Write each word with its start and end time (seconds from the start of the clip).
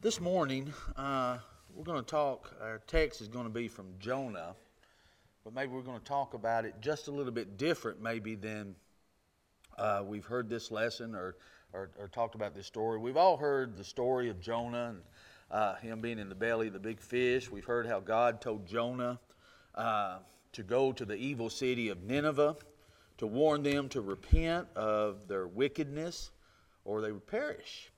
this 0.00 0.20
morning, 0.20 0.72
uh, 0.96 1.38
we're 1.74 1.84
going 1.84 2.02
to 2.02 2.10
talk, 2.10 2.54
our 2.60 2.80
text 2.86 3.20
is 3.20 3.28
going 3.28 3.44
to 3.44 3.50
be 3.50 3.68
from 3.68 3.86
Jonah, 3.98 4.54
but 5.44 5.54
maybe 5.54 5.72
we're 5.72 5.82
going 5.82 5.98
to 5.98 6.04
talk 6.04 6.34
about 6.34 6.64
it 6.64 6.74
just 6.80 7.08
a 7.08 7.10
little 7.10 7.32
bit 7.32 7.56
different, 7.56 8.02
maybe, 8.02 8.34
than 8.34 8.74
uh, 9.78 10.02
we've 10.04 10.24
heard 10.24 10.48
this 10.48 10.70
lesson 10.70 11.14
or, 11.14 11.36
or, 11.72 11.90
or, 11.98 12.08
talked 12.08 12.34
about 12.34 12.54
this 12.54 12.66
story. 12.66 12.98
We've 12.98 13.16
all 13.16 13.36
heard 13.36 13.76
the 13.76 13.84
story 13.84 14.28
of 14.28 14.40
Jonah 14.40 14.90
and 14.90 15.02
uh, 15.50 15.74
him 15.76 16.00
being 16.00 16.18
in 16.18 16.28
the 16.28 16.34
belly 16.34 16.66
of 16.66 16.72
the 16.72 16.78
big 16.78 17.00
fish. 17.00 17.50
We've 17.50 17.64
heard 17.64 17.86
how 17.86 18.00
God 18.00 18.40
told 18.40 18.66
Jonah 18.66 19.18
uh, 19.74 20.18
to 20.52 20.62
go 20.62 20.92
to 20.92 21.04
the 21.04 21.16
evil 21.16 21.48
city 21.48 21.88
of 21.88 22.02
Nineveh 22.02 22.56
to 23.18 23.26
warn 23.26 23.62
them 23.62 23.88
to 23.90 24.00
repent 24.00 24.68
of 24.74 25.28
their 25.28 25.46
wickedness 25.46 26.30
or 26.84 27.00
they 27.00 27.12
would 27.12 27.26
perish. 27.26 27.90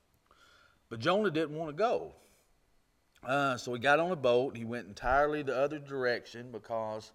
But 0.93 0.99
Jonah 0.99 1.31
didn't 1.31 1.57
want 1.57 1.71
to 1.71 1.75
go. 1.75 2.11
Uh, 3.25 3.57
so 3.57 3.73
he 3.73 3.79
got 3.79 3.99
on 3.99 4.11
a 4.11 4.15
boat. 4.15 4.55
He 4.55 4.63
went 4.63 4.85
entirely 4.85 5.41
the 5.41 5.57
other 5.57 5.79
direction 5.79 6.51
because 6.51 7.13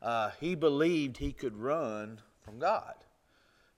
uh, 0.00 0.30
he 0.40 0.54
believed 0.54 1.18
he 1.18 1.30
could 1.30 1.54
run 1.54 2.18
from 2.40 2.58
God. 2.58 2.94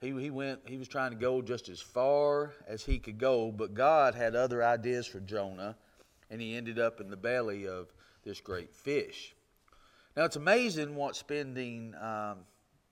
He, 0.00 0.12
he 0.12 0.30
went. 0.30 0.60
He 0.66 0.76
was 0.76 0.86
trying 0.86 1.10
to 1.10 1.16
go 1.16 1.42
just 1.42 1.68
as 1.68 1.80
far 1.80 2.52
as 2.68 2.84
he 2.84 3.00
could 3.00 3.18
go, 3.18 3.50
but 3.50 3.74
God 3.74 4.14
had 4.14 4.36
other 4.36 4.62
ideas 4.62 5.08
for 5.08 5.18
Jonah, 5.18 5.74
and 6.30 6.40
he 6.40 6.54
ended 6.54 6.78
up 6.78 7.00
in 7.00 7.10
the 7.10 7.16
belly 7.16 7.66
of 7.66 7.92
this 8.22 8.40
great 8.40 8.72
fish. 8.72 9.34
Now 10.16 10.24
it's 10.24 10.36
amazing 10.36 10.94
what 10.94 11.16
spending 11.16 11.96
um, 12.00 12.36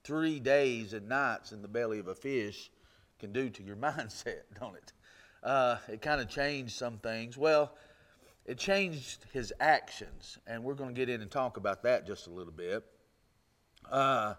three 0.03 0.41
days 0.41 0.95
and 0.95 1.09
nights 1.09 1.53
in 1.53 1.63
the 1.63 1.69
belly 1.69 2.01
of 2.01 2.09
a 2.09 2.15
fish 2.17 2.73
can 3.21 3.33
do 3.33 3.51
to 3.51 3.63
your 3.63 3.77
mindset, 3.77 4.41
don't 4.59 4.75
it? 4.75 4.93
Uh, 5.43 5.77
it 5.89 6.03
kind 6.03 6.21
of 6.21 6.29
changed 6.29 6.73
some 6.73 6.99
things. 6.99 7.37
Well, 7.37 7.73
it 8.47 8.59
changed 8.59 9.27
his 9.33 9.53
actions, 9.61 10.39
and 10.47 10.65
we're 10.65 10.75
going 10.75 10.95
to 10.95 10.99
get 10.99 11.09
in 11.09 11.23
and 11.23 11.31
talk 11.31 11.57
about 11.57 11.83
that 11.85 12.07
just 12.07 12.27
a 12.27 12.31
little 12.31 12.53
bit. 12.53 12.85
Uh, 13.91 14.35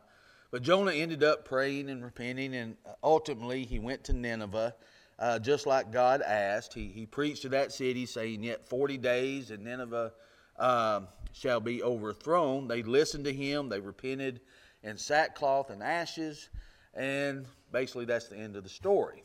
but 0.51 0.63
Jonah 0.63 0.91
ended 0.91 1.23
up 1.23 1.45
praying 1.45 1.89
and 1.89 2.03
repenting, 2.03 2.53
and 2.55 2.75
ultimately 3.03 3.63
he 3.63 3.79
went 3.79 4.03
to 4.05 4.13
Nineveh, 4.13 4.75
uh, 5.17 5.39
just 5.39 5.65
like 5.65 5.91
God 5.91 6.21
asked. 6.21 6.73
He, 6.73 6.87
he 6.87 7.05
preached 7.05 7.43
to 7.43 7.49
that 7.49 7.71
city, 7.71 8.05
saying, 8.05 8.43
Yet 8.43 8.67
40 8.67 8.97
days, 8.97 9.51
and 9.51 9.63
Nineveh 9.63 10.11
uh, 10.57 11.01
shall 11.31 11.59
be 11.59 11.81
overthrown. 11.81 12.67
They 12.67 12.83
listened 12.83 13.25
to 13.25 13.33
him, 13.33 13.69
they 13.69 13.79
repented 13.79 14.41
in 14.83 14.97
sackcloth 14.97 15.69
and 15.69 15.81
ashes, 15.81 16.49
and 16.93 17.45
basically 17.71 18.05
that's 18.05 18.27
the 18.27 18.37
end 18.37 18.55
of 18.55 18.63
the 18.63 18.69
story. 18.69 19.23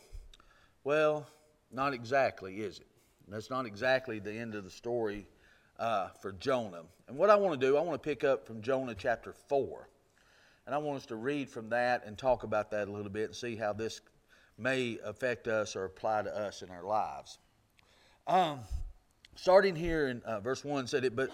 Well, 0.84 1.26
not 1.76 1.94
exactly, 1.94 2.56
is 2.56 2.78
it? 2.78 2.86
That's 3.28 3.50
not 3.50 3.66
exactly 3.66 4.18
the 4.18 4.32
end 4.32 4.54
of 4.54 4.64
the 4.64 4.70
story 4.70 5.26
uh, 5.78 6.08
for 6.20 6.32
Jonah. 6.32 6.82
And 7.06 7.16
what 7.16 7.30
I 7.30 7.36
want 7.36 7.60
to 7.60 7.66
do, 7.66 7.76
I 7.76 7.80
want 7.80 8.02
to 8.02 8.08
pick 8.08 8.24
up 8.24 8.46
from 8.46 8.62
Jonah 8.62 8.94
chapter 8.94 9.32
4. 9.32 9.88
And 10.64 10.74
I 10.74 10.78
want 10.78 10.96
us 10.96 11.06
to 11.06 11.16
read 11.16 11.48
from 11.48 11.68
that 11.68 12.04
and 12.06 12.16
talk 12.16 12.42
about 12.42 12.70
that 12.72 12.88
a 12.88 12.90
little 12.90 13.10
bit 13.10 13.26
and 13.26 13.34
see 13.34 13.54
how 13.54 13.72
this 13.72 14.00
may 14.58 14.98
affect 15.04 15.46
us 15.48 15.76
or 15.76 15.84
apply 15.84 16.22
to 16.22 16.36
us 16.36 16.62
in 16.62 16.70
our 16.70 16.82
lives. 16.82 17.38
Um, 18.26 18.60
starting 19.34 19.76
here 19.76 20.08
in 20.08 20.22
uh, 20.22 20.40
verse 20.40 20.64
1 20.64 20.86
said 20.86 21.04
it, 21.04 21.14
but 21.14 21.30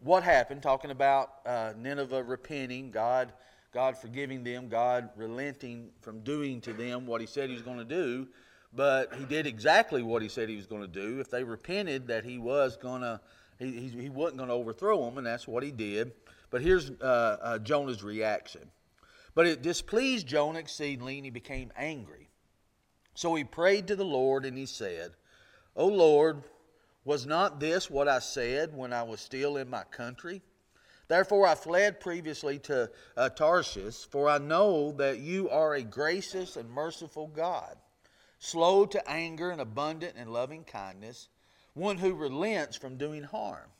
what 0.00 0.22
happened, 0.22 0.62
talking 0.62 0.90
about 0.90 1.30
uh, 1.46 1.72
Nineveh 1.76 2.22
repenting, 2.22 2.90
God, 2.90 3.32
God 3.72 3.96
forgiving 3.98 4.42
them, 4.42 4.68
God 4.68 5.10
relenting 5.14 5.90
from 6.00 6.20
doing 6.20 6.60
to 6.62 6.72
them 6.72 7.06
what 7.06 7.20
he 7.20 7.26
said 7.26 7.50
he 7.50 7.54
was 7.54 7.62
going 7.62 7.78
to 7.78 7.84
do 7.84 8.26
but 8.74 9.14
he 9.14 9.24
did 9.24 9.46
exactly 9.46 10.02
what 10.02 10.22
he 10.22 10.28
said 10.28 10.48
he 10.48 10.56
was 10.56 10.66
going 10.66 10.82
to 10.82 10.88
do. 10.88 11.20
If 11.20 11.30
they 11.30 11.44
repented, 11.44 12.08
that 12.08 12.24
he 12.24 12.38
was 12.38 12.76
going 12.76 13.02
to, 13.02 13.20
he, 13.58 13.88
he, 13.88 14.08
wasn't 14.08 14.38
going 14.38 14.48
to 14.48 14.54
overthrow 14.54 15.04
them, 15.04 15.18
and 15.18 15.26
that's 15.26 15.46
what 15.46 15.62
he 15.62 15.70
did. 15.70 16.12
But 16.50 16.62
here's 16.62 16.90
uh, 16.90 17.36
uh, 17.40 17.58
Jonah's 17.58 18.02
reaction. 18.02 18.62
But 19.34 19.46
it 19.46 19.62
displeased 19.62 20.26
Jonah 20.26 20.58
exceedingly, 20.58 21.16
and 21.16 21.24
he 21.24 21.30
became 21.30 21.72
angry. 21.76 22.28
So 23.14 23.34
he 23.34 23.44
prayed 23.44 23.86
to 23.88 23.96
the 23.96 24.04
Lord, 24.04 24.44
and 24.44 24.58
he 24.58 24.66
said, 24.66 25.12
O 25.76 25.86
Lord, 25.86 26.42
was 27.04 27.26
not 27.26 27.60
this 27.60 27.88
what 27.88 28.08
I 28.08 28.18
said 28.18 28.74
when 28.74 28.92
I 28.92 29.02
was 29.04 29.20
still 29.20 29.56
in 29.56 29.70
my 29.70 29.84
country? 29.84 30.42
Therefore 31.06 31.46
I 31.46 31.54
fled 31.54 32.00
previously 32.00 32.58
to 32.60 32.90
uh, 33.16 33.28
Tarshish, 33.28 34.06
for 34.06 34.28
I 34.28 34.38
know 34.38 34.92
that 34.92 35.18
you 35.18 35.50
are 35.50 35.74
a 35.74 35.82
gracious 35.82 36.56
and 36.56 36.70
merciful 36.70 37.26
God 37.28 37.76
slow 38.38 38.86
to 38.86 39.10
anger 39.10 39.50
and 39.50 39.60
abundant 39.60 40.16
in 40.16 40.32
loving 40.32 40.64
kindness, 40.64 41.28
one 41.74 41.98
who 41.98 42.14
relents 42.14 42.76
from 42.76 42.96
doing 42.96 43.22
harm. 43.22 43.70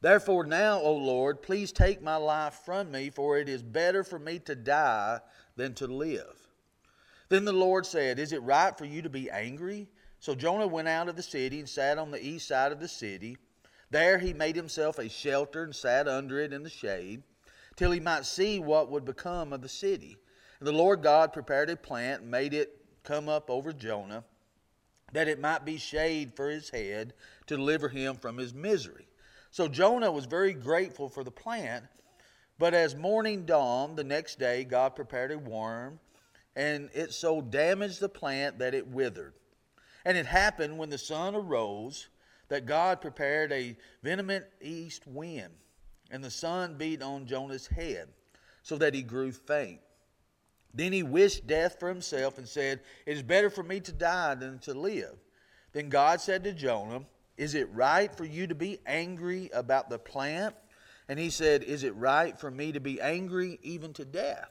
Therefore, 0.00 0.44
now, 0.44 0.80
O 0.80 0.92
Lord, 0.92 1.40
please 1.40 1.72
take 1.72 2.02
my 2.02 2.16
life 2.16 2.60
from 2.64 2.90
me, 2.90 3.08
for 3.08 3.38
it 3.38 3.48
is 3.48 3.62
better 3.62 4.04
for 4.04 4.18
me 4.18 4.38
to 4.40 4.54
die 4.54 5.20
than 5.56 5.72
to 5.74 5.86
live. 5.86 6.48
Then 7.30 7.46
the 7.46 7.52
Lord 7.52 7.86
said, 7.86 8.18
Is 8.18 8.32
it 8.32 8.42
right 8.42 8.76
for 8.76 8.84
you 8.84 9.00
to 9.02 9.08
be 9.08 9.30
angry? 9.30 9.88
So 10.20 10.34
Jonah 10.34 10.66
went 10.66 10.88
out 10.88 11.08
of 11.08 11.16
the 11.16 11.22
city 11.22 11.58
and 11.58 11.68
sat 11.68 11.98
on 11.98 12.10
the 12.10 12.24
east 12.24 12.48
side 12.48 12.70
of 12.70 12.80
the 12.80 12.88
city. 12.88 13.38
There 13.90 14.18
he 14.18 14.32
made 14.32 14.56
himself 14.56 14.98
a 14.98 15.08
shelter 15.08 15.62
and 15.62 15.74
sat 15.74 16.06
under 16.08 16.38
it 16.40 16.52
in 16.52 16.62
the 16.62 16.70
shade, 16.70 17.22
till 17.76 17.90
he 17.90 18.00
might 18.00 18.26
see 18.26 18.58
what 18.58 18.90
would 18.90 19.04
become 19.04 19.52
of 19.52 19.62
the 19.62 19.68
city. 19.68 20.16
And 20.58 20.68
the 20.68 20.72
Lord 20.72 21.02
God 21.02 21.32
prepared 21.32 21.70
a 21.70 21.76
plant 21.76 22.22
and 22.22 22.30
made 22.30 22.54
it 22.54 22.83
come 23.04 23.28
up 23.28 23.48
over 23.50 23.72
Jonah, 23.72 24.24
that 25.12 25.28
it 25.28 25.40
might 25.40 25.64
be 25.64 25.76
shade 25.76 26.34
for 26.34 26.50
his 26.50 26.70
head 26.70 27.14
to 27.46 27.56
deliver 27.56 27.88
him 27.88 28.16
from 28.16 28.36
his 28.36 28.52
misery. 28.52 29.06
So 29.50 29.68
Jonah 29.68 30.10
was 30.10 30.26
very 30.26 30.52
grateful 30.52 31.08
for 31.08 31.22
the 31.22 31.30
plant. 31.30 31.84
But 32.58 32.74
as 32.74 32.96
morning 32.96 33.46
dawned 33.46 33.96
the 33.96 34.04
next 34.04 34.38
day, 34.38 34.64
God 34.64 34.96
prepared 34.96 35.30
a 35.30 35.38
worm, 35.38 36.00
and 36.56 36.88
it 36.94 37.12
so 37.12 37.40
damaged 37.40 38.00
the 38.00 38.08
plant 38.08 38.58
that 38.58 38.74
it 38.74 38.86
withered. 38.86 39.34
And 40.04 40.16
it 40.16 40.26
happened 40.26 40.78
when 40.78 40.90
the 40.90 40.98
sun 40.98 41.34
arose 41.34 42.08
that 42.48 42.66
God 42.66 43.00
prepared 43.00 43.52
a 43.52 43.76
venomous 44.02 44.44
east 44.60 45.06
wind, 45.06 45.52
and 46.10 46.22
the 46.22 46.30
sun 46.30 46.76
beat 46.76 47.02
on 47.02 47.26
Jonah's 47.26 47.66
head, 47.66 48.08
so 48.62 48.76
that 48.78 48.94
he 48.94 49.02
grew 49.02 49.32
faint. 49.32 49.80
Then 50.74 50.92
he 50.92 51.04
wished 51.04 51.46
death 51.46 51.78
for 51.78 51.88
himself 51.88 52.36
and 52.36 52.48
said, 52.48 52.80
It 53.06 53.16
is 53.16 53.22
better 53.22 53.48
for 53.48 53.62
me 53.62 53.80
to 53.80 53.92
die 53.92 54.34
than 54.34 54.58
to 54.60 54.74
live. 54.74 55.16
Then 55.72 55.88
God 55.88 56.20
said 56.20 56.42
to 56.44 56.52
Jonah, 56.52 57.02
Is 57.36 57.54
it 57.54 57.72
right 57.72 58.14
for 58.14 58.24
you 58.24 58.48
to 58.48 58.54
be 58.54 58.80
angry 58.84 59.50
about 59.54 59.88
the 59.88 59.98
plant? 59.98 60.54
And 61.08 61.18
he 61.18 61.30
said, 61.30 61.62
Is 61.62 61.84
it 61.84 61.94
right 61.94 62.38
for 62.38 62.50
me 62.50 62.72
to 62.72 62.80
be 62.80 63.00
angry 63.00 63.58
even 63.62 63.92
to 63.94 64.04
death? 64.04 64.50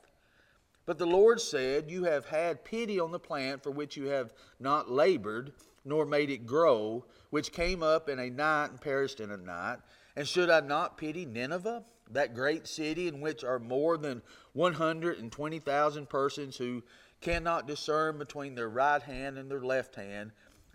But 0.86 0.98
the 0.98 1.06
Lord 1.06 1.42
said, 1.42 1.92
You 1.92 2.06
have 2.06 2.26
had 2.26 2.64
pity 2.64 3.00
on 3.00 3.12
the 3.12 3.20
plant 3.20 3.62
for 3.62 3.72
which 3.72 3.98
you 3.98 4.06
have 4.06 4.34
not 4.60 4.90
labored, 4.90 5.52
nor 5.84 6.06
made 6.06 6.30
it 6.30 6.46
grow, 6.46 7.06
which 7.32 7.52
came 7.52 7.84
up 7.84 8.08
in 8.08 8.20
a 8.20 8.30
night 8.30 8.72
and 8.72 8.80
perished 8.80 9.20
in 9.20 9.32
a 9.32 9.38
night. 9.38 9.80
And 10.16 10.28
should 10.28 10.50
I 10.50 10.62
not 10.62 10.98
pity 10.98 11.26
Nineveh? 11.26 11.84
That 12.12 12.36
great 12.36 12.68
city 12.68 13.08
in 13.08 13.22
which 13.22 13.44
are 13.44 13.60
more 13.60 13.98
than 13.98 14.22
120,000 14.54 16.10
persons 16.10 16.58
who 16.58 16.84
cannot 17.22 17.68
discern 17.68 18.18
between 18.18 18.56
their 18.56 18.70
right 18.70 19.02
hand 19.02 19.38
and 19.38 19.50
their 19.50 19.64
left 19.64 19.96
hand, 19.96 20.32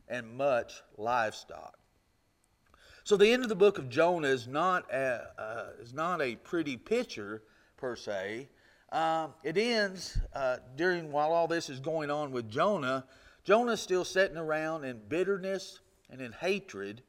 and 0.08 0.36
much 0.36 0.82
livestock. 0.96 1.78
So 3.04 3.16
the 3.16 3.30
end 3.30 3.42
of 3.42 3.48
the 3.48 3.56
book 3.56 3.78
of 3.78 3.88
Jonah 3.88 4.28
is 4.28 4.46
not 4.46 4.90
a, 4.92 5.28
uh, 5.38 5.66
is 5.80 5.92
not 5.92 6.20
a 6.20 6.36
pretty 6.36 6.76
picture 6.76 7.42
per 7.76 7.96
se. 7.96 8.48
Um, 8.90 9.34
it 9.44 9.56
ends 9.58 10.18
uh, 10.34 10.56
during 10.76 11.12
while 11.12 11.32
all 11.32 11.46
this 11.46 11.68
is 11.68 11.80
going 11.80 12.10
on 12.10 12.32
with 12.32 12.50
Jonah. 12.50 13.04
Jonah's 13.44 13.80
still 13.80 14.04
sitting 14.04 14.36
around 14.36 14.84
in 14.84 15.00
bitterness 15.08 15.80
and 16.10 16.20
in 16.20 16.32
hatred, 16.32 17.02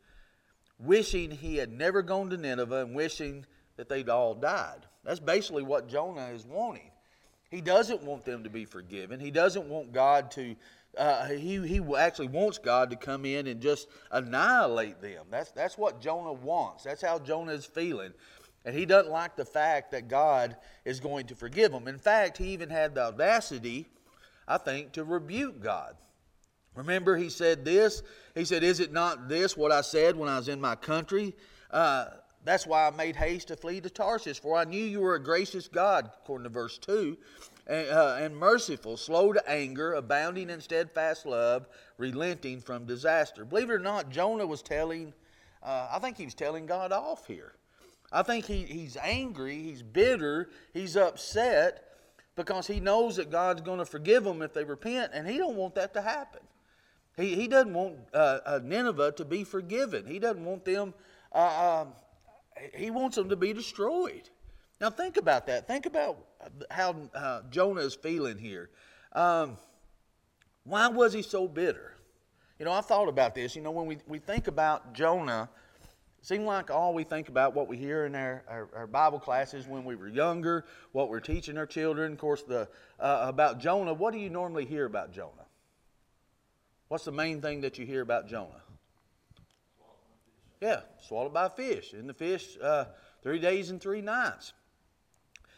wishing 0.77 1.31
he 1.31 1.57
had 1.57 1.71
never 1.71 2.01
gone 2.01 2.29
to 2.29 2.37
Nineveh 2.37 2.81
and 2.81 2.95
wishing 2.95 3.45
that 3.79 3.87
they'd 3.87 4.09
all 4.09 4.35
died. 4.35 4.85
That's 5.05 5.21
basically 5.21 5.63
what 5.63 5.87
Jonah 5.87 6.27
is 6.35 6.45
wanting. 6.45 6.91
He 7.49 7.61
doesn't 7.61 8.03
want 8.03 8.25
them 8.25 8.43
to 8.43 8.49
be 8.49 8.65
forgiven. 8.65 9.21
He 9.21 9.31
doesn't 9.31 9.69
want 9.69 9.93
God 9.93 10.31
to, 10.31 10.53
uh, 10.97 11.27
he, 11.27 11.65
he 11.65 11.81
actually 11.97 12.27
wants 12.27 12.57
God 12.57 12.89
to 12.89 12.97
come 12.97 13.23
in 13.23 13.47
and 13.47 13.61
just 13.61 13.87
annihilate 14.11 15.01
them. 15.01 15.27
That's, 15.31 15.51
that's 15.51 15.77
what 15.77 16.01
Jonah 16.01 16.33
wants. 16.33 16.83
That's 16.83 17.01
how 17.01 17.19
Jonah 17.19 17.53
is 17.53 17.63
feeling. 17.63 18.11
And 18.65 18.75
he 18.75 18.85
doesn't 18.85 19.13
like 19.13 19.37
the 19.37 19.45
fact 19.45 19.91
that 19.91 20.09
God 20.09 20.57
is 20.83 20.99
going 20.99 21.27
to 21.27 21.35
forgive 21.35 21.71
him. 21.71 21.87
In 21.87 21.99
fact, 21.99 22.37
he 22.37 22.49
even 22.49 22.69
had 22.69 22.95
the 22.95 23.05
audacity, 23.05 23.87
I 24.45 24.57
think, 24.57 24.91
to 24.91 25.05
rebuke 25.05 25.63
God. 25.63 25.95
Remember, 26.75 27.15
he 27.15 27.29
said 27.29 27.63
this? 27.63 28.03
He 28.35 28.43
said, 28.43 28.61
Is 28.61 28.81
it 28.81 28.91
not 28.91 29.29
this 29.29 29.55
what 29.55 29.71
I 29.71 29.79
said 29.79 30.17
when 30.17 30.27
I 30.27 30.37
was 30.37 30.49
in 30.49 30.59
my 30.59 30.75
country? 30.75 31.33
Uh, 31.71 32.07
that's 32.49 32.65
why 32.65 32.87
I 32.87 32.91
made 32.91 33.15
haste 33.15 33.49
to 33.49 33.55
flee 33.55 33.79
to 33.81 33.89
Tarshish, 33.89 34.39
for 34.39 34.57
I 34.57 34.63
knew 34.63 34.83
you 34.83 35.01
were 35.01 35.15
a 35.15 35.23
gracious 35.23 35.67
God, 35.67 36.09
according 36.21 36.43
to 36.45 36.49
verse 36.49 36.77
2, 36.79 37.17
and, 37.67 37.89
uh, 37.89 38.17
and 38.19 38.35
merciful, 38.35 38.97
slow 38.97 39.31
to 39.33 39.49
anger, 39.49 39.93
abounding 39.93 40.49
in 40.49 40.59
steadfast 40.59 41.25
love, 41.25 41.67
relenting 41.97 42.61
from 42.61 42.85
disaster. 42.85 43.45
Believe 43.45 43.69
it 43.69 43.73
or 43.73 43.79
not, 43.79 44.09
Jonah 44.09 44.47
was 44.47 44.61
telling, 44.61 45.13
uh, 45.61 45.89
I 45.91 45.99
think 45.99 46.17
he 46.17 46.25
was 46.25 46.33
telling 46.33 46.65
God 46.65 46.91
off 46.91 47.27
here. 47.27 47.53
I 48.11 48.23
think 48.23 48.45
he, 48.45 48.63
he's 48.63 48.97
angry, 48.97 49.61
he's 49.61 49.83
bitter, 49.83 50.49
he's 50.73 50.97
upset 50.97 51.85
because 52.35 52.65
he 52.65 52.79
knows 52.79 53.17
that 53.17 53.29
God's 53.29 53.61
going 53.61 53.79
to 53.79 53.85
forgive 53.85 54.23
them 54.23 54.41
if 54.41 54.53
they 54.53 54.63
repent, 54.63 55.11
and 55.13 55.27
he 55.27 55.37
don't 55.37 55.55
want 55.55 55.75
that 55.75 55.93
to 55.93 56.01
happen. 56.01 56.41
He, 57.17 57.35
he 57.35 57.47
doesn't 57.47 57.73
want 57.73 57.97
uh, 58.13 58.39
uh, 58.45 58.59
Nineveh 58.63 59.11
to 59.17 59.25
be 59.25 59.43
forgiven. 59.43 60.07
He 60.07 60.19
doesn't 60.19 60.43
want 60.43 60.63
them, 60.63 60.93
uh, 61.33 61.81
um, 61.81 61.93
he 62.73 62.91
wants 62.91 63.15
them 63.15 63.29
to 63.29 63.35
be 63.35 63.53
destroyed. 63.53 64.29
Now 64.79 64.89
think 64.89 65.17
about 65.17 65.47
that. 65.47 65.67
Think 65.67 65.85
about 65.85 66.17
how 66.71 66.95
uh, 67.13 67.41
Jonah 67.49 67.81
is 67.81 67.95
feeling 67.95 68.37
here. 68.37 68.69
Um, 69.13 69.57
why 70.63 70.87
was 70.87 71.13
he 71.13 71.21
so 71.21 71.47
bitter? 71.47 71.93
You 72.59 72.65
know, 72.65 72.71
I 72.71 72.81
thought 72.81 73.07
about 73.07 73.35
this. 73.35 73.55
You 73.55 73.61
know, 73.61 73.71
when 73.71 73.85
we, 73.85 73.97
we 74.07 74.19
think 74.19 74.47
about 74.47 74.93
Jonah, 74.93 75.49
it 76.19 76.25
seems 76.25 76.43
like 76.43 76.69
all 76.69 76.93
we 76.93 77.03
think 77.03 77.29
about 77.29 77.55
what 77.55 77.67
we 77.67 77.77
hear 77.77 78.05
in 78.05 78.13
our, 78.15 78.43
our, 78.47 78.69
our, 78.75 78.87
Bible 78.87 79.19
classes 79.19 79.65
when 79.65 79.85
we 79.85 79.95
were 79.95 80.09
younger, 80.09 80.65
what 80.91 81.09
we're 81.09 81.21
teaching 81.21 81.57
our 81.57 81.65
children. 81.65 82.11
Of 82.11 82.17
course, 82.17 82.43
the, 82.43 82.67
uh, 82.99 83.25
about 83.27 83.59
Jonah, 83.59 83.93
what 83.93 84.13
do 84.13 84.19
you 84.19 84.29
normally 84.29 84.65
hear 84.65 84.85
about 84.85 85.13
Jonah? 85.13 85.47
What's 86.89 87.05
the 87.05 87.13
main 87.13 87.41
thing 87.41 87.61
that 87.61 87.77
you 87.77 87.85
hear 87.85 88.01
about 88.01 88.27
Jonah? 88.27 88.61
Yeah, 90.61 90.81
swallowed 91.01 91.33
by 91.33 91.45
a 91.45 91.49
fish. 91.49 91.93
In 91.93 92.07
the 92.07 92.13
fish, 92.13 92.57
uh, 92.61 92.85
three 93.23 93.39
days 93.39 93.69
and 93.69 93.79
three 93.79 94.01
nights. 94.01 94.53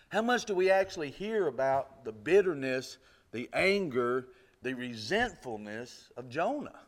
How 0.10 0.22
much 0.22 0.46
do 0.46 0.54
we 0.54 0.70
actually 0.70 1.10
hear 1.10 1.48
about 1.48 2.04
the 2.04 2.12
bitterness, 2.12 2.98
the 3.32 3.50
anger, 3.54 4.28
the 4.62 4.74
resentfulness 4.74 6.12
of 6.18 6.30
Jonah? 6.30 6.80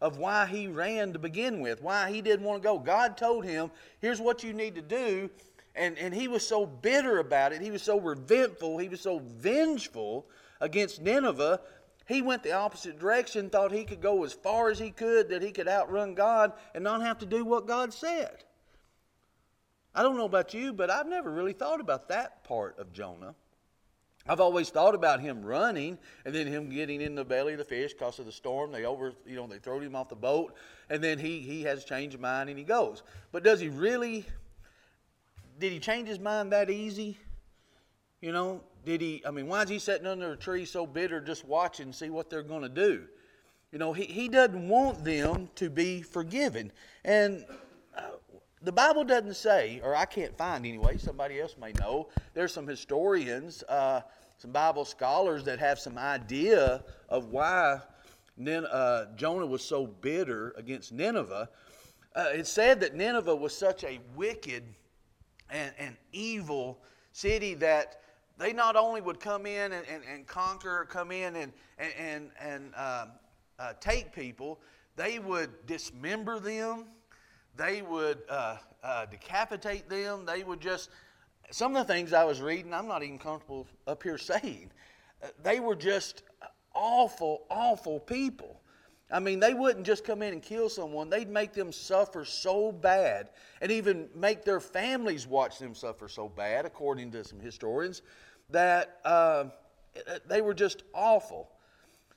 Of 0.00 0.16
why 0.16 0.46
he 0.46 0.66
ran 0.66 1.12
to 1.12 1.18
begin 1.18 1.60
with, 1.60 1.82
why 1.82 2.10
he 2.10 2.22
didn't 2.22 2.46
want 2.46 2.62
to 2.62 2.66
go. 2.66 2.78
God 2.78 3.18
told 3.18 3.44
him, 3.44 3.70
here's 4.00 4.20
what 4.20 4.42
you 4.42 4.54
need 4.54 4.74
to 4.76 4.82
do. 4.82 5.28
And, 5.74 5.98
and 5.98 6.14
he 6.14 6.26
was 6.26 6.46
so 6.46 6.64
bitter 6.64 7.18
about 7.18 7.52
it. 7.52 7.60
He 7.60 7.70
was 7.70 7.82
so 7.82 8.00
revengeful. 8.00 8.78
He 8.78 8.88
was 8.88 9.02
so 9.02 9.18
vengeful 9.18 10.26
against 10.60 11.02
Nineveh. 11.02 11.60
He 12.10 12.22
went 12.22 12.42
the 12.42 12.52
opposite 12.52 12.98
direction, 12.98 13.50
thought 13.50 13.70
he 13.70 13.84
could 13.84 14.00
go 14.00 14.24
as 14.24 14.32
far 14.32 14.68
as 14.68 14.80
he 14.80 14.90
could, 14.90 15.28
that 15.28 15.42
he 15.42 15.52
could 15.52 15.68
outrun 15.68 16.14
God 16.14 16.52
and 16.74 16.82
not 16.82 17.02
have 17.02 17.18
to 17.18 17.26
do 17.26 17.44
what 17.44 17.68
God 17.68 17.94
said. 17.94 18.42
I 19.94 20.02
don't 20.02 20.16
know 20.16 20.24
about 20.24 20.52
you, 20.52 20.72
but 20.72 20.90
I've 20.90 21.06
never 21.06 21.30
really 21.30 21.52
thought 21.52 21.80
about 21.80 22.08
that 22.08 22.42
part 22.42 22.76
of 22.80 22.92
Jonah. 22.92 23.36
I've 24.28 24.40
always 24.40 24.70
thought 24.70 24.96
about 24.96 25.20
him 25.20 25.44
running 25.44 25.98
and 26.24 26.34
then 26.34 26.48
him 26.48 26.68
getting 26.68 27.00
in 27.00 27.14
the 27.14 27.24
belly 27.24 27.52
of 27.52 27.60
the 27.60 27.64
fish 27.64 27.92
because 27.92 28.18
of 28.18 28.26
the 28.26 28.32
storm. 28.32 28.72
They 28.72 28.86
over, 28.86 29.12
you 29.24 29.36
know, 29.36 29.46
they 29.46 29.58
throw 29.58 29.78
him 29.78 29.94
off 29.94 30.08
the 30.08 30.16
boat, 30.16 30.54
and 30.88 31.02
then 31.02 31.16
he 31.16 31.38
he 31.38 31.62
has 31.62 31.84
changed 31.84 32.16
of 32.16 32.20
mind 32.20 32.48
and 32.48 32.58
he 32.58 32.64
goes. 32.64 33.04
But 33.30 33.44
does 33.44 33.60
he 33.60 33.68
really? 33.68 34.26
Did 35.60 35.70
he 35.70 35.78
change 35.78 36.08
his 36.08 36.18
mind 36.18 36.50
that 36.50 36.70
easy? 36.70 37.18
You 38.20 38.32
know, 38.32 38.62
did 38.84 39.00
he? 39.00 39.22
I 39.26 39.30
mean, 39.30 39.46
why 39.46 39.62
is 39.62 39.68
he 39.68 39.78
sitting 39.78 40.06
under 40.06 40.32
a 40.32 40.36
tree 40.36 40.64
so 40.64 40.86
bitter, 40.86 41.20
just 41.20 41.44
watching, 41.44 41.92
see 41.92 42.10
what 42.10 42.30
they're 42.30 42.42
going 42.42 42.62
to 42.62 42.68
do? 42.68 43.04
You 43.72 43.78
know, 43.78 43.92
he 43.92 44.04
he 44.04 44.28
doesn't 44.28 44.68
want 44.68 45.04
them 45.04 45.48
to 45.56 45.70
be 45.70 46.02
forgiven, 46.02 46.72
and 47.04 47.44
the 48.62 48.72
Bible 48.72 49.04
doesn't 49.04 49.36
say, 49.36 49.80
or 49.82 49.96
I 49.96 50.04
can't 50.04 50.36
find 50.36 50.66
anyway, 50.66 50.98
somebody 50.98 51.40
else 51.40 51.56
may 51.58 51.72
know. 51.72 52.08
There's 52.34 52.52
some 52.52 52.66
historians, 52.66 53.62
uh, 53.68 54.02
some 54.36 54.52
Bible 54.52 54.84
scholars 54.84 55.44
that 55.44 55.58
have 55.58 55.78
some 55.78 55.96
idea 55.96 56.84
of 57.08 57.26
why 57.28 57.80
uh, 58.46 59.04
Jonah 59.16 59.46
was 59.46 59.62
so 59.62 59.86
bitter 59.86 60.54
against 60.56 60.92
Nineveh. 60.92 61.48
Uh, 62.14 62.26
it's 62.32 62.50
said 62.50 62.80
that 62.80 62.94
Nineveh 62.94 63.36
was 63.36 63.56
such 63.56 63.84
a 63.84 63.98
wicked 64.14 64.64
and, 65.48 65.72
and 65.78 65.96
evil 66.12 66.82
city 67.12 67.54
that 67.54 67.99
they 68.40 68.52
not 68.52 68.74
only 68.74 69.00
would 69.00 69.20
come 69.20 69.46
in 69.46 69.72
and, 69.72 69.86
and, 69.86 70.02
and 70.12 70.26
conquer, 70.26 70.88
come 70.90 71.12
in 71.12 71.36
and, 71.36 71.52
and, 71.78 72.30
and 72.40 72.72
uh, 72.76 73.06
uh, 73.60 73.74
take 73.78 74.12
people, 74.12 74.58
they 74.96 75.20
would 75.20 75.50
dismember 75.66 76.40
them 76.40 76.86
they 77.56 77.82
would 77.82 78.22
uh, 78.28 78.56
uh, 78.82 79.06
decapitate 79.06 79.88
them. 79.88 80.24
They 80.24 80.42
would 80.44 80.60
just, 80.60 80.90
some 81.50 81.76
of 81.76 81.86
the 81.86 81.92
things 81.92 82.12
I 82.12 82.24
was 82.24 82.40
reading, 82.40 82.72
I'm 82.72 82.86
not 82.86 83.02
even 83.02 83.18
comfortable 83.18 83.66
up 83.86 84.02
here 84.02 84.18
saying. 84.32 84.70
Uh, 85.22 85.28
they 85.42 85.60
were 85.60 85.76
just 85.76 86.22
awful, 86.74 87.42
awful 87.50 88.00
people. 88.00 88.60
I 89.12 89.18
mean, 89.18 89.40
they 89.40 89.54
wouldn't 89.54 89.84
just 89.84 90.04
come 90.04 90.22
in 90.22 90.32
and 90.32 90.40
kill 90.40 90.68
someone, 90.68 91.10
they'd 91.10 91.28
make 91.28 91.52
them 91.52 91.72
suffer 91.72 92.24
so 92.24 92.70
bad 92.70 93.30
and 93.60 93.72
even 93.72 94.08
make 94.14 94.44
their 94.44 94.60
families 94.60 95.26
watch 95.26 95.58
them 95.58 95.74
suffer 95.74 96.08
so 96.08 96.28
bad, 96.28 96.64
according 96.64 97.10
to 97.10 97.24
some 97.24 97.40
historians, 97.40 98.02
that 98.52 98.98
uh, 99.04 99.44
they 100.26 100.40
were 100.40 100.54
just 100.54 100.82
awful. 100.94 101.50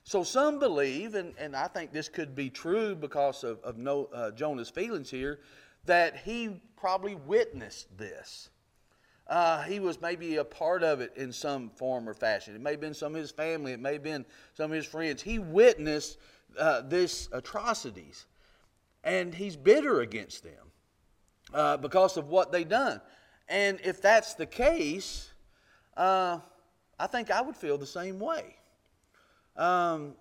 So 0.04 0.22
some 0.22 0.58
believe, 0.58 1.14
and, 1.14 1.34
and 1.38 1.56
I 1.56 1.66
think 1.66 1.92
this 1.92 2.08
could 2.08 2.34
be 2.34 2.50
true 2.50 2.94
because 2.94 3.42
of, 3.42 3.60
of 3.60 3.78
no, 3.78 4.08
uh, 4.12 4.30
Jonah's 4.32 4.68
feelings 4.68 5.10
here, 5.10 5.40
that 5.86 6.18
he 6.18 6.60
probably 6.76 7.14
witnessed 7.14 7.96
this. 7.96 8.50
Uh, 9.26 9.62
he 9.62 9.80
was 9.80 10.02
maybe 10.02 10.36
a 10.36 10.44
part 10.44 10.82
of 10.82 11.00
it 11.00 11.12
in 11.16 11.32
some 11.32 11.70
form 11.70 12.06
or 12.06 12.12
fashion. 12.12 12.54
It 12.54 12.60
may 12.60 12.72
have 12.72 12.80
been 12.80 12.92
some 12.92 13.14
of 13.14 13.20
his 13.20 13.30
family, 13.30 13.72
it 13.72 13.80
may 13.80 13.94
have 13.94 14.02
been 14.02 14.26
some 14.52 14.70
of 14.70 14.76
his 14.76 14.84
friends. 14.84 15.22
He 15.22 15.38
witnessed 15.38 16.18
uh, 16.58 16.82
this 16.82 17.30
atrocities, 17.32 18.26
and 19.02 19.34
he's 19.34 19.56
bitter 19.56 20.02
against 20.02 20.44
them 20.44 20.70
uh, 21.54 21.78
because 21.78 22.18
of 22.18 22.28
what 22.28 22.52
they 22.52 22.64
done. 22.64 23.00
And 23.48 23.78
if 23.82 24.02
that's 24.02 24.34
the 24.34 24.46
case, 24.46 25.32
uh, 25.96 26.38
I 26.98 27.06
think 27.06 27.30
I 27.30 27.40
would 27.40 27.56
feel 27.56 27.78
the 27.78 27.86
same 27.86 28.18
way. 28.18 28.56
Um, 29.56 30.14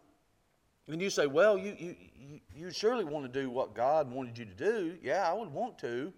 and 0.88 1.02
you 1.02 1.10
say, 1.10 1.28
well, 1.28 1.58
you, 1.58 1.76
you, 1.80 1.96
you 2.56 2.72
surely 2.72 3.04
want 3.04 3.32
to 3.32 3.42
do 3.42 3.50
what 3.50 3.74
God 3.74 4.12
wanted 4.12 4.38
you 4.38 4.46
to 4.46 4.54
do. 4.54 4.98
Yeah, 5.02 5.30
I 5.30 5.34
would 5.34 5.50
want 5.50 5.78
to. 5.80 6.12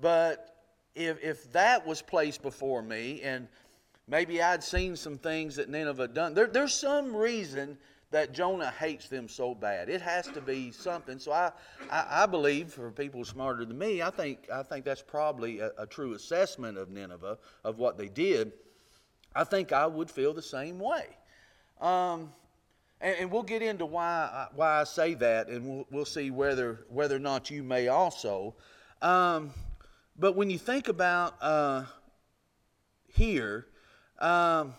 But 0.00 0.56
if, 0.94 1.22
if 1.22 1.52
that 1.52 1.86
was 1.86 2.02
placed 2.02 2.42
before 2.42 2.82
me 2.82 3.20
and 3.22 3.46
maybe 4.08 4.42
I'd 4.42 4.64
seen 4.64 4.96
some 4.96 5.18
things 5.18 5.56
that 5.56 5.68
Nineveh 5.68 6.08
done, 6.08 6.34
there, 6.34 6.46
there's 6.46 6.74
some 6.74 7.14
reason 7.14 7.76
that 8.10 8.32
Jonah 8.32 8.72
hates 8.76 9.08
them 9.08 9.28
so 9.28 9.54
bad. 9.54 9.88
It 9.88 10.00
has 10.00 10.26
to 10.28 10.40
be 10.40 10.72
something. 10.72 11.18
So 11.18 11.30
I, 11.30 11.52
I, 11.90 12.22
I 12.22 12.26
believe 12.26 12.72
for 12.72 12.90
people 12.90 13.24
smarter 13.24 13.64
than 13.64 13.78
me, 13.78 14.02
I 14.02 14.10
think, 14.10 14.48
I 14.52 14.64
think 14.64 14.84
that's 14.84 15.02
probably 15.02 15.60
a, 15.60 15.70
a 15.78 15.86
true 15.86 16.14
assessment 16.14 16.76
of 16.76 16.90
Nineveh, 16.90 17.38
of 17.64 17.78
what 17.78 17.96
they 17.96 18.08
did. 18.08 18.52
I 19.34 19.44
think 19.44 19.72
I 19.72 19.86
would 19.86 20.10
feel 20.10 20.34
the 20.34 20.42
same 20.42 20.78
way. 20.78 21.04
Um, 21.80 22.32
and, 23.00 23.16
and, 23.20 23.30
we'll 23.30 23.42
get 23.42 23.62
into 23.62 23.86
why, 23.86 24.48
why 24.54 24.80
I 24.80 24.84
say 24.84 25.14
that, 25.14 25.48
and 25.48 25.66
we'll, 25.66 25.86
we'll 25.90 26.04
see 26.04 26.30
whether, 26.30 26.80
whether 26.90 27.16
or 27.16 27.20
not 27.20 27.50
you 27.50 27.62
may 27.62 27.88
also. 27.88 28.54
Um, 29.00 29.52
but 30.18 30.36
when 30.36 30.50
you 30.50 30.58
think 30.58 30.88
about 30.88 31.34
uh, 31.40 31.84
here, 33.06 33.66
um, 34.18 34.74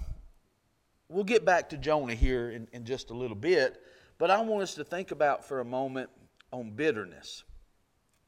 we'll 1.10 1.24
get 1.24 1.43
back 1.43 1.70
to 1.70 1.77
Jonah 1.77 2.13
here 2.13 2.51
in, 2.51 2.67
in 2.72 2.86
just 2.86 3.10
a 3.10 3.13
little 3.13 3.36
bit, 3.36 3.81
but 4.20 4.29
I 4.29 4.39
want 4.41 4.62
us 4.62 4.75
to 4.75 4.84
think 4.84 5.10
about 5.10 5.43
for 5.43 5.60
a 5.60 5.65
moment 5.65 6.12
on 6.53 6.70
bitterness 6.72 7.43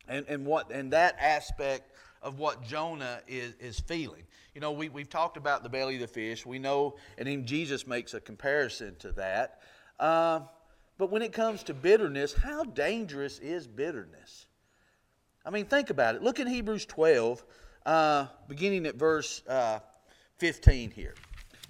and, 0.07 0.25
and, 0.27 0.45
what, 0.45 0.71
and 0.71 0.91
that 0.93 1.15
aspect 1.19 1.92
of 2.23 2.39
what 2.39 2.63
Jonah 2.63 3.19
is, 3.27 3.53
is 3.59 3.79
feeling. 3.79 4.23
You 4.55 4.61
know, 4.61 4.71
we, 4.71 4.89
we've 4.89 5.09
talked 5.09 5.37
about 5.37 5.61
the 5.61 5.69
belly 5.69 5.95
of 5.95 6.01
the 6.01 6.07
fish. 6.07 6.45
We 6.45 6.57
know, 6.57 6.95
and 7.17 7.27
even 7.27 7.45
Jesus 7.45 7.85
makes 7.85 8.13
a 8.13 8.21
comparison 8.21 8.95
to 8.99 9.11
that. 9.13 9.61
Uh, 9.99 10.41
but 10.97 11.11
when 11.11 11.21
it 11.21 11.33
comes 11.33 11.63
to 11.63 11.73
bitterness, 11.73 12.33
how 12.33 12.63
dangerous 12.63 13.39
is 13.39 13.67
bitterness? 13.67 14.47
I 15.45 15.49
mean, 15.49 15.65
think 15.65 15.89
about 15.89 16.15
it. 16.15 16.23
Look 16.23 16.39
at 16.39 16.47
Hebrews 16.47 16.85
12, 16.85 17.43
uh, 17.85 18.27
beginning 18.47 18.85
at 18.85 18.95
verse 18.95 19.41
uh, 19.47 19.79
15 20.37 20.91
here. 20.91 21.15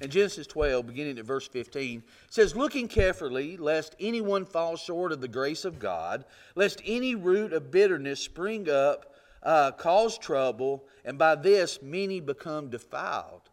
In 0.02 0.10
Genesis 0.10 0.48
12, 0.48 0.86
beginning 0.86 1.18
at 1.18 1.26
verse 1.26 1.48
15, 1.48 2.04
says, 2.30 2.56
Looking 2.56 2.88
carefully, 2.88 3.56
lest 3.58 3.96
anyone 4.00 4.46
fall 4.46 4.76
short 4.76 5.12
of 5.12 5.22
the 5.22 5.28
grace 5.28 5.66
of 5.66 5.80
God, 5.80 6.26
lest 6.56 6.82
any 6.86 7.16
root 7.16 7.54
of 7.54 7.72
bitterness 7.72 8.20
spring 8.20 8.70
up, 8.70 9.13
uh, 9.44 9.72
cause 9.72 10.18
trouble, 10.18 10.86
and 11.06 11.18
by 11.18 11.36
this 11.36 11.82
many 11.82 12.20
become 12.20 12.70
defiled 12.70 13.50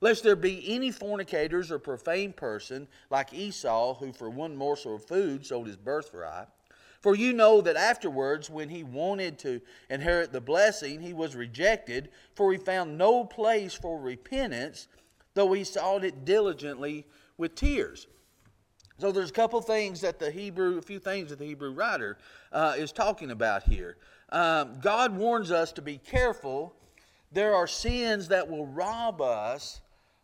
lest 0.00 0.22
there 0.22 0.36
be 0.36 0.64
any 0.74 0.90
fornicators 0.90 1.70
or 1.70 1.78
profane 1.78 2.32
person 2.32 2.86
like 3.10 3.32
Esau, 3.32 3.94
who 3.94 4.12
for 4.12 4.30
one 4.30 4.56
morsel 4.56 4.96
of 4.96 5.04
food 5.04 5.44
sold 5.44 5.66
his 5.66 5.76
birthright. 5.76 6.46
For 7.00 7.14
you 7.14 7.32
know 7.32 7.60
that 7.60 7.76
afterwards, 7.76 8.50
when 8.50 8.68
he 8.68 8.82
wanted 8.82 9.38
to 9.40 9.60
inherit 9.88 10.32
the 10.32 10.40
blessing, 10.40 11.00
he 11.00 11.12
was 11.12 11.36
rejected, 11.36 12.10
for 12.34 12.52
he 12.52 12.58
found 12.58 12.98
no 12.98 13.24
place 13.24 13.74
for 13.74 14.00
repentance, 14.00 14.88
though 15.34 15.52
he 15.52 15.62
sought 15.62 16.04
it 16.04 16.24
diligently 16.24 17.06
with 17.36 17.54
tears. 17.54 18.08
So 18.98 19.12
there's 19.12 19.30
a 19.30 19.34
couple 19.34 19.60
things 19.60 20.00
that 20.00 20.18
the 20.18 20.28
Hebrew, 20.28 20.78
a 20.78 20.82
few 20.82 20.98
things 20.98 21.30
that 21.30 21.38
the 21.38 21.44
Hebrew 21.44 21.72
writer 21.72 22.18
uh, 22.50 22.74
is 22.76 22.90
talking 22.90 23.30
about 23.30 23.62
here. 23.62 23.96
Um, 24.30 24.78
God 24.80 25.16
warns 25.16 25.50
us 25.50 25.72
to 25.72 25.82
be 25.82 25.98
careful. 25.98 26.74
There 27.32 27.54
are 27.54 27.66
sins 27.66 28.28
that 28.28 28.48
will 28.48 28.66
rob 28.66 29.20
us 29.20 29.80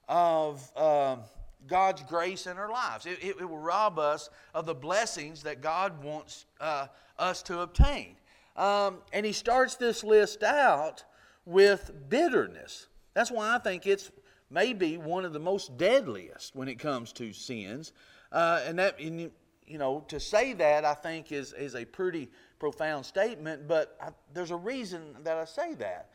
of 0.09 0.71
um, 0.77 1.21
God's 1.67 2.03
grace 2.03 2.47
in 2.47 2.59
our 2.59 2.71
lives. 2.71 3.07
It, 3.07 3.19
it, 3.23 3.37
it, 3.41 3.49
will 3.49 3.59
rob 3.59 3.99
us 3.99 4.29
of 4.55 4.67
the 4.67 4.75
blessings 4.75 5.43
that 5.45 5.61
God 5.61 6.03
wants 6.03 6.47
uh, 6.61 6.89
us 7.19 7.43
to 7.45 7.61
obtain. 7.61 8.17
Um, 8.57 8.99
and 9.13 9.25
he 9.25 9.33
starts 9.33 9.77
this 9.77 10.05
list 10.05 10.43
out 10.43 11.05
with 11.47 11.91
bitterness. 12.09 12.87
That's 13.15 13.31
why 13.31 13.55
I 13.55 13.59
think 13.59 13.87
it's 13.87 14.11
maybe 14.51 14.99
one 14.99 15.25
of 15.25 15.33
the 15.33 15.41
most 15.41 15.77
deadliest 15.77 16.55
when 16.55 16.69
it 16.69 16.79
comes 16.79 17.13
to 17.15 17.33
sins. 17.33 17.93
Uh, 18.31 18.61
and 18.67 18.79
that, 18.79 18.99
and, 19.01 19.31
you 19.67 19.79
know, 19.79 20.05
to 20.09 20.21
say 20.21 20.53
that 20.53 20.85
I 20.85 20.95
think 20.95 21.33
is, 21.33 21.53
is 21.55 21.75
a 21.75 21.85
pretty 21.85 22.29
profound 22.65 23.05
statement, 23.05 23.69
but 23.69 23.95
I, 24.01 24.09
there's 24.33 24.51
a 24.51 24.57
reason 24.57 25.17
that 25.23 25.37
I 25.37 25.45
say 25.45 25.75
that. 25.75 26.09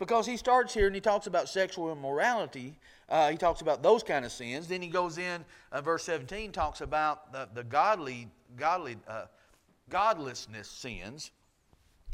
Because 0.00 0.26
he 0.26 0.36
starts 0.36 0.74
here 0.74 0.86
and 0.86 0.94
he 0.94 1.00
talks 1.00 1.28
about 1.28 1.48
sexual 1.48 1.92
immorality. 1.92 2.80
Uh, 3.08 3.30
he 3.30 3.36
talks 3.36 3.60
about 3.60 3.80
those 3.80 4.02
kind 4.02 4.24
of 4.24 4.32
sins. 4.32 4.66
Then 4.66 4.82
he 4.82 4.88
goes 4.88 5.18
in, 5.18 5.44
uh, 5.70 5.80
verse 5.80 6.02
17, 6.02 6.50
talks 6.50 6.80
about 6.80 7.32
the, 7.32 7.48
the 7.54 7.62
godly, 7.62 8.26
godly, 8.56 8.96
uh, 9.06 9.26
godlessness 9.88 10.68
sins. 10.68 11.30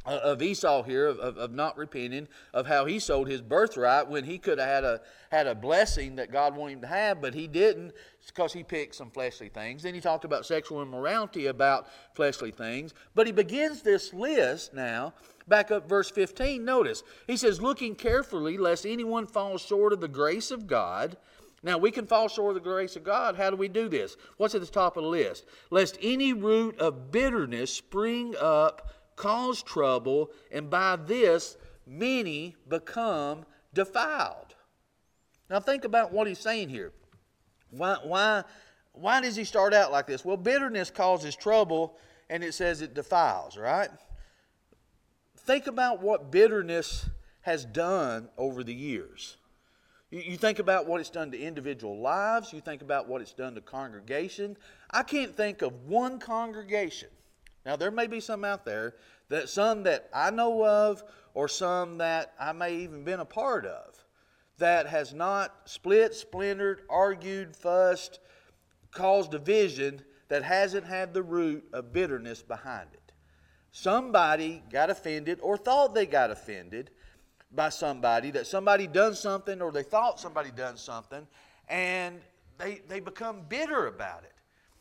Uh, 0.04 0.18
of 0.22 0.42
Esau 0.42 0.82
here, 0.82 1.06
of, 1.06 1.18
of, 1.18 1.38
of, 1.38 1.52
not 1.52 1.76
repenting, 1.76 2.28
of 2.54 2.66
how 2.66 2.84
he 2.86 2.98
sold 2.98 3.28
his 3.28 3.42
birthright 3.42 4.08
when 4.08 4.24
he 4.24 4.38
could 4.38 4.58
have 4.58 4.68
had 4.68 4.84
a, 4.84 5.00
had 5.30 5.46
a 5.46 5.54
blessing 5.54 6.16
that 6.16 6.32
God 6.32 6.54
wanted 6.54 6.74
him 6.74 6.80
to 6.82 6.86
have, 6.86 7.20
but 7.20 7.34
he 7.34 7.46
didn't 7.46 7.92
because 8.26 8.52
he 8.52 8.62
picked 8.62 8.94
some 8.94 9.10
fleshly 9.10 9.48
things. 9.48 9.82
Then 9.82 9.94
he 9.94 10.00
talked 10.00 10.24
about 10.24 10.46
sexual 10.46 10.82
immorality, 10.82 11.46
about 11.46 11.86
fleshly 12.14 12.50
things. 12.50 12.94
But 13.14 13.26
he 13.26 13.32
begins 13.32 13.82
this 13.82 14.12
list 14.12 14.74
now, 14.74 15.14
back 15.48 15.70
up 15.70 15.88
verse 15.88 16.10
15. 16.10 16.64
Notice, 16.64 17.02
he 17.26 17.36
says, 17.36 17.60
looking 17.60 17.94
carefully 17.94 18.58
lest 18.58 18.86
anyone 18.86 19.26
fall 19.26 19.58
short 19.58 19.92
of 19.92 20.00
the 20.00 20.08
grace 20.08 20.50
of 20.50 20.66
God. 20.66 21.16
Now, 21.62 21.76
we 21.76 21.90
can 21.90 22.06
fall 22.06 22.28
short 22.28 22.56
of 22.56 22.62
the 22.62 22.70
grace 22.70 22.96
of 22.96 23.04
God. 23.04 23.36
How 23.36 23.50
do 23.50 23.56
we 23.56 23.68
do 23.68 23.88
this? 23.88 24.16
What's 24.38 24.54
at 24.54 24.62
the 24.62 24.66
top 24.66 24.96
of 24.96 25.02
the 25.02 25.10
list? 25.10 25.44
Lest 25.70 25.98
any 26.00 26.32
root 26.32 26.78
of 26.78 27.10
bitterness 27.10 27.72
spring 27.72 28.34
up 28.40 28.90
cause 29.16 29.62
trouble, 29.62 30.30
and 30.50 30.70
by 30.70 30.96
this 30.96 31.58
many 31.86 32.56
become 32.68 33.44
defiled. 33.74 34.54
Now 35.50 35.60
think 35.60 35.84
about 35.84 36.12
what 36.12 36.26
he's 36.26 36.38
saying 36.38 36.70
here. 36.70 36.92
Why, 37.70 37.96
why, 38.02 38.44
why 38.92 39.20
does 39.20 39.36
he 39.36 39.44
start 39.44 39.74
out 39.74 39.92
like 39.92 40.06
this? 40.06 40.24
Well, 40.24 40.36
bitterness 40.36 40.90
causes 40.90 41.36
trouble, 41.36 41.96
and 42.28 42.44
it 42.44 42.54
says 42.54 42.82
it 42.82 42.94
defiles, 42.94 43.56
right? 43.56 43.90
Think 45.38 45.66
about 45.66 46.02
what 46.02 46.30
bitterness 46.30 47.08
has 47.42 47.64
done 47.64 48.28
over 48.36 48.62
the 48.62 48.74
years. 48.74 49.36
You, 50.10 50.36
think 50.36 50.58
about 50.58 50.88
what 50.88 51.00
it's 51.00 51.10
done 51.10 51.30
to 51.30 51.38
individual 51.38 52.00
lives, 52.00 52.52
you 52.52 52.60
think 52.60 52.82
about 52.82 53.08
what 53.08 53.22
it's 53.22 53.32
done 53.32 53.54
to 53.54 53.60
congregation. 53.60 54.56
I 54.90 55.04
can't 55.04 55.36
think 55.36 55.62
of 55.62 55.84
one 55.86 56.18
congregation 56.18 57.10
now, 57.64 57.76
there 57.76 57.90
may 57.90 58.06
be 58.06 58.20
some 58.20 58.44
out 58.44 58.64
there 58.64 58.94
that 59.28 59.48
some 59.48 59.82
that 59.84 60.08
I 60.12 60.30
know 60.30 60.64
of, 60.64 61.02
or 61.34 61.46
some 61.46 61.98
that 61.98 62.32
I 62.40 62.52
may 62.52 62.76
even 62.76 63.04
been 63.04 63.20
a 63.20 63.24
part 63.24 63.66
of, 63.66 63.99
that 64.60 64.86
has 64.86 65.12
not 65.12 65.54
split, 65.64 66.14
splintered, 66.14 66.82
argued, 66.88 67.54
fussed, 67.54 68.20
caused 68.92 69.30
division 69.30 70.00
that 70.28 70.42
hasn't 70.42 70.86
had 70.86 71.12
the 71.12 71.22
root 71.22 71.64
of 71.72 71.92
bitterness 71.92 72.42
behind 72.42 72.88
it. 72.94 73.12
Somebody 73.72 74.62
got 74.70 74.88
offended 74.90 75.38
or 75.42 75.56
thought 75.56 75.94
they 75.94 76.06
got 76.06 76.30
offended 76.30 76.90
by 77.52 77.68
somebody, 77.68 78.30
that 78.30 78.46
somebody 78.46 78.86
done 78.86 79.14
something 79.14 79.60
or 79.60 79.72
they 79.72 79.82
thought 79.82 80.20
somebody 80.20 80.50
done 80.50 80.76
something, 80.76 81.26
and 81.68 82.20
they, 82.58 82.80
they 82.88 83.00
become 83.00 83.42
bitter 83.48 83.88
about 83.88 84.22
it. 84.22 84.32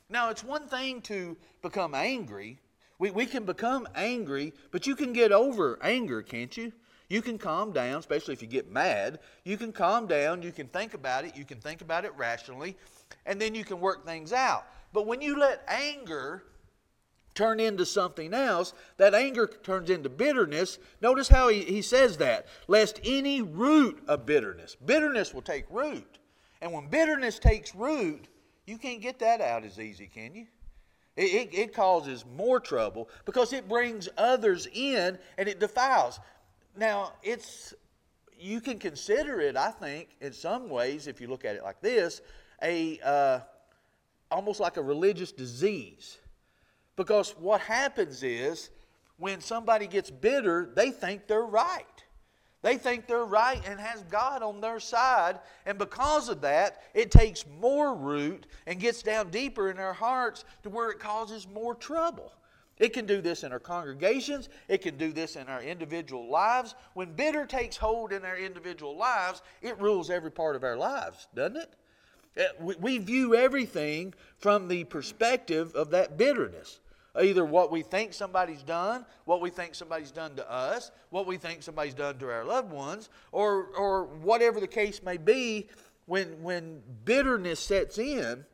Now, 0.10 0.30
it's 0.30 0.44
one 0.44 0.68
thing 0.68 1.02
to 1.04 1.36
become 1.62 1.94
angry 1.96 2.60
we, 3.00 3.12
we 3.12 3.26
can 3.26 3.46
become 3.46 3.88
angry, 3.96 4.54
but 4.72 4.86
you 4.86 4.96
can 4.96 5.14
get 5.14 5.32
over 5.32 5.80
anger, 5.82 6.22
can't 6.22 6.56
you? 6.56 6.74
You 7.10 7.22
can 7.24 7.40
calm 7.40 7.72
down, 7.72 8.00
especially 8.00 8.34
if 8.34 8.42
you 8.42 8.48
get 8.48 8.72
mad. 8.72 9.20
You 9.44 9.58
can 9.58 9.72
calm 9.72 10.06
down, 10.08 10.44
you 10.44 10.52
can 10.52 10.68
think 10.68 10.94
about 10.94 11.26
it, 11.26 11.36
you 11.36 11.44
can 11.44 11.60
think 11.60 11.82
about 11.82 12.06
it 12.06 12.14
rationally, 12.16 12.78
and 13.26 13.42
then 13.42 13.56
you 13.56 13.66
can 13.66 13.80
work 13.80 14.06
things 14.06 14.32
out. 14.32 14.66
But 14.94 15.08
when 15.08 15.20
you 15.20 15.38
let 15.38 15.64
anger 15.68 16.44
turn 17.34 17.60
into 17.60 17.86
something 17.86 18.34
else, 18.34 18.74
that 18.98 19.16
anger 19.16 19.48
turns 19.48 19.90
into 19.90 20.10
bitterness. 20.10 20.78
Notice 21.02 21.30
how 21.30 21.48
he, 21.48 21.62
he 21.62 21.82
says 21.82 22.18
that. 22.18 22.48
Lest 22.68 23.00
any 23.04 23.42
root 23.42 24.04
of 24.08 24.26
bitterness. 24.26 24.76
Bitterness 24.76 25.34
will 25.34 25.42
take 25.42 25.66
root. 25.70 26.20
And 26.62 26.74
when 26.74 26.88
bitterness 26.88 27.40
takes 27.40 27.74
root, 27.74 28.28
you 28.66 28.78
can't 28.78 29.02
get 29.02 29.20
that 29.20 29.42
out 29.42 29.64
as 29.64 29.80
easy, 29.80 30.08
can 30.08 30.36
you? 30.36 30.48
It, 31.16 31.24
it, 31.24 31.58
it, 31.58 31.74
causes 31.74 32.24
more 32.36 32.60
trouble 32.60 33.10
because 33.26 33.52
it 33.52 33.68
brings 33.68 34.08
others 34.18 34.68
in 34.74 35.18
and 35.38 35.50
it 35.50 35.60
defiles. 35.60 36.20
Now, 36.80 37.12
it's 37.22 37.74
you 38.40 38.62
can 38.62 38.80
consider 38.80 39.42
it, 39.42 39.58
I 39.58 39.70
think, 39.70 40.16
in 40.22 40.32
some 40.32 40.70
ways, 40.70 41.08
if 41.08 41.20
you 41.20 41.28
look 41.28 41.44
at 41.44 41.58
it 41.58 41.64
like 41.64 41.82
this, 41.82 42.22
a 42.64 42.98
uh, 43.04 43.40
almost 44.32 44.62
like 44.62 44.78
a 44.78 44.82
religious 44.82 45.34
disease. 45.34 46.20
Because 46.96 47.32
what 47.32 47.60
happens 47.60 48.24
is 48.24 48.70
when 49.18 49.42
somebody 49.42 49.88
gets 49.88 50.10
bitter, 50.10 50.72
they 50.74 50.92
think 50.92 51.28
they're 51.28 51.42
right. 51.42 51.84
They 52.62 52.78
think 52.78 53.08
they're 53.08 53.26
right 53.26 53.62
and 53.68 53.78
has 53.78 54.04
God 54.04 54.42
on 54.42 54.62
their 54.62 54.80
side. 54.80 55.40
And 55.66 55.78
because 55.78 56.30
of 56.30 56.40
that, 56.42 56.84
it 56.94 57.12
takes 57.12 57.44
more 57.60 57.94
root 57.94 58.48
and 58.68 58.80
gets 58.80 59.04
down 59.04 59.32
deeper 59.32 59.70
in 59.70 59.76
their 59.76 59.94
hearts 59.94 60.46
to 60.64 60.70
where 60.70 60.92
it 60.92 61.00
causes 61.00 61.46
more 61.46 61.76
trouble. 61.76 62.32
It 62.80 62.94
can 62.94 63.06
do 63.06 63.22
this 63.22 63.44
in 63.44 63.52
our 63.52 63.60
congregations. 63.60 64.50
It 64.70 64.82
can 64.82 64.98
do 64.98 65.12
this 65.12 65.36
in 65.36 65.48
our 65.48 65.62
individual 65.62 66.30
lives. 66.30 66.76
When 66.94 67.12
bitter 67.14 67.46
takes 67.46 67.76
hold 67.76 68.14
in 68.14 68.24
our 68.24 68.38
individual 68.38 68.98
lives, 68.98 69.42
it 69.62 69.80
rules 69.80 70.10
every 70.10 70.32
part 70.32 70.56
of 70.56 70.64
our 70.64 70.78
lives, 70.78 71.28
doesn't 71.36 71.58
it? 71.58 71.74
Uh, 72.40 72.74
we 72.80 72.98
view 72.98 73.36
everything 73.36 74.14
from 74.38 74.68
the 74.68 74.86
perspective 74.86 75.76
of 75.76 75.90
that 75.92 76.18
bitterness. 76.18 76.80
Either 77.20 77.44
what 77.44 77.72
we 77.72 77.82
think 77.82 78.14
somebody's 78.14 78.64
done, 78.64 79.06
what 79.26 79.42
we 79.42 79.50
think 79.50 79.76
somebody's 79.76 80.12
done 80.12 80.36
to 80.36 80.50
us, 80.50 80.92
what 81.10 81.26
we 81.26 81.38
think 81.38 81.64
somebody's 81.64 81.96
done 81.96 82.18
to 82.18 82.30
our 82.30 82.46
loved 82.46 82.72
ones, 82.72 83.10
or, 83.32 83.66
or 83.78 84.06
whatever 84.06 84.60
the 84.60 84.68
case 84.68 85.02
may 85.04 85.18
be, 85.18 85.68
when, 86.06 86.42
when 86.42 86.82
bitterness 87.04 87.60
sets 87.60 87.98
in, 87.98 88.46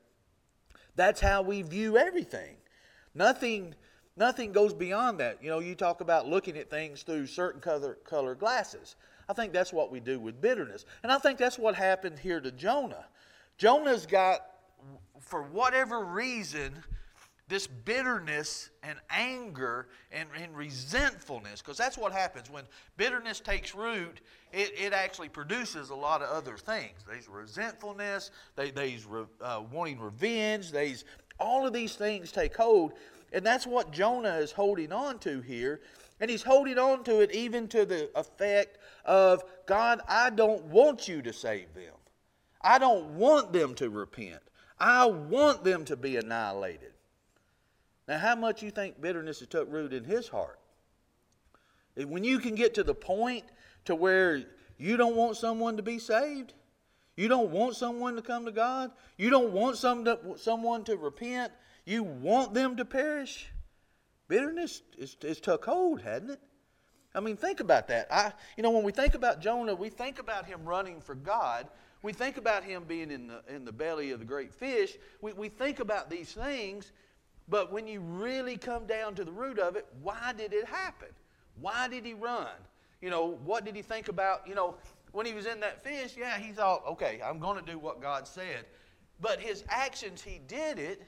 that's 0.96 1.20
how 1.22 1.42
we 1.42 1.62
view 1.62 1.98
everything. 1.98 2.56
Nothing, 3.14 3.76
nothing 4.18 4.52
goes 4.52 4.74
beyond 4.74 5.20
that. 5.20 5.44
You 5.44 5.50
know, 5.50 5.60
you 5.60 5.76
talk 5.76 6.02
about 6.02 6.28
looking 6.28 6.58
at 6.58 6.70
things 6.70 7.04
through 7.04 7.28
certain 7.28 7.62
color, 7.62 7.98
color 8.04 8.36
glasses. 8.36 8.96
I 9.28 9.34
think 9.34 9.54
that's 9.54 9.74
what 9.74 9.92
we 9.92 10.00
do 10.00 10.20
with 10.20 10.40
bitterness. 10.42 10.86
And 11.04 11.12
I 11.12 11.18
think 11.18 11.38
that's 11.38 11.58
what 11.58 11.76
happened 11.76 12.20
here 12.20 12.40
to 12.40 12.52
Jonah. 12.52 13.06
Jonah's 13.58 14.06
got, 14.06 14.42
for 15.20 15.44
whatever 15.44 16.06
reason, 16.06 16.74
this 17.48 17.68
bitterness 17.68 18.72
and 18.82 18.98
anger 19.10 19.88
and, 20.12 20.28
and 20.42 20.56
resentfulness, 20.56 21.62
because 21.62 21.78
that's 21.78 21.98
what 21.98 22.12
happens 22.12 22.50
when 22.50 22.64
bitterness 22.98 23.40
takes 23.40 23.76
root, 23.76 24.22
it, 24.52 24.74
it 24.78 24.94
actually 24.94 25.30
produces 25.30 25.92
a 25.92 25.96
lot 25.96 26.22
of 26.22 26.30
other 26.30 26.58
things. 26.58 27.04
There's 27.08 27.30
resentfulness, 27.30 28.32
they, 28.56 28.72
re, 29.08 29.26
uh, 29.42 29.62
wanting 29.72 30.00
revenge, 30.00 30.72
there's 30.72 31.06
all 31.40 31.68
of 31.68 31.74
these 31.74 31.96
things 31.96 32.32
take 32.32 32.56
hold, 32.56 32.94
and 33.34 33.46
that's 33.46 33.68
what 33.68 33.92
Jonah 33.92 34.36
is 34.36 34.52
holding 34.52 34.92
on 34.92 35.20
to 35.20 35.42
here. 35.42 35.82
And 36.20 36.32
he's 36.32 36.44
holding 36.44 36.78
on 36.78 37.04
to 37.04 37.20
it 37.20 37.32
even 37.34 37.68
to 37.70 37.86
the 37.86 38.10
effect 38.18 38.78
of, 39.04 39.44
God, 39.66 40.00
I 40.08 40.30
don't 40.30 40.64
want 40.66 41.10
you 41.10 41.22
to 41.22 41.34
save 41.34 41.74
them. 41.74 41.94
I 42.62 42.80
don't 42.80 43.18
want 43.18 43.52
them 43.52 43.76
to 43.76 43.90
repent. 43.90 44.42
I 44.80 45.06
want 45.06 45.64
them 45.64 45.84
to 45.86 45.98
be 45.98 46.16
annihilated. 46.16 46.94
Now, 48.08 48.18
how 48.18 48.36
much 48.36 48.64
you 48.64 48.72
think 48.72 49.02
bitterness 49.02 49.40
has 49.40 49.50
took 49.50 49.72
root 49.72 49.94
in 49.94 50.04
his 50.04 50.28
heart? 50.28 50.60
When 51.96 52.24
you 52.24 52.40
can 52.40 52.56
get 52.56 52.74
to 52.76 52.84
the 52.84 52.96
point 52.96 53.46
to 53.86 53.96
where 53.96 54.44
you 54.78 54.98
don't 54.98 55.16
want 55.16 55.38
someone 55.38 55.78
to 55.78 55.84
be 55.84 56.00
saved, 56.00 56.54
you 57.16 57.28
don't 57.28 57.52
want 57.52 57.76
someone 57.76 58.16
to 58.16 58.22
come 58.22 58.46
to 58.46 58.52
God, 58.52 58.92
you 59.18 59.30
don't 59.30 59.52
want 59.52 59.78
some 59.78 60.04
to, 60.06 60.20
someone 60.36 60.84
to 60.86 60.98
repent, 60.98 61.52
you 61.86 62.04
want 62.04 62.54
them 62.54 62.76
to 62.78 62.86
perish, 62.86 63.48
bitterness 64.28 64.82
is, 64.98 65.16
is 65.22 65.40
took 65.40 65.66
hold, 65.66 66.02
hadn't 66.02 66.32
it? 66.32 66.40
I 67.14 67.22
mean, 67.22 67.38
think 67.38 67.62
about 67.62 67.88
that. 67.88 68.08
I, 68.12 68.34
you 68.58 68.64
know, 68.64 68.72
when 68.72 68.84
we 68.84 68.92
think 68.92 69.16
about 69.16 69.40
Jonah, 69.40 69.74
we 69.74 69.90
think 69.90 70.20
about 70.20 70.46
him 70.46 70.66
running 70.66 71.00
for 71.00 71.16
God. 71.16 71.68
We 72.02 72.12
think 72.12 72.38
about 72.38 72.64
him 72.64 72.84
being 72.86 73.10
in 73.10 73.28
the, 73.28 73.42
in 73.48 73.64
the 73.64 73.72
belly 73.72 74.12
of 74.12 74.20
the 74.20 74.26
great 74.26 74.54
fish. 74.54 74.98
We, 75.22 75.32
we 75.34 75.48
think 75.48 75.80
about 75.80 76.10
these 76.10 76.34
things, 76.34 76.92
but 77.48 77.72
when 77.72 77.88
you 77.88 78.02
really 78.02 78.58
come 78.58 78.86
down 78.86 79.16
to 79.16 79.24
the 79.24 79.32
root 79.32 79.60
of 79.60 79.76
it, 79.76 79.88
why 80.02 80.34
did 80.36 80.52
it 80.52 80.66
happen? 80.66 81.08
Why 81.62 81.88
did 81.88 82.06
he 82.06 82.14
run? 82.14 82.48
You 83.02 83.10
know, 83.10 83.40
what 83.46 83.64
did 83.64 83.76
he 83.76 83.82
think 83.82 84.10
about? 84.10 84.48
You 84.48 84.56
know, 84.56 84.76
when 85.14 85.26
he 85.26 85.34
was 85.34 85.46
in 85.46 85.62
that 85.62 85.84
fish, 85.84 86.16
yeah, 86.18 86.38
he 86.38 86.52
thought, 86.52 86.84
okay, 86.86 87.22
I'm 87.24 87.40
going 87.40 87.64
to 87.64 87.72
do 87.72 87.80
what 87.80 88.02
God 88.02 88.28
said. 88.28 88.66
But 89.22 89.40
his 89.40 89.64
actions, 89.70 90.22
he 90.22 90.42
did 90.48 90.78
it, 90.78 91.02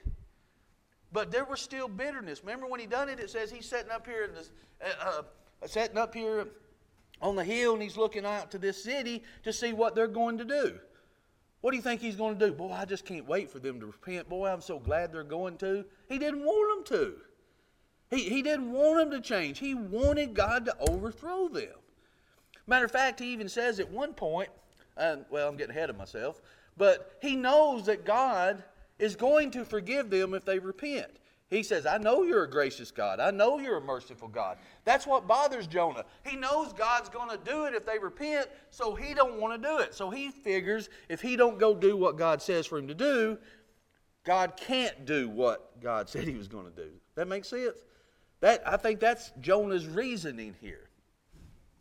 but 1.12 1.32
there 1.32 1.46
was 1.46 1.62
still 1.62 1.88
bitterness. 1.88 2.42
Remember 2.42 2.68
when 2.68 2.80
he 2.80 2.86
done 2.86 3.10
it, 3.10 3.20
it 3.20 3.30
says 3.30 3.52
he's 3.52 3.68
sitting 3.68 3.92
up 3.92 4.06
here 4.06 4.26
in 4.26 4.34
this, 4.34 4.52
uh, 4.82 5.22
uh, 5.62 5.68
sitting 5.68 5.98
up 5.98 6.14
here 6.14 6.48
on 7.22 7.36
the 7.36 7.44
hill 7.44 7.74
and 7.74 7.82
he's 7.82 7.98
looking 7.98 8.26
out 8.26 8.52
to 8.52 8.58
this 8.58 8.84
city 8.84 9.24
to 9.44 9.52
see 9.52 9.74
what 9.74 9.96
they're 9.96 10.08
going 10.08 10.38
to 10.38 10.46
do. 10.46 10.80
What 11.62 11.72
do 11.72 11.78
you 11.78 11.84
think 11.84 12.02
he's 12.02 12.16
going 12.16 12.38
to 12.38 12.48
do? 12.48 12.54
Boy, 12.54 12.72
I 12.72 12.86
just 12.86 13.06
can't 13.06 13.28
wait 13.28 13.50
for 13.50 13.60
them 13.60 13.80
to 13.80 13.88
repent. 13.88 14.30
Boy, 14.30 14.48
I'm 14.48 14.62
so 14.62 14.80
glad 14.80 15.12
they're 15.12 15.24
going 15.24 15.58
to. 15.58 15.86
He 16.08 16.20
didn't 16.20 16.44
want 16.44 16.86
them 16.86 16.98
to. 16.98 17.16
He, 18.10 18.30
he 18.30 18.42
didn't 18.42 18.72
want 18.72 19.00
them 19.00 19.12
to 19.12 19.28
change. 19.28 19.60
He 19.60 19.74
wanted 19.74 20.34
God 20.34 20.66
to 20.66 20.76
overthrow 20.90 21.50
them. 21.50 21.74
Matter 22.68 22.86
of 22.86 22.92
fact, 22.92 23.20
he 23.20 23.34
even 23.34 23.50
says 23.50 23.80
at 23.80 23.90
one 23.90 24.14
point, 24.14 24.50
uh, 24.98 25.18
well, 25.30 25.48
I'm 25.48 25.58
getting 25.58 25.76
ahead 25.76 25.90
of 25.90 25.98
myself, 25.98 26.42
but 26.78 27.18
he 27.22 27.36
knows 27.36 27.86
that 27.86 28.06
God 28.06 28.64
is 29.00 29.16
going 29.16 29.52
to 29.52 29.66
forgive 29.66 30.10
them 30.10 30.34
if 30.34 30.46
they 30.46 30.60
repent. 30.60 31.12
He 31.50 31.64
says, 31.64 31.86
I 31.86 31.98
know 31.98 32.24
you're 32.24 32.44
a 32.44 32.50
gracious 32.50 32.92
God. 32.92 33.22
I 33.22 33.32
know 33.32 33.58
you're 33.58 33.78
a 33.78 33.82
merciful 33.82 34.28
God. 34.28 34.58
That's 34.84 35.08
what 35.08 35.28
bothers 35.28 35.66
Jonah. 35.66 36.04
He 36.26 36.36
knows 36.36 36.74
God's 36.74 37.08
going 37.08 37.30
to 37.30 37.38
do 37.38 37.66
it 37.66 37.74
if 37.74 37.86
they 37.86 37.98
repent, 37.98 38.48
so 38.70 38.96
he 38.96 39.14
don't 39.14 39.40
want 39.40 39.62
to 39.62 39.68
do 39.68 39.78
it. 39.80 39.94
So 39.94 40.10
he 40.10 40.30
figures 40.30 40.90
if 41.08 41.22
he 41.22 41.38
don't 41.38 41.58
go 41.58 41.74
do 41.74 41.96
what 41.96 42.18
God 42.18 42.42
says 42.42 42.66
for 42.66 42.78
him 42.78 42.88
to 42.90 42.94
do, 42.94 43.38
God 44.26 44.58
can't 44.58 45.06
do 45.06 45.30
what 45.30 45.80
God 45.82 46.10
said 46.10 46.26
he 46.26 46.36
was 46.36 46.50
going 46.50 46.66
to 46.66 46.84
do. 46.84 46.90
That 47.16 47.30
makes 47.30 47.48
sense? 47.48 47.78
That 48.42 48.62
I 48.68 48.76
think 48.76 49.00
that's 49.00 49.32
Jonah's 49.40 49.88
reasoning 49.88 50.54
here. 50.60 50.90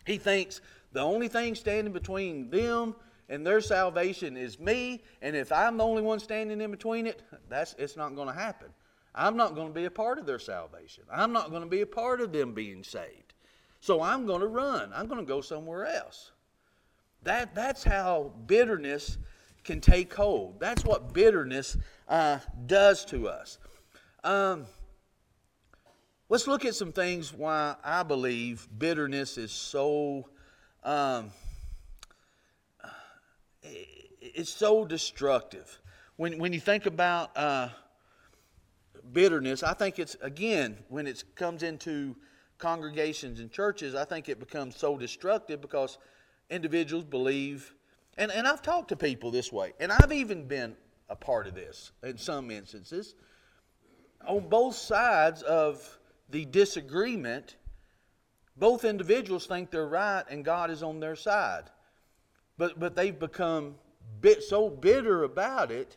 He 0.06 0.16
thinks 0.16 0.61
the 0.92 1.00
only 1.00 1.26
thing 1.26 1.56
standing 1.56 1.92
between 1.92 2.50
them 2.50 2.94
and 3.28 3.47
their 3.47 3.61
salvation 3.61 4.37
is 4.37 4.59
me, 4.59 5.02
and 5.21 5.35
if 5.35 5.50
I'm 5.50 5.76
the 5.76 5.85
only 5.85 6.02
one 6.02 6.21
standing 6.21 6.61
in 6.61 6.71
between 6.71 7.06
it, 7.06 7.23
that's 7.49 7.75
it's 7.78 7.97
not 7.97 8.14
going 8.14 8.28
to 8.28 8.35
happen. 8.35 8.68
I'm 9.14 9.37
not 9.37 9.54
going 9.54 9.68
to 9.68 9.75
be 9.75 9.87
a 9.87 9.90
part 9.90 10.18
of 10.18 10.26
their 10.26 10.38
salvation. 10.38 11.04
I'm 11.11 11.33
not 11.33 11.50
going 11.50 11.62
to 11.62 11.68
be 11.68 11.80
a 11.80 11.87
part 11.87 12.21
of 12.21 12.33
them 12.33 12.52
being 12.52 12.85
saved. 12.85 13.33
So 13.80 14.02
I'm 14.02 14.26
going 14.26 14.42
to 14.42 14.47
run. 14.47 14.92
I'm 14.95 15.06
going 15.06 15.21
to 15.21 15.26
go 15.26 15.40
somewhere 15.40 15.87
else. 15.87 16.33
That, 17.23 17.54
that's 17.54 17.83
how 17.83 18.33
bitterness 18.47 19.18
can 19.64 19.80
take 19.80 20.12
hold. 20.14 20.61
That's 20.61 20.85
what 20.85 21.12
bitterness 21.12 21.76
uh, 22.09 22.38
does 22.66 23.04
to 23.06 23.28
us. 23.28 23.59
Um, 24.23 24.66
let's 26.28 26.47
look 26.47 26.64
at 26.64 26.75
some 26.75 26.92
things 26.92 27.33
why 27.33 27.76
I 27.83 28.02
believe 28.02 28.68
bitterness 28.78 29.38
is 29.38 29.50
so. 29.50 30.28
Um, 30.85 31.30
it's 34.37 34.52
so 34.52 34.85
destructive. 34.85 35.81
When, 36.16 36.38
when 36.38 36.52
you 36.52 36.61
think 36.61 36.85
about 36.85 37.35
uh, 37.37 37.71
bitterness, 39.12 39.62
I 39.62 39.73
think 39.73 39.99
it's, 39.99 40.14
again, 40.21 40.76
when 40.88 41.07
it 41.07 41.25
comes 41.35 41.62
into 41.62 42.14
congregations 42.59 43.40
and 43.40 43.50
churches, 43.50 43.95
I 43.95 44.05
think 44.05 44.28
it 44.28 44.38
becomes 44.38 44.76
so 44.76 44.99
destructive 44.99 45.62
because 45.62 45.99
individuals 46.50 47.05
believe, 47.05 47.75
and, 48.19 48.31
and 48.31 48.47
I've 48.47 48.61
talked 48.61 48.88
to 48.88 48.97
people 48.97 49.31
this 49.31 49.50
way, 49.50 49.73
and 49.81 49.90
I've 49.90 50.12
even 50.12 50.47
been 50.47 50.76
a 51.09 51.16
part 51.16 51.47
of 51.47 51.55
this 51.55 51.93
in 52.02 52.19
some 52.19 52.50
instances. 52.50 53.14
On 54.28 54.49
both 54.49 54.75
sides 54.75 55.43
of 55.43 55.99
the 56.28 56.45
disagreement, 56.45 57.57
both 58.59 58.85
individuals 58.85 59.47
think 59.47 59.71
they're 59.71 59.88
right 59.88 60.25
and 60.28 60.45
God 60.45 60.71
is 60.71 60.83
on 60.83 61.00
their 61.00 61.16
side. 61.16 61.64
But, 62.58 62.78
but 62.78 62.97
they've 62.97 63.19
become 63.19 63.76
bit, 64.21 64.42
so 64.42 64.69
bitter 64.69 65.25
about 65.25 65.71
it 65.71 65.97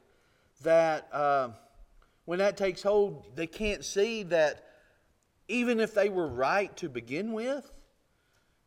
that. 0.63 1.07
Uh, 1.13 1.49
when 2.29 2.37
that 2.37 2.57
takes 2.57 2.83
hold, 2.83 3.25
they 3.35 3.47
can't 3.47 3.83
see 3.83 4.21
that 4.21 4.63
even 5.47 5.79
if 5.79 5.95
they 5.95 6.09
were 6.09 6.27
right 6.27 6.77
to 6.77 6.87
begin 6.87 7.33
with, 7.33 7.71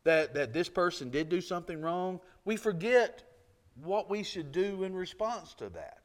that, 0.02 0.34
that 0.34 0.52
this 0.52 0.68
person 0.68 1.10
did 1.10 1.28
do 1.28 1.40
something 1.40 1.80
wrong, 1.80 2.18
we 2.44 2.56
forget 2.56 3.22
what 3.84 4.10
we 4.10 4.24
should 4.24 4.50
do 4.50 4.82
in 4.82 4.92
response 4.92 5.54
to 5.54 5.68
that. 5.68 6.00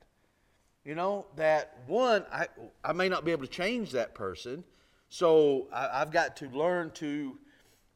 You 0.86 0.94
know, 0.94 1.26
that 1.36 1.80
one, 1.88 2.26
I, 2.32 2.46
I 2.86 2.94
may 2.94 3.10
not 3.10 3.26
be 3.26 3.32
able 3.32 3.48
to 3.48 3.52
change 3.52 3.92
that 3.94 4.14
person, 4.14 4.64
so 5.10 5.68
I, 5.74 6.02
I've 6.02 6.12
got 6.12 6.38
to 6.38 6.50
learn 6.50 6.92
to, 6.92 7.40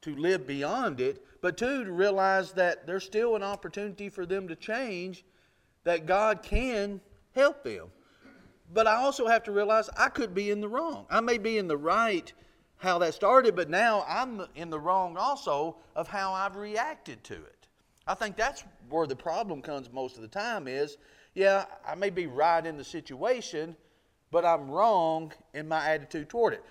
to 0.02 0.16
live 0.16 0.48
beyond 0.48 1.00
it, 1.00 1.24
but 1.42 1.58
two, 1.58 1.84
to 1.86 1.92
realize 1.92 2.52
that 2.54 2.86
there's 2.86 3.04
still 3.04 3.36
an 3.36 3.44
opportunity 3.44 4.10
for 4.10 4.26
them 4.26 4.48
to 4.48 4.56
change, 4.56 5.24
that 5.84 6.06
God 6.06 6.44
can 6.44 7.02
help 7.34 7.64
them. 7.64 7.88
But 8.74 8.88
I 8.88 8.96
also 8.96 9.28
have 9.28 9.44
to 9.44 9.52
realize 9.52 9.90
I 9.98 10.10
could 10.10 10.34
be 10.34 10.50
in 10.52 10.62
the 10.62 10.70
wrong. 10.70 11.06
I 11.10 11.20
may 11.20 11.38
be 11.38 11.58
in 11.58 11.68
the 11.68 11.78
right 11.78 12.32
how 12.78 12.98
that 13.00 13.14
started, 13.14 13.56
but 13.56 13.70
now 13.70 14.04
I'm 14.08 14.42
in 14.56 14.70
the 14.70 14.80
wrong 14.80 15.18
also 15.18 15.76
of 15.96 16.08
how 16.08 16.34
I've 16.34 16.56
reacted 16.56 17.24
to 17.26 17.36
it. 17.36 17.68
I 18.08 18.16
think 18.16 18.36
that's 18.36 18.64
where 18.90 19.06
the 19.06 19.16
problem 19.16 19.62
comes 19.62 19.92
most 19.92 20.16
of 20.16 20.24
the 20.24 20.28
time 20.28 20.68
is, 20.68 20.98
yeah, 21.36 21.66
I 21.88 21.96
may 21.96 22.10
be 22.10 22.26
right 22.26 22.66
in 22.66 22.78
the 22.78 22.84
situation, 22.84 23.76
but 24.32 24.46
I'm 24.46 24.70
wrong 24.70 25.32
in 25.54 25.68
my 25.68 25.90
attitude 25.90 26.30
toward 26.30 26.54
it. 26.54 26.64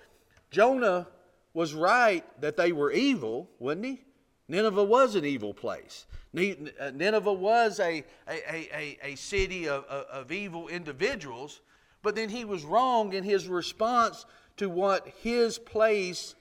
Jonah 0.49 1.07
was 1.53 1.73
right 1.73 2.23
that 2.41 2.57
they 2.57 2.71
were 2.71 2.91
evil, 2.91 3.49
wasn't 3.59 3.85
he? 3.85 4.01
Nineveh 4.47 4.83
was 4.83 5.15
an 5.15 5.25
evil 5.25 5.53
place. 5.53 6.05
Uh, 6.35 6.91
Nineveh 6.93 7.33
was 7.33 7.79
a, 7.79 8.03
a, 8.27 8.75
a, 8.75 8.97
a, 9.03 9.15
city 9.15 9.67
of, 9.67 9.83
of, 9.85 10.05
of 10.05 10.31
evil 10.31 10.67
individuals, 10.67 11.61
but 12.01 12.15
then 12.15 12.29
he 12.29 12.45
was 12.45 12.63
wrong 12.63 13.13
in 13.13 13.23
his 13.23 13.47
response 13.47 14.25
to 14.57 14.69
what 14.69 15.07
his 15.21 15.57
place 15.57 16.35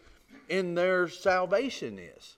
in 0.48 0.74
their 0.74 1.08
salvation 1.08 1.98
is. 1.98 2.36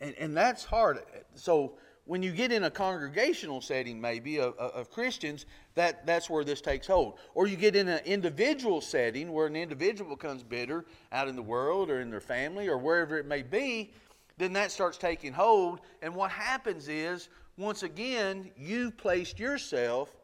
And, 0.00 0.14
and 0.18 0.36
that's 0.36 0.64
hard. 0.64 1.00
So 1.34 1.74
when 2.04 2.22
you 2.22 2.32
get 2.32 2.52
in 2.52 2.64
a 2.64 2.70
congregational 2.70 3.60
setting, 3.60 4.00
maybe 4.00 4.38
of, 4.38 4.56
of, 4.58 4.90
Christians, 4.90 5.46
that, 5.76 6.06
that's 6.06 6.28
where 6.28 6.42
this 6.42 6.60
takes 6.60 6.86
hold. 6.86 7.18
Or 7.34 7.46
you 7.46 7.56
get 7.56 7.76
in 7.76 7.86
an 7.86 8.00
individual 8.04 8.80
setting 8.80 9.32
where 9.32 9.46
an 9.46 9.56
individual 9.56 10.16
becomes 10.16 10.42
bitter 10.42 10.86
out 11.12 11.28
in 11.28 11.36
the 11.36 11.42
world 11.42 11.90
or 11.90 12.00
in 12.00 12.10
their 12.10 12.20
family 12.20 12.66
or 12.66 12.78
wherever 12.78 13.18
it 13.18 13.26
may 13.26 13.42
be, 13.42 13.92
then 14.38 14.54
that 14.54 14.72
starts 14.72 14.96
taking 14.96 15.34
hold. 15.34 15.80
And 16.00 16.14
what 16.14 16.30
happens 16.30 16.88
is, 16.88 17.28
once 17.58 17.82
again, 17.82 18.50
you've 18.56 18.96
placed 18.96 19.38
yourself 19.38 20.16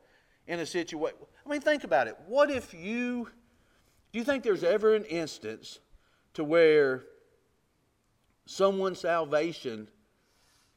in 0.46 0.58
a 0.60 0.66
situation. 0.66 1.18
I 1.46 1.50
mean, 1.50 1.60
think 1.60 1.84
about 1.84 2.08
it. 2.08 2.16
What 2.26 2.50
if 2.50 2.72
you, 2.72 3.28
do 4.12 4.18
you 4.18 4.24
think 4.24 4.42
there's 4.42 4.64
ever 4.64 4.94
an 4.94 5.04
instance 5.04 5.80
to 6.34 6.44
where 6.44 7.04
someone's 8.46 9.00
salvation 9.00 9.86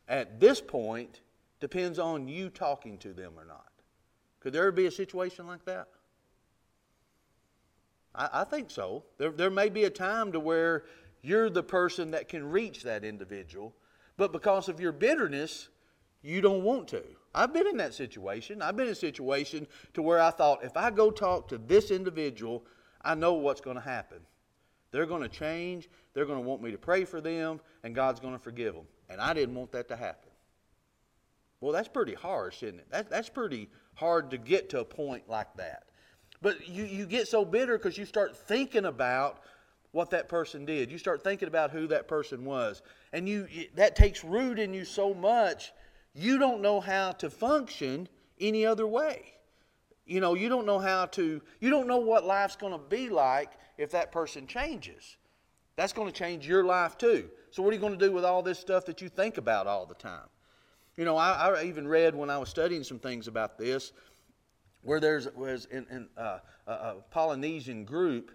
at 0.10 0.40
this 0.40 0.60
point 0.60 1.22
depends 1.62 1.98
on 1.98 2.28
you 2.28 2.50
talking 2.50 2.98
to 2.98 3.14
them 3.14 3.34
or 3.38 3.46
not? 3.46 3.68
Could 4.46 4.54
there 4.54 4.72
be 4.72 4.86
a 4.86 4.92
situation 4.92 5.48
like 5.48 5.66
that? 5.66 5.88
I, 8.14 8.30
I 8.32 8.44
think 8.44 8.70
so. 8.70 9.04
There, 9.18 9.32
there 9.32 9.50
may 9.50 9.70
be 9.70 9.86
a 9.86 9.90
time 9.90 10.32
to 10.34 10.40
where 10.40 10.84
you're 11.24 11.50
the 11.50 11.64
person 11.64 12.12
that 12.12 12.30
can 12.30 12.52
reach 12.52 12.84
that 12.84 13.04
individual, 13.04 13.74
but 14.18 14.32
because 14.32 14.70
of 14.70 14.80
your 14.80 14.92
bitterness, 14.92 15.70
you 16.22 16.42
don't 16.42 16.64
want 16.64 16.88
to. 16.90 17.02
I've 17.34 17.54
been 17.54 17.66
in 17.66 17.78
that 17.78 17.96
situation. 17.96 18.62
I've 18.62 18.78
been 18.78 18.86
in 18.86 18.92
a 18.92 18.96
situation 18.96 19.66
to 19.96 20.04
where 20.04 20.22
I 20.22 20.30
thought 20.30 20.64
if 20.64 20.78
I 20.78 20.92
go 20.92 21.10
talk 21.10 21.48
to 21.48 21.58
this 21.58 21.90
individual, 21.90 22.68
I 23.02 23.16
know 23.16 23.34
what's 23.34 23.62
going 23.62 23.78
to 23.78 23.82
happen. 23.82 24.20
They're 24.92 25.08
going 25.08 25.24
to 25.24 25.28
change. 25.28 25.90
They're 26.14 26.28
going 26.28 26.38
to 26.38 26.48
want 26.48 26.62
me 26.62 26.70
to 26.70 26.78
pray 26.78 27.04
for 27.04 27.20
them, 27.20 27.60
and 27.84 27.96
God's 27.96 28.20
going 28.20 28.34
to 28.34 28.40
forgive 28.40 28.76
them. 28.76 28.86
And 29.10 29.20
I 29.20 29.34
didn't 29.34 29.56
want 29.56 29.72
that 29.72 29.88
to 29.88 29.96
happen. 29.96 30.30
Well, 31.62 31.74
that's 31.74 31.88
pretty 31.88 32.14
harsh, 32.14 32.62
isn't 32.62 32.78
it? 32.78 32.92
That, 32.92 33.10
that's 33.10 33.28
pretty 33.28 33.70
hard 33.96 34.32
to 34.32 34.38
get 34.38 34.70
to 34.70 34.80
a 34.80 34.86
point 34.86 35.24
like 35.28 35.54
that. 35.58 35.84
But 36.42 36.68
you, 36.68 36.86
you 36.86 37.06
get 37.06 37.28
so 37.28 37.44
bitter 37.44 37.78
because 37.78 37.98
you 37.98 38.06
start 38.06 38.38
thinking 38.38 38.86
about 38.86 39.42
what 39.92 40.12
that 40.12 40.30
person 40.30 40.66
did. 40.66 40.92
You 40.92 40.98
start 40.98 41.24
thinking 41.24 41.48
about 41.48 41.72
who 41.72 41.88
that 41.88 42.08
person 42.08 42.46
was. 42.46 42.82
And 43.14 43.28
you 43.28 43.48
that 43.76 43.96
takes 43.96 44.24
root 44.24 44.60
in 44.60 44.74
you 44.74 44.86
so 44.86 45.14
much 45.14 45.72
you 46.16 46.40
don't 46.40 46.62
know 46.62 46.80
how 46.80 47.12
to 47.12 47.30
function 47.30 48.08
any 48.40 48.66
other 48.66 48.88
way. 48.88 49.34
You 50.06 50.22
know, 50.22 50.34
you 50.34 50.48
don't 50.48 50.66
know 50.66 50.80
how 50.80 51.08
to, 51.08 51.42
you 51.60 51.70
don't 51.70 51.88
know 51.88 51.98
what 51.98 52.24
life's 52.26 52.56
going 52.56 52.72
to 52.72 52.80
be 52.80 53.10
like 53.10 53.52
if 53.78 53.92
that 53.92 54.12
person 54.12 54.48
changes. 54.48 55.18
That's 55.76 55.92
going 55.92 56.08
to 56.08 56.14
change 56.14 56.48
your 56.48 56.64
life 56.64 56.98
too. 56.98 57.30
So, 57.52 57.62
what 57.62 57.72
are 57.72 57.74
you 57.74 57.82
going 57.82 57.98
to 57.98 58.06
do 58.06 58.14
with 58.14 58.24
all 58.24 58.42
this 58.42 58.60
stuff 58.60 58.86
that 58.86 59.02
you 59.02 59.10
think 59.10 59.38
about 59.38 59.68
all 59.68 59.86
the 59.86 59.96
time? 59.96 60.28
You 60.98 61.04
know, 61.04 61.18
I, 61.18 61.50
I 61.50 61.64
even 61.66 61.88
read 61.88 62.16
when 62.16 62.30
I 62.30 62.38
was 62.38 62.50
studying 62.50 62.84
some 62.84 63.00
things 63.00 63.28
about 63.28 63.58
this, 63.58 63.92
where 64.82 65.00
there's 65.00 65.28
was 65.34 65.66
in, 65.66 65.86
in 65.90 66.08
uh, 66.18 66.40
a, 66.68 66.72
a 66.72 66.96
Polynesian 67.12 67.84
group 67.84 68.32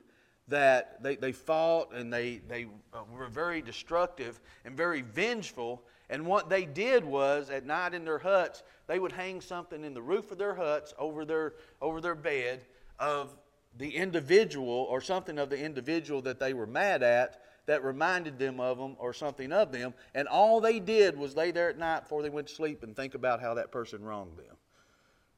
that 0.48 1.02
they, 1.02 1.16
they 1.16 1.32
fought 1.32 1.94
and 1.94 2.12
they, 2.12 2.42
they 2.48 2.66
uh, 2.92 3.02
were 3.10 3.28
very 3.28 3.62
destructive 3.62 4.40
and 4.64 4.76
very 4.76 5.00
vengeful. 5.00 5.82
And 6.10 6.26
what 6.26 6.50
they 6.50 6.64
did 6.64 7.04
was 7.04 7.50
at 7.50 7.64
night 7.64 7.94
in 7.94 8.04
their 8.04 8.18
huts, 8.18 8.62
they 8.88 8.98
would 8.98 9.12
hang 9.12 9.40
something 9.40 9.84
in 9.84 9.94
the 9.94 10.02
roof 10.02 10.30
of 10.32 10.38
their 10.38 10.54
huts 10.54 10.92
over 10.98 11.24
their, 11.24 11.54
over 11.80 12.00
their 12.00 12.16
bed 12.16 12.64
of 12.98 13.36
the 13.78 13.94
individual 13.94 14.86
or 14.90 15.00
something 15.00 15.38
of 15.38 15.48
the 15.48 15.58
individual 15.58 16.20
that 16.22 16.40
they 16.40 16.52
were 16.52 16.66
mad 16.66 17.02
at 17.02 17.40
that 17.70 17.84
reminded 17.84 18.36
them 18.36 18.58
of 18.58 18.78
them 18.78 18.96
or 18.98 19.12
something 19.12 19.52
of 19.52 19.70
them. 19.70 19.94
And 20.12 20.26
all 20.26 20.60
they 20.60 20.80
did 20.80 21.16
was 21.16 21.36
lay 21.36 21.52
there 21.52 21.70
at 21.70 21.78
night 21.78 22.00
before 22.00 22.20
they 22.20 22.28
went 22.28 22.48
to 22.48 22.54
sleep 22.56 22.82
and 22.82 22.96
think 22.96 23.14
about 23.14 23.40
how 23.40 23.54
that 23.54 23.70
person 23.70 24.02
wronged 24.02 24.36
them. 24.36 24.56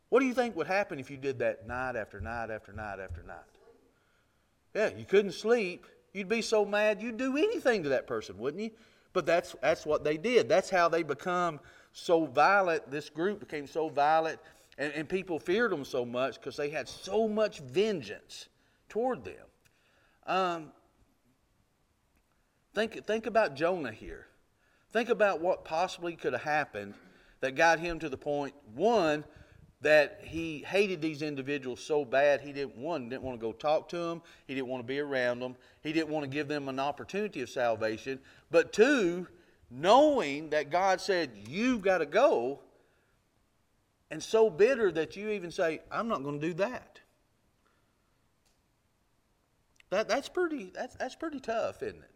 What 0.09 0.21
do 0.21 0.27
you 0.27 0.33
think 0.33 0.57
would 0.57 0.67
happen 0.67 0.99
if 0.99 1.11
you 1.11 1.19
did 1.19 1.41
that 1.41 1.69
night 1.69 1.95
after 1.95 2.23
night 2.23 2.51
after 2.51 2.73
night 2.73 3.01
after 3.01 3.23
night? 3.23 3.37
Yeah, 4.75 4.97
you 4.97 5.05
couldn't 5.05 5.33
sleep. 5.33 5.85
You'd 6.15 6.31
be 6.31 6.41
so 6.41 6.65
mad 6.65 7.03
you'd 7.03 7.19
do 7.19 7.37
anything 7.37 7.83
to 7.83 7.91
that 7.91 8.07
person, 8.07 8.39
wouldn't 8.39 8.63
you? 8.63 8.71
But 9.13 9.27
that's 9.27 9.55
that's 9.61 9.85
what 9.85 10.03
they 10.03 10.17
did. 10.17 10.49
That's 10.49 10.71
how 10.71 10.89
they 10.89 11.03
become 11.03 11.61
so 11.93 12.25
violent. 12.25 12.91
This 12.91 13.11
group 13.11 13.41
became 13.41 13.67
so 13.67 13.91
violent, 13.91 14.41
and, 14.79 14.91
and 14.95 15.07
people 15.07 15.39
feared 15.39 15.71
them 15.71 15.85
so 15.85 16.07
much 16.07 16.37
because 16.37 16.57
they 16.57 16.71
had 16.71 16.89
so 16.89 17.29
much 17.29 17.59
vengeance 17.61 18.49
toward 18.89 19.23
them. 19.23 19.45
Um, 20.27 20.73
think 22.75 23.07
think 23.07 23.27
about 23.27 23.55
Jonah 23.55 23.93
here. 23.93 24.27
Think 24.93 25.09
about 25.09 25.41
what 25.41 25.65
possibly 25.65 26.17
could 26.17 26.33
have 26.33 26.43
happened 26.43 26.95
that 27.41 27.57
got 27.57 27.81
him 27.81 27.99
to 27.99 28.09
the 28.09 28.17
point 28.17 28.55
one 28.75 29.25
that 29.83 30.21
he 30.23 30.59
hated 30.61 31.03
these 31.03 31.23
individuals 31.23 31.81
so 31.81 32.05
bad 32.05 32.41
he 32.41 32.53
didn't 32.53 32.77
one 32.77 33.09
didn't 33.09 33.23
want 33.23 33.39
to 33.39 33.45
go 33.45 33.53
talk 33.53 33.89
to 33.89 33.97
them 33.97 34.23
he 34.47 34.55
didn't 34.55 34.69
want 34.69 34.83
to 34.83 34.87
be 34.87 35.01
around 35.01 35.41
them 35.41 35.57
he 35.83 35.93
didn't 35.93 36.09
want 36.09 36.23
to 36.25 36.31
give 36.31 36.49
them 36.49 36.69
an 36.69 36.79
opportunity 36.79 37.41
of 37.41 37.51
salvation. 37.51 38.19
But 38.51 38.73
two 38.73 39.27
knowing 39.71 40.51
that 40.51 40.71
god 40.71 41.01
said 41.01 41.31
you've 41.49 41.83
got 41.83 41.99
to 41.99 42.07
go 42.07 42.61
and 44.11 44.23
so 44.23 44.49
bitter 44.51 44.93
that 44.93 45.17
you 45.17 45.31
even 45.31 45.51
say 45.51 45.81
i'm 45.91 46.09
not 46.09 46.23
going 46.23 46.41
to 46.41 46.47
do 46.47 46.55
that. 46.55 47.01
That, 49.91 50.09
that's 50.09 50.29
pretty 50.29 50.71
that's, 50.75 50.95
that's 50.97 51.17
pretty 51.17 51.41
tough 51.41 51.83
isn't 51.83 52.03
it 52.03 52.12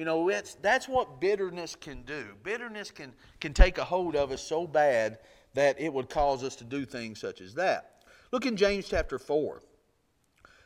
you 0.00 0.06
know 0.06 0.30
that's, 0.30 0.54
that's 0.62 0.88
what 0.88 1.20
bitterness 1.20 1.76
can 1.76 2.02
do 2.04 2.24
bitterness 2.42 2.90
can, 2.90 3.12
can 3.38 3.52
take 3.52 3.76
a 3.76 3.84
hold 3.84 4.16
of 4.16 4.32
us 4.32 4.42
so 4.42 4.66
bad 4.66 5.18
that 5.52 5.78
it 5.78 5.92
would 5.92 6.08
cause 6.08 6.42
us 6.42 6.56
to 6.56 6.64
do 6.64 6.86
things 6.86 7.20
such 7.20 7.42
as 7.42 7.54
that. 7.56 8.04
Look 8.32 8.46
in 8.46 8.56
James 8.56 8.88
chapter 8.88 9.18
4. 9.18 9.60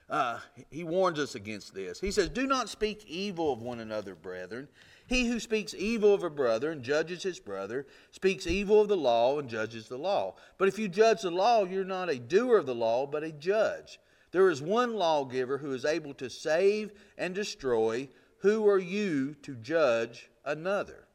Uh, 0.09 0.39
he 0.71 0.85
warns 0.85 1.19
us 1.19 1.35
against 1.35 1.75
this. 1.75 2.01
He 2.01 2.13
says, 2.13 2.29
Do 2.29 2.47
not 2.47 2.69
speak 2.69 3.05
evil 3.09 3.53
of 3.53 3.61
one 3.61 3.81
another, 3.81 4.15
brethren. 4.15 4.69
He 5.09 5.27
who 5.27 5.41
speaks 5.41 5.75
evil 5.75 6.15
of 6.15 6.23
a 6.23 6.31
brother 6.31 6.71
and 6.71 6.83
judges 6.83 7.25
his 7.25 7.41
brother 7.41 7.87
speaks 8.13 8.47
evil 8.47 8.83
of 8.83 8.89
the 8.89 8.97
law 8.97 9.41
and 9.41 9.49
judges 9.49 9.89
the 9.89 9.99
law. 9.99 10.37
But 10.59 10.69
if 10.69 10.79
you 10.79 10.87
judge 10.87 11.23
the 11.23 11.31
law, 11.33 11.65
you're 11.65 11.85
not 11.85 12.09
a 12.09 12.21
doer 12.21 12.59
of 12.59 12.67
the 12.67 12.75
law, 12.75 13.07
but 13.07 13.25
a 13.25 13.33
judge. 13.33 13.99
There 14.31 14.51
is 14.51 14.61
one 14.61 14.95
lawgiver 14.95 15.59
who 15.59 15.73
is 15.73 15.85
able 15.85 16.13
to 16.15 16.29
save 16.29 16.93
and 17.17 17.35
destroy. 17.35 18.09
Who 18.45 18.69
are 18.69 18.79
you 18.79 19.35
to 19.43 19.55
judge 19.55 20.29
another? 20.45 21.09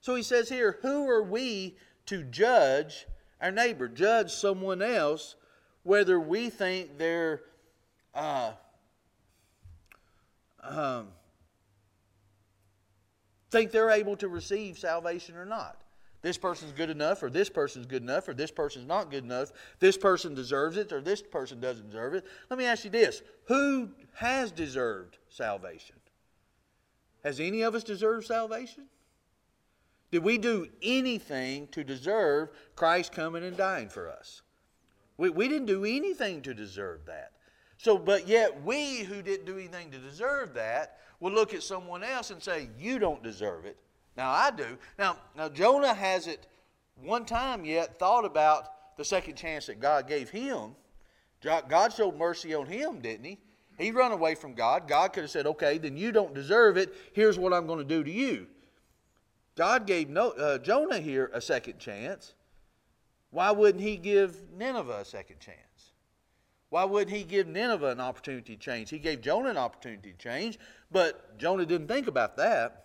So 0.00 0.16
he 0.16 0.24
says 0.24 0.48
here, 0.48 0.78
Who 0.82 1.08
are 1.08 1.22
we 1.22 1.76
to 2.06 2.24
judge 2.24 3.06
our 3.40 3.52
neighbor, 3.52 3.86
judge 3.86 4.32
someone 4.32 4.82
else, 4.82 5.36
whether 5.84 6.18
we 6.18 6.50
think 6.50 6.98
they're 6.98 7.42
uh, 8.14 8.52
um, 10.60 11.08
think 13.50 13.70
they're 13.70 13.90
able 13.90 14.16
to 14.16 14.28
receive 14.28 14.76
salvation 14.76 15.36
or 15.36 15.44
not. 15.44 15.78
This 16.20 16.36
person's 16.36 16.72
good 16.72 16.90
enough, 16.90 17.22
or 17.22 17.30
this 17.30 17.48
person's 17.48 17.86
good 17.86 18.02
enough, 18.02 18.26
or 18.26 18.34
this 18.34 18.50
person's 18.50 18.88
not 18.88 19.10
good 19.10 19.24
enough. 19.24 19.52
This 19.78 19.96
person 19.96 20.34
deserves 20.34 20.76
it, 20.76 20.92
or 20.92 21.00
this 21.00 21.22
person 21.22 21.60
doesn't 21.60 21.90
deserve 21.90 22.14
it. 22.14 22.24
Let 22.50 22.58
me 22.58 22.64
ask 22.64 22.84
you 22.84 22.90
this 22.90 23.22
who 23.46 23.90
has 24.14 24.50
deserved 24.50 25.18
salvation? 25.28 25.94
Has 27.24 27.40
any 27.40 27.62
of 27.62 27.74
us 27.74 27.84
deserved 27.84 28.26
salvation? 28.26 28.84
Did 30.10 30.24
we 30.24 30.38
do 30.38 30.68
anything 30.82 31.68
to 31.68 31.82
deserve 31.82 32.50
Christ 32.76 33.12
coming 33.12 33.44
and 33.44 33.56
dying 33.56 33.88
for 33.88 34.10
us? 34.10 34.42
We, 35.16 35.30
we 35.30 35.48
didn't 35.48 35.66
do 35.66 35.84
anything 35.84 36.42
to 36.42 36.52
deserve 36.52 37.06
that. 37.06 37.32
So, 37.78 37.96
but 37.96 38.28
yet 38.28 38.62
we 38.62 38.98
who 38.98 39.22
didn't 39.22 39.46
do 39.46 39.58
anything 39.58 39.90
to 39.90 39.98
deserve 39.98 40.54
that 40.54 40.98
will 41.20 41.32
look 41.32 41.54
at 41.54 41.62
someone 41.62 42.02
else 42.02 42.30
and 42.30 42.42
say, 42.42 42.68
You 42.78 42.98
don't 42.98 43.22
deserve 43.22 43.64
it. 43.64 43.76
Now 44.16 44.30
I 44.30 44.50
do. 44.50 44.76
Now, 44.98 45.16
now 45.36 45.48
Jonah 45.48 45.94
hasn't 45.94 46.46
one 46.96 47.24
time 47.24 47.64
yet 47.64 47.98
thought 47.98 48.24
about 48.24 48.96
the 48.96 49.04
second 49.04 49.36
chance 49.36 49.66
that 49.66 49.80
God 49.80 50.06
gave 50.06 50.28
him. 50.28 50.76
God 51.42 51.92
showed 51.92 52.16
mercy 52.16 52.54
on 52.54 52.66
him, 52.66 53.00
didn't 53.00 53.24
he? 53.24 53.38
He 53.78 53.90
run 53.90 54.12
away 54.12 54.34
from 54.34 54.54
God. 54.54 54.86
God 54.86 55.12
could 55.12 55.22
have 55.24 55.30
said, 55.30 55.46
Okay, 55.46 55.78
then 55.78 55.96
you 55.96 56.12
don't 56.12 56.34
deserve 56.34 56.76
it. 56.76 56.94
Here's 57.12 57.38
what 57.38 57.52
I'm 57.52 57.66
going 57.66 57.78
to 57.78 57.84
do 57.84 58.04
to 58.04 58.10
you. 58.10 58.46
God 59.56 59.86
gave 59.86 60.08
no, 60.08 60.30
uh, 60.30 60.58
Jonah 60.58 60.98
here 60.98 61.30
a 61.32 61.40
second 61.40 61.78
chance. 61.78 62.34
Why 63.30 63.50
wouldn't 63.50 63.82
he 63.82 63.96
give 63.96 64.36
Nineveh 64.56 65.00
a 65.00 65.04
second 65.04 65.40
chance? 65.40 65.58
Why 66.70 66.84
wouldn't 66.84 67.14
he 67.14 67.22
give 67.22 67.46
Nineveh 67.46 67.88
an 67.88 68.00
opportunity 68.00 68.56
to 68.56 68.60
change? 68.60 68.88
He 68.88 68.98
gave 68.98 69.20
Jonah 69.20 69.50
an 69.50 69.58
opportunity 69.58 70.12
to 70.12 70.18
change, 70.18 70.58
but 70.90 71.38
Jonah 71.38 71.66
didn't 71.66 71.88
think 71.88 72.06
about 72.06 72.36
that. 72.38 72.82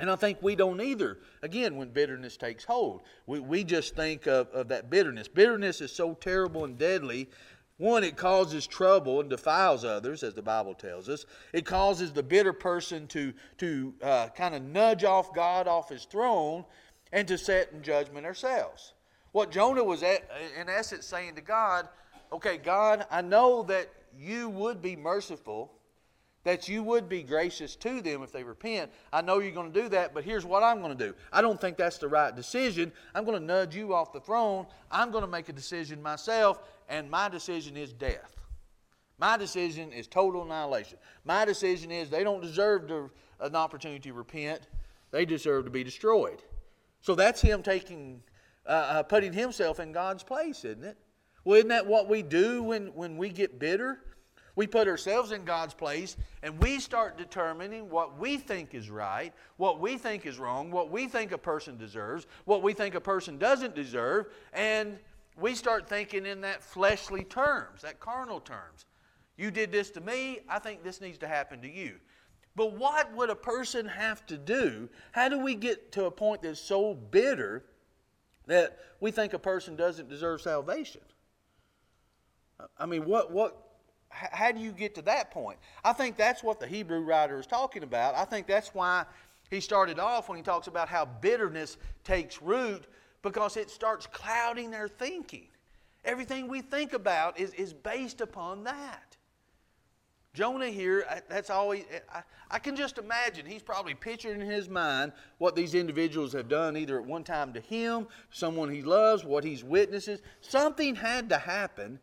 And 0.00 0.10
I 0.10 0.16
think 0.16 0.38
we 0.40 0.56
don't 0.56 0.80
either. 0.80 1.18
Again, 1.42 1.76
when 1.76 1.90
bitterness 1.90 2.36
takes 2.36 2.64
hold, 2.64 3.02
we, 3.26 3.38
we 3.38 3.64
just 3.64 3.94
think 3.94 4.26
of, 4.26 4.48
of 4.48 4.68
that 4.68 4.90
bitterness. 4.90 5.28
Bitterness 5.28 5.80
is 5.80 5.92
so 5.92 6.14
terrible 6.14 6.64
and 6.64 6.78
deadly 6.78 7.28
one, 7.80 8.04
it 8.04 8.14
causes 8.14 8.66
trouble 8.66 9.20
and 9.20 9.30
defiles 9.30 9.86
others, 9.86 10.22
as 10.22 10.34
the 10.34 10.42
Bible 10.42 10.74
tells 10.74 11.08
us. 11.08 11.24
It 11.54 11.64
causes 11.64 12.12
the 12.12 12.22
bitter 12.22 12.52
person 12.52 13.06
to, 13.06 13.32
to 13.56 13.94
uh, 14.02 14.28
kind 14.36 14.54
of 14.54 14.62
nudge 14.62 15.02
off 15.02 15.34
God 15.34 15.66
off 15.66 15.88
his 15.88 16.04
throne 16.04 16.66
and 17.10 17.26
to 17.26 17.38
set 17.38 17.72
in 17.72 17.82
judgment 17.82 18.26
ourselves. 18.26 18.92
What 19.32 19.50
Jonah 19.50 19.82
was, 19.82 20.02
at, 20.02 20.28
in 20.60 20.68
essence, 20.68 21.06
saying 21.06 21.36
to 21.36 21.40
God, 21.40 21.88
okay, 22.30 22.58
God, 22.58 23.06
I 23.10 23.22
know 23.22 23.62
that 23.62 23.88
you 24.14 24.50
would 24.50 24.82
be 24.82 24.94
merciful 24.94 25.72
that 26.44 26.68
you 26.68 26.82
would 26.82 27.08
be 27.08 27.22
gracious 27.22 27.76
to 27.76 28.00
them 28.00 28.22
if 28.22 28.32
they 28.32 28.42
repent. 28.42 28.90
I 29.12 29.20
know 29.20 29.40
you're 29.40 29.52
going 29.52 29.72
to 29.72 29.82
do 29.82 29.88
that, 29.90 30.14
but 30.14 30.24
here's 30.24 30.44
what 30.44 30.62
I'm 30.62 30.80
going 30.80 30.96
to 30.96 31.06
do. 31.06 31.14
I 31.32 31.42
don't 31.42 31.60
think 31.60 31.76
that's 31.76 31.98
the 31.98 32.08
right 32.08 32.34
decision. 32.34 32.92
I'm 33.14 33.24
going 33.24 33.38
to 33.38 33.44
nudge 33.44 33.76
you 33.76 33.94
off 33.94 34.12
the 34.12 34.20
throne. 34.20 34.66
I'm 34.90 35.10
going 35.10 35.24
to 35.24 35.30
make 35.30 35.48
a 35.48 35.52
decision 35.52 36.02
myself, 36.02 36.60
and 36.88 37.10
my 37.10 37.28
decision 37.28 37.76
is 37.76 37.92
death. 37.92 38.36
My 39.18 39.36
decision 39.36 39.92
is 39.92 40.06
total 40.06 40.44
annihilation. 40.44 40.96
My 41.24 41.44
decision 41.44 41.90
is 41.90 42.08
they 42.08 42.24
don't 42.24 42.40
deserve 42.40 42.88
to, 42.88 43.10
an 43.40 43.54
opportunity 43.54 44.08
to 44.08 44.14
repent, 44.14 44.62
they 45.10 45.26
deserve 45.26 45.64
to 45.66 45.70
be 45.70 45.84
destroyed. 45.84 46.42
So 47.02 47.14
that's 47.14 47.40
him 47.40 47.62
taking, 47.62 48.22
uh, 48.66 48.70
uh, 48.70 49.02
putting 49.02 49.32
himself 49.32 49.78
in 49.78 49.92
God's 49.92 50.22
place, 50.22 50.64
isn't 50.64 50.84
it? 50.84 50.96
Well, 51.44 51.56
isn't 51.56 51.68
that 51.68 51.86
what 51.86 52.08
we 52.08 52.22
do 52.22 52.62
when, 52.62 52.88
when 52.88 53.16
we 53.16 53.28
get 53.28 53.58
bitter? 53.58 54.00
We 54.60 54.66
put 54.66 54.88
ourselves 54.88 55.32
in 55.32 55.46
God's 55.46 55.72
place 55.72 56.18
and 56.42 56.58
we 56.58 56.80
start 56.80 57.16
determining 57.16 57.88
what 57.88 58.18
we 58.18 58.36
think 58.36 58.74
is 58.74 58.90
right, 58.90 59.32
what 59.56 59.80
we 59.80 59.96
think 59.96 60.26
is 60.26 60.38
wrong, 60.38 60.70
what 60.70 60.90
we 60.90 61.08
think 61.08 61.32
a 61.32 61.38
person 61.38 61.78
deserves, 61.78 62.26
what 62.44 62.62
we 62.62 62.74
think 62.74 62.94
a 62.94 63.00
person 63.00 63.38
doesn't 63.38 63.74
deserve, 63.74 64.26
and 64.52 64.98
we 65.40 65.54
start 65.54 65.88
thinking 65.88 66.26
in 66.26 66.42
that 66.42 66.62
fleshly 66.62 67.24
terms, 67.24 67.80
that 67.80 68.00
carnal 68.00 68.38
terms. 68.38 68.84
You 69.38 69.50
did 69.50 69.72
this 69.72 69.88
to 69.92 70.02
me, 70.02 70.40
I 70.46 70.58
think 70.58 70.84
this 70.84 71.00
needs 71.00 71.16
to 71.20 71.26
happen 71.26 71.62
to 71.62 71.70
you. 71.70 71.94
But 72.54 72.74
what 72.76 73.10
would 73.14 73.30
a 73.30 73.34
person 73.34 73.86
have 73.86 74.26
to 74.26 74.36
do? 74.36 74.90
How 75.12 75.30
do 75.30 75.38
we 75.38 75.54
get 75.54 75.90
to 75.92 76.04
a 76.04 76.10
point 76.10 76.42
that's 76.42 76.60
so 76.60 76.92
bitter 76.92 77.64
that 78.46 78.78
we 79.00 79.10
think 79.10 79.32
a 79.32 79.38
person 79.38 79.74
doesn't 79.74 80.10
deserve 80.10 80.42
salvation? 80.42 81.00
I 82.78 82.84
mean, 82.84 83.06
what, 83.06 83.32
what, 83.32 83.69
how 84.10 84.52
do 84.52 84.60
you 84.60 84.72
get 84.72 84.94
to 84.96 85.02
that 85.02 85.30
point? 85.30 85.58
I 85.84 85.92
think 85.92 86.16
that's 86.16 86.42
what 86.42 86.60
the 86.60 86.66
Hebrew 86.66 87.00
writer 87.00 87.38
is 87.38 87.46
talking 87.46 87.82
about. 87.82 88.14
I 88.14 88.24
think 88.24 88.46
that's 88.46 88.74
why 88.74 89.04
he 89.50 89.60
started 89.60 89.98
off 89.98 90.28
when 90.28 90.36
he 90.36 90.42
talks 90.42 90.66
about 90.66 90.88
how 90.88 91.04
bitterness 91.04 91.78
takes 92.04 92.42
root 92.42 92.84
because 93.22 93.56
it 93.56 93.70
starts 93.70 94.06
clouding 94.06 94.70
their 94.70 94.88
thinking. 94.88 95.48
Everything 96.04 96.48
we 96.48 96.60
think 96.60 96.92
about 96.92 97.38
is, 97.38 97.52
is 97.54 97.72
based 97.72 98.20
upon 98.20 98.64
that. 98.64 99.16
Jonah 100.32 100.68
here, 100.68 101.04
that's 101.28 101.50
always, 101.50 101.84
I, 102.12 102.22
I 102.50 102.58
can 102.60 102.76
just 102.76 102.98
imagine 102.98 103.44
he's 103.44 103.62
probably 103.62 103.94
picturing 103.94 104.40
in 104.40 104.48
his 104.48 104.68
mind 104.68 105.12
what 105.38 105.56
these 105.56 105.74
individuals 105.74 106.32
have 106.34 106.48
done 106.48 106.76
either 106.76 107.00
at 107.00 107.04
one 107.04 107.24
time 107.24 107.52
to 107.52 107.60
him, 107.60 108.06
someone 108.30 108.70
he 108.70 108.82
loves, 108.82 109.24
what 109.24 109.42
he's 109.42 109.64
witnesses. 109.64 110.20
Something 110.40 110.94
had 110.94 111.28
to 111.30 111.38
happen, 111.38 111.98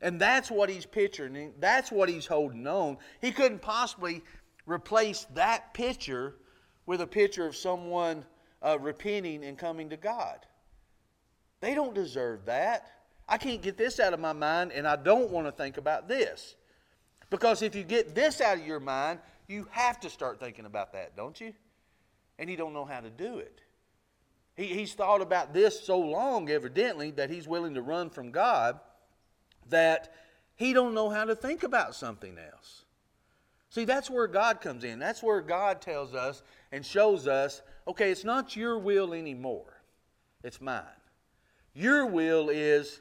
and 0.00 0.20
that's 0.20 0.50
what 0.50 0.68
he's 0.68 0.86
picturing. 0.86 1.52
That's 1.58 1.90
what 1.90 2.08
he's 2.08 2.26
holding 2.26 2.66
on. 2.66 2.98
He 3.20 3.32
couldn't 3.32 3.60
possibly 3.60 4.22
replace 4.66 5.26
that 5.34 5.74
picture 5.74 6.36
with 6.86 7.00
a 7.00 7.06
picture 7.06 7.46
of 7.46 7.56
someone 7.56 8.24
uh, 8.62 8.78
repenting 8.78 9.44
and 9.44 9.58
coming 9.58 9.90
to 9.90 9.96
God. 9.96 10.46
They 11.60 11.74
don't 11.74 11.94
deserve 11.94 12.44
that. 12.46 12.90
I 13.28 13.38
can't 13.38 13.60
get 13.60 13.76
this 13.76 14.00
out 14.00 14.14
of 14.14 14.20
my 14.20 14.32
mind, 14.32 14.72
and 14.72 14.86
I 14.86 14.96
don't 14.96 15.30
want 15.30 15.46
to 15.46 15.52
think 15.52 15.76
about 15.76 16.08
this. 16.08 16.54
Because 17.30 17.60
if 17.62 17.74
you 17.74 17.82
get 17.82 18.14
this 18.14 18.40
out 18.40 18.56
of 18.56 18.66
your 18.66 18.80
mind, 18.80 19.18
you 19.48 19.66
have 19.70 20.00
to 20.00 20.10
start 20.10 20.40
thinking 20.40 20.64
about 20.64 20.92
that, 20.92 21.16
don't 21.16 21.38
you? 21.40 21.52
And 22.38 22.48
he 22.48 22.56
don't 22.56 22.72
know 22.72 22.84
how 22.84 23.00
to 23.00 23.10
do 23.10 23.38
it. 23.38 23.60
He, 24.56 24.66
he's 24.66 24.94
thought 24.94 25.20
about 25.20 25.52
this 25.52 25.84
so 25.84 25.98
long, 25.98 26.48
evidently, 26.48 27.10
that 27.12 27.28
he's 27.28 27.46
willing 27.46 27.74
to 27.74 27.82
run 27.82 28.08
from 28.08 28.30
God 28.30 28.78
that 29.68 30.12
he 30.54 30.72
don't 30.72 30.94
know 30.94 31.10
how 31.10 31.24
to 31.24 31.34
think 31.34 31.62
about 31.62 31.94
something 31.94 32.36
else. 32.38 32.84
See, 33.70 33.84
that's 33.84 34.10
where 34.10 34.26
God 34.26 34.60
comes 34.60 34.82
in. 34.82 34.98
That's 34.98 35.22
where 35.22 35.40
God 35.40 35.80
tells 35.80 36.14
us 36.14 36.42
and 36.72 36.84
shows 36.84 37.28
us, 37.28 37.62
okay, 37.86 38.10
it's 38.10 38.24
not 38.24 38.56
your 38.56 38.78
will 38.78 39.12
anymore. 39.12 39.82
It's 40.42 40.60
mine. 40.60 40.84
Your 41.74 42.06
will 42.06 42.48
is 42.48 43.00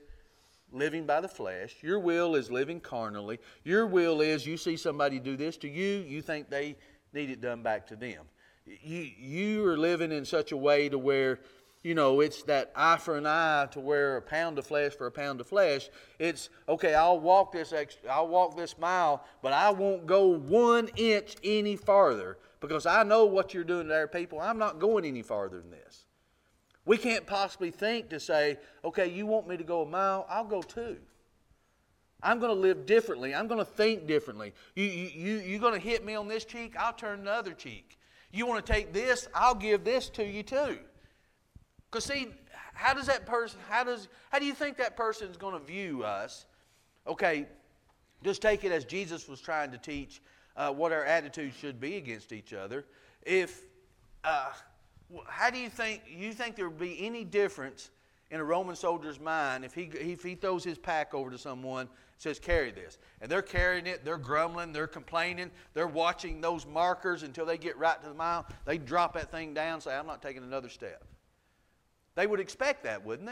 living 0.72 1.06
by 1.06 1.22
the 1.22 1.28
flesh. 1.28 1.76
Your 1.82 2.00
will 2.00 2.36
is 2.36 2.52
living 2.52 2.80
carnally. 2.80 3.40
Your 3.64 3.88
will 3.88 4.22
is 4.22 4.46
you 4.46 4.58
see 4.58 4.76
somebody 4.76 5.20
do 5.20 5.38
this 5.38 5.58
to 5.58 5.70
you, 5.70 6.04
you 6.08 6.22
think 6.22 6.50
they 6.50 6.76
need 7.14 7.30
it 7.30 7.42
done 7.42 7.64
back 7.64 7.88
to 7.88 7.96
them. 7.96 8.26
You, 8.66 9.10
you 9.18 9.66
are 9.66 9.78
living 9.78 10.12
in 10.12 10.26
such 10.26 10.52
a 10.52 10.58
way 10.58 10.90
to 10.90 10.98
where, 10.98 11.40
you 11.84 11.94
know, 11.96 12.20
it's 12.22 12.44
that 12.44 12.72
eye 12.76 12.98
for 12.98 13.18
an 13.18 13.26
eye 13.26 13.68
to 13.72 13.80
where 13.80 14.18
a 14.18 14.22
pound 14.22 14.58
of 14.58 14.66
flesh 14.66 14.94
for 14.94 15.08
a 15.08 15.12
pound 15.12 15.40
of 15.40 15.48
flesh. 15.48 15.90
It's, 16.20 16.50
okay, 16.68 16.96
I'll 16.96 17.20
walk 17.20 17.52
this 17.52 17.74
I'll 18.10 18.28
walk 18.28 18.58
this 18.58 18.78
mile, 18.78 19.26
but 19.42 19.54
I 19.54 19.70
won't 19.70 20.06
go 20.06 20.28
one 20.28 20.90
inch 20.96 21.36
any 21.44 21.76
farther 21.76 22.38
because 22.60 22.86
I 22.86 23.04
know 23.04 23.26
what 23.26 23.54
you're 23.54 23.64
doing 23.64 23.88
to 23.88 23.94
other 23.94 24.08
people. 24.08 24.40
I'm 24.40 24.58
not 24.58 24.80
going 24.80 25.06
any 25.06 25.22
farther 25.22 25.60
than 25.62 25.72
this. 25.72 26.06
We 26.86 26.98
can't 26.98 27.28
possibly 27.28 27.70
think 27.70 28.10
to 28.10 28.20
say, 28.20 28.58
okay, 28.84 29.08
you 29.08 29.26
want 29.26 29.48
me 29.48 29.58
to 29.58 29.64
go 29.64 29.82
a 29.82 29.86
mile, 29.86 30.26
I'll 30.30 30.46
go 30.46 30.62
two. 30.62 30.98
I'm 32.24 32.40
going 32.40 32.54
to 32.54 32.60
live 32.60 32.86
differently. 32.86 33.36
I'm 33.36 33.48
going 33.48 33.60
to 33.60 33.66
think 33.66 34.08
differently. 34.08 34.54
You, 34.76 34.86
you, 34.86 35.10
you, 35.14 35.38
you're 35.40 35.60
going 35.60 35.80
to 35.80 35.86
hit 35.86 36.04
me 36.04 36.16
on 36.16 36.28
this 36.28 36.46
cheek, 36.46 36.76
I'll 36.78 36.94
turn 36.94 37.26
the 37.26 37.32
other 37.32 37.54
cheek. 37.54 38.00
You 38.32 38.46
want 38.46 38.66
to 38.66 38.74
take 38.74 38.94
this, 38.94 39.28
I'll 39.36 39.56
give 39.56 39.84
this 39.84 40.10
to 40.10 40.26
you 40.26 40.44
too. 40.44 40.80
Because 41.92 42.06
see, 42.06 42.28
how 42.74 42.94
does 42.94 43.08
that 43.08 43.26
person, 43.26 43.60
how 43.70 43.84
does, 43.84 44.08
how 44.32 44.40
do 44.40 44.46
you 44.46 44.54
think 44.54 44.78
that 44.78 44.96
person 44.96 45.30
is 45.30 45.38
going 45.38 45.54
to 45.54 45.66
view 45.66 46.04
us? 46.04 46.46
Okay, 47.08 47.48
just 48.24 48.42
take 48.42 48.64
it 48.64 48.72
as 48.72 48.86
Jesus 48.86 49.28
was 49.28 49.40
trying 49.40 49.72
to 49.72 49.78
teach 49.78 50.22
uh, 50.56 50.72
what 50.72 50.92
our 50.92 51.06
attitude 51.06 51.54
should 51.54 51.80
be 51.80 51.96
against 51.98 52.32
each 52.32 52.54
other. 52.54 52.86
If 53.24 53.62
uh, 54.24 54.52
how 55.28 55.50
do 55.50 55.58
you 55.58 55.70
think 55.70 56.02
you 56.10 56.34
think 56.34 56.56
there 56.56 56.70
would 56.70 56.80
be 56.80 57.06
any 57.06 57.24
difference 57.24 57.92
in 58.30 58.40
a 58.40 58.44
Roman 58.44 58.76
soldier's 58.76 59.20
mind 59.20 59.64
if 59.64 59.74
he 59.74 59.84
if 59.84 60.24
he 60.24 60.36
throws 60.36 60.64
his 60.64 60.78
pack 60.78 61.14
over 61.14 61.32
to 61.32 61.38
someone 61.38 61.88
says 62.18 62.40
carry 62.40 62.72
this 62.72 62.98
and 63.22 63.32
they're 63.32 63.42
carrying 63.42 63.88
it 63.88 64.04
they're 64.04 64.18
grumbling 64.18 64.74
they're 64.74 64.88
complaining 64.88 65.50
they're 65.74 65.88
watching 65.88 66.42
those 66.42 66.66
markers 66.66 67.24
until 67.24 67.46
they 67.46 67.58
get 67.58 67.78
right 67.78 68.02
to 68.02 68.10
the 68.10 68.14
mile 68.14 68.46
they 68.66 68.78
drop 68.78 69.14
that 69.14 69.32
thing 69.32 69.54
down 69.54 69.80
say 69.80 69.96
i'm 69.96 70.08
not 70.08 70.22
taking 70.22 70.44
another 70.44 70.68
step 70.68 71.06
they 72.18 72.28
would 72.28 72.42
expect 72.42 72.84
that 72.84 73.06
wouldn't 73.06 73.30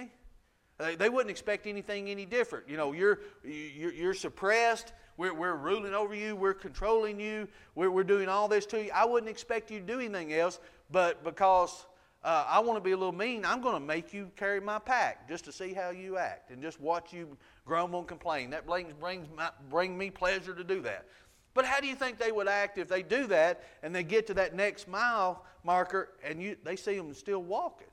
they 0.78 0.96
they, 0.96 1.10
wouldn't 1.10 1.32
expect 1.32 1.68
anything 1.68 2.10
any 2.10 2.26
different 2.26 2.70
you 2.70 2.78
know 2.78 2.94
you're 2.94 3.20
you're, 3.44 3.92
you're 3.92 4.14
suppressed 4.14 4.94
we're, 5.18 5.34
we're 5.34 5.56
ruling 5.56 5.94
over 5.94 6.16
you 6.16 6.36
we're 6.36 6.54
controlling 6.54 7.20
you 7.20 7.48
we're, 7.74 7.90
we're 7.90 8.04
doing 8.04 8.30
all 8.30 8.48
this 8.48 8.66
to 8.66 8.86
you 8.86 8.92
i 8.96 9.04
wouldn't 9.04 9.30
expect 9.30 9.70
you 9.70 9.80
to 9.80 9.86
do 9.86 10.00
anything 10.00 10.34
else 10.34 10.60
but 10.92 11.22
because 11.24 11.86
uh, 12.24 12.44
I 12.48 12.60
want 12.60 12.76
to 12.78 12.82
be 12.82 12.90
a 12.92 12.98
little 12.98 13.14
mean, 13.14 13.46
I'm 13.46 13.62
going 13.62 13.76
to 13.76 13.80
make 13.80 14.12
you 14.12 14.32
carry 14.36 14.60
my 14.60 14.80
pack 14.80 15.30
just 15.30 15.46
to 15.46 15.52
see 15.52 15.74
how 15.74 15.92
you 15.92 16.18
act 16.18 16.50
and 16.50 16.60
just 16.60 16.82
watch 16.82 17.14
you 17.14 17.38
grumble 17.68 18.00
and 18.00 18.08
complain. 18.08 18.50
That 18.50 18.66
brings, 18.66 18.94
brings 18.94 19.28
my, 19.38 19.52
bring 19.70 19.96
me 19.96 20.10
pleasure 20.10 20.56
to 20.56 20.64
do 20.64 20.82
that. 20.82 21.06
But 21.54 21.66
how 21.66 21.80
do 21.80 21.86
you 21.86 21.94
think 21.94 22.18
they 22.18 22.32
would 22.32 22.48
act 22.48 22.80
if 22.80 22.88
they 22.88 23.04
do 23.04 23.28
that 23.28 23.64
and 23.84 23.94
they 23.94 24.02
get 24.02 24.26
to 24.28 24.34
that 24.34 24.56
next 24.56 24.88
mile 24.88 25.46
marker 25.64 26.10
and 26.24 26.42
you, 26.42 26.58
they 26.64 26.76
see 26.76 26.98
them 26.98 27.14
still 27.14 27.44
walking? 27.44 27.88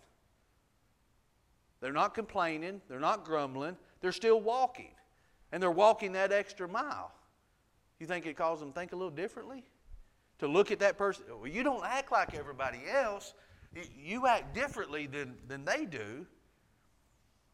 They're 1.83 1.93
not 1.93 2.15
complaining, 2.15 2.81
they're 2.89 2.99
not 2.99 3.27
grumbling, 3.27 3.77
they're 4.01 4.13
still 4.13 4.41
walking. 4.41 4.93
And 5.53 5.63
they're 5.63 5.71
walking 5.71 6.13
that 6.13 6.33
extra 6.33 6.67
mile. 6.67 7.13
You 8.01 8.07
think 8.07 8.25
it 8.25 8.39
causes 8.39 8.61
them 8.61 8.71
to 8.71 8.75
think 8.75 8.93
a 8.93 8.97
little 8.97 9.11
differently? 9.11 9.65
to 10.43 10.49
look 10.49 10.73
at 10.73 10.81
that 10.81 10.99
person. 10.99 11.25
Well, 11.39 11.47
you 11.47 11.63
don't 11.63 11.85
act 11.87 12.11
like 12.11 12.35
everybody 12.35 12.81
else. 12.93 13.33
You 13.97 14.27
act 14.27 14.57
differently 14.57 15.07
than, 15.07 15.37
than 15.47 15.65
they 15.65 15.87
do. 15.87 16.27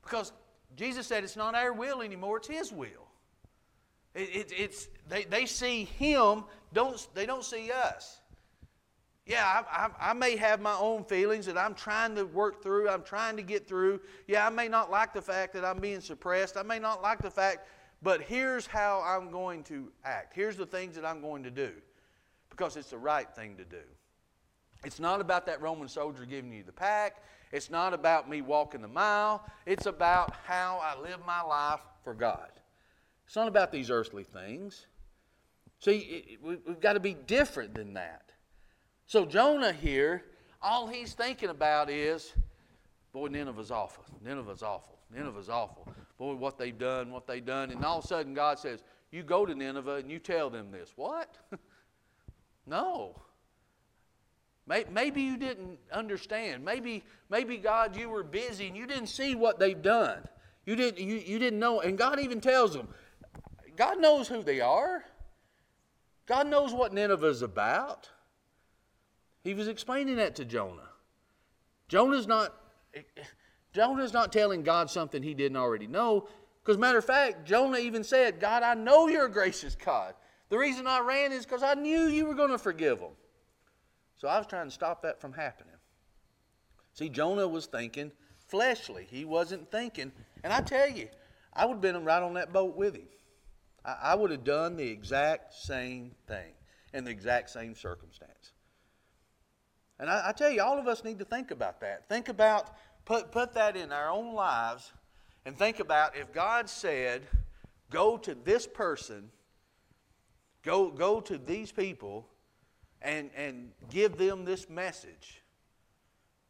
Because 0.03 0.33
Jesus 0.75 1.07
said 1.07 1.23
it's 1.23 1.37
not 1.37 1.55
our 1.55 1.75
will 1.75 2.01
anymore, 2.01 2.39
it's 2.39 2.49
His 2.49 2.73
will. 2.73 3.09
It, 4.15 4.35
it, 4.35 4.53
it's, 4.57 4.89
they, 5.07 5.25
they 5.25 5.45
see 5.45 5.85
Him, 5.85 6.45
don't, 6.73 7.07
they 7.15 7.27
don't 7.27 7.45
see 7.45 7.71
us. 7.71 8.23
Yeah, 9.29 9.45
I, 9.45 9.85
I, 9.85 10.11
I, 10.11 10.13
may 10.15 10.37
have 10.37 10.59
my 10.59 10.75
own 10.75 11.05
feelings 11.05 11.45
that 11.47 11.59
I'm 11.59 11.75
trying 11.75 12.15
to 12.15 12.25
work 12.25 12.63
through, 12.63 12.89
I'm 12.89 13.03
trying 13.03 13.37
to 13.37 13.43
get 13.43 13.69
through. 13.69 14.01
Yeah, 14.27 14.47
I 14.47 14.49
may 14.49 14.69
not 14.69 14.91
like 14.91 15.13
the 15.13 15.21
fact 15.21 15.53
that 15.53 15.67
I'm 15.67 15.81
being 15.81 16.01
suppressed. 16.01 16.57
I 16.57 16.63
may 16.63 16.79
not 16.79 17.03
like 17.03 17.21
the 17.21 17.31
fact, 17.31 17.69
but 18.03 18.23
here's 18.23 18.67
how 18.67 19.03
I'm 19.07 19.31
going 19.31 19.65
to 19.65 19.93
act. 20.03 20.33
Here's 20.35 20.57
the 20.57 20.65
things 20.65 20.95
that 20.95 21.05
I'm 21.05 21.21
going 21.21 21.43
to 21.43 21.51
do 21.51 21.73
because 22.49 22.79
it's 22.79 22.89
the 22.89 22.99
right 22.99 23.31
thing 23.35 23.55
to 23.59 23.65
do. 23.67 23.83
It's 24.83 24.99
not 24.99 25.21
about 25.21 25.45
that 25.45 25.61
Roman 25.61 25.89
soldier 25.89 26.25
giving 26.25 26.51
you 26.51 26.63
the 26.63 26.73
pack. 26.73 27.23
It's 27.53 27.69
not 27.69 27.93
about 27.93 28.31
me 28.31 28.41
walking 28.41 28.81
the 28.81 28.89
mile. 28.89 29.45
It's 29.67 29.85
about 29.85 30.35
how 30.47 30.81
I 30.83 30.99
live 30.99 31.19
my 31.27 31.43
life 31.43 31.81
for 32.03 32.15
God. 32.15 32.51
It's 33.27 33.37
not 33.37 33.49
about 33.49 33.73
these 33.73 33.91
earthly 33.91 34.25
things. 34.25 34.87
See, 35.81 36.39
we've 36.43 36.81
got 36.81 36.95
to 36.95 37.01
be 37.01 37.13
different 37.13 37.75
than 37.75 37.93
that. 37.95 38.28
So, 39.09 39.25
Jonah 39.25 39.73
here, 39.73 40.23
all 40.61 40.87
he's 40.87 41.15
thinking 41.15 41.49
about 41.49 41.89
is, 41.89 42.35
boy, 43.11 43.29
Nineveh's 43.29 43.71
awful. 43.71 44.05
Nineveh's 44.23 44.63
awful. 44.63 44.99
Nineveh's 45.11 45.49
awful. 45.49 45.89
Boy, 46.19 46.35
what 46.35 46.59
they've 46.59 46.77
done, 46.77 47.11
what 47.11 47.27
they've 47.27 47.45
done. 47.45 47.71
And 47.71 47.83
all 47.83 48.01
of 48.01 48.05
a 48.05 48.07
sudden, 48.07 48.35
God 48.35 48.59
says, 48.59 48.83
You 49.11 49.23
go 49.23 49.47
to 49.47 49.55
Nineveh 49.55 49.95
and 49.95 50.11
you 50.11 50.19
tell 50.19 50.51
them 50.51 50.71
this. 50.71 50.93
What? 50.95 51.35
No. 52.67 53.17
Maybe 54.67 55.23
you 55.23 55.39
didn't 55.39 55.79
understand. 55.91 56.63
Maybe, 56.63 57.03
maybe 57.31 57.57
God, 57.57 57.97
you 57.97 58.11
were 58.11 58.23
busy 58.23 58.67
and 58.67 58.77
you 58.77 58.87
didn't 58.87 59.07
see 59.07 59.35
what 59.35 59.59
they've 59.59 59.81
done. 59.81 60.29
You 60.67 60.77
didn't, 60.77 60.99
you, 61.03 61.15
you 61.15 61.39
didn't 61.39 61.59
know. 61.59 61.81
And 61.81 61.97
God 61.97 62.21
even 62.21 62.43
tells 62.43 62.75
them, 62.75 62.89
God 63.75 63.99
knows 64.03 64.29
who 64.29 64.43
they 64.43 64.61
are. 64.61 65.03
God 66.27 66.47
knows 66.47 66.75
what 66.75 66.93
Nineveh's 66.93 67.41
about. 67.41 68.11
He 69.49 69.55
was 69.55 69.67
explaining 69.67 70.17
that 70.17 70.37
to 70.37 70.45
Jonah. 70.45 70.91
Jonah's 71.89 72.27
not, 72.27 72.55
Jonah's 73.73 74.13
not 74.13 74.31
telling 74.31 74.63
God 74.63 74.91
something 74.91 75.23
he 75.23 75.33
didn't 75.33 75.57
already 75.57 75.87
know. 75.87 76.29
Because, 76.63 76.77
matter 76.77 76.99
of 76.99 77.07
fact, 77.07 77.47
Jonah 77.47 77.79
even 77.79 78.05
said, 78.05 78.41
God, 78.41 78.63
I 78.63 78.75
know 78.75 79.09
you're 79.09 79.25
a 79.25 79.31
gracious 79.31 79.75
God. 79.75 80.13
The 80.51 80.59
reason 80.59 80.87
I 80.87 81.01
ran 81.01 81.33
is 81.33 81.47
because 81.47 81.63
I 81.63 81.73
knew 81.73 82.09
you 82.09 82.27
were 82.27 82.35
going 82.35 82.51
to 82.51 82.59
forgive 82.59 82.99
them. 82.99 83.13
So 84.19 84.29
I 84.29 84.37
was 84.37 84.47
trying 84.47 84.67
to 84.67 84.71
stop 84.71 85.01
that 85.01 85.19
from 85.19 85.33
happening. 85.33 85.77
See, 86.93 87.09
Jonah 87.09 87.49
was 87.49 87.65
thinking 87.65 88.13
fleshly. 88.49 89.07
He 89.11 89.25
wasn't 89.25 89.71
thinking. 89.71 90.13
And 90.45 90.53
I 90.53 90.61
tell 90.61 90.91
you, 90.91 91.09
I 91.55 91.65
would 91.65 91.77
have 91.77 91.81
been 91.81 92.05
right 92.05 92.23
on 92.23 92.35
that 92.35 92.53
boat 92.53 92.77
with 92.77 92.97
him. 92.97 93.09
I, 93.83 93.97
I 94.03 94.15
would 94.15 94.31
have 94.31 94.45
done 94.45 94.77
the 94.77 94.91
exact 94.91 95.55
same 95.55 96.11
thing 96.27 96.53
in 96.93 97.05
the 97.05 97.11
exact 97.11 97.49
same 97.49 97.75
circumstance. 97.75 98.53
And 100.01 100.09
I, 100.11 100.29
I, 100.29 100.33
tell 100.33 100.51
you, 100.51 100.63
all 100.63 100.79
of 100.79 100.87
us 100.87 101.05
need 101.05 101.19
to 101.19 101.25
think 101.25 101.51
about 101.51 101.81
that. 101.81 102.09
Think 102.09 102.29
about, 102.29 102.77
put, 103.05 103.33
put 103.33 103.55
that 103.55 103.77
in 103.77 103.93
our 103.93 104.11
own 104.11 104.35
lives, 104.35 104.93
and 105.45 105.57
think 105.57 105.81
about 105.81 106.17
if 106.17 106.33
God 106.33 106.69
said, 106.69 107.23
go 107.91 108.17
to 108.19 108.35
this 108.35 108.67
person 108.67 109.31
Go, 110.63 110.91
go 110.91 111.21
to 111.21 111.39
these 111.39 111.73
people 111.73 112.27
and, 113.01 113.31
and 113.37 113.71
give 113.91 114.17
them 114.17 114.45
this 114.45 114.69
message 114.69 115.43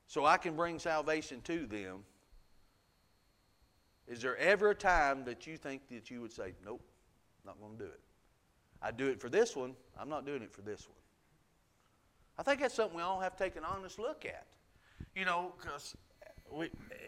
so 0.07 0.25
I 0.25 0.39
can 0.39 0.57
bring 0.57 0.79
salvation 0.79 1.41
to 1.43 1.67
them. 1.67 2.05
Is 4.07 4.23
there 4.23 4.37
ever 4.39 4.71
a 4.71 4.75
time 4.75 5.25
that 5.27 5.47
you 5.47 5.59
think 5.59 5.83
that 5.91 6.11
you 6.11 6.23
would 6.23 6.33
say, 6.33 6.55
nope, 6.65 6.81
not 7.45 7.61
going 7.61 7.77
to 7.77 7.85
do 7.85 7.91
it? 7.91 8.01
I 8.81 8.91
do 8.91 9.07
it 9.07 9.21
for 9.21 9.29
this 9.29 9.55
one, 9.55 9.75
I'm 9.97 10.09
not 10.09 10.25
doing 10.25 10.43
it 10.43 10.53
for 10.53 10.63
this 10.63 10.89
one. 10.89 10.97
I 12.38 12.42
think 12.42 12.61
that's 12.61 12.74
something 12.74 12.96
we 12.96 13.03
all 13.03 13.20
have 13.20 13.37
to 13.37 13.44
take 13.44 13.57
an 13.57 13.64
honest 13.64 13.98
look 13.98 14.24
at. 14.24 14.46
You 15.14 15.24
know, 15.24 15.53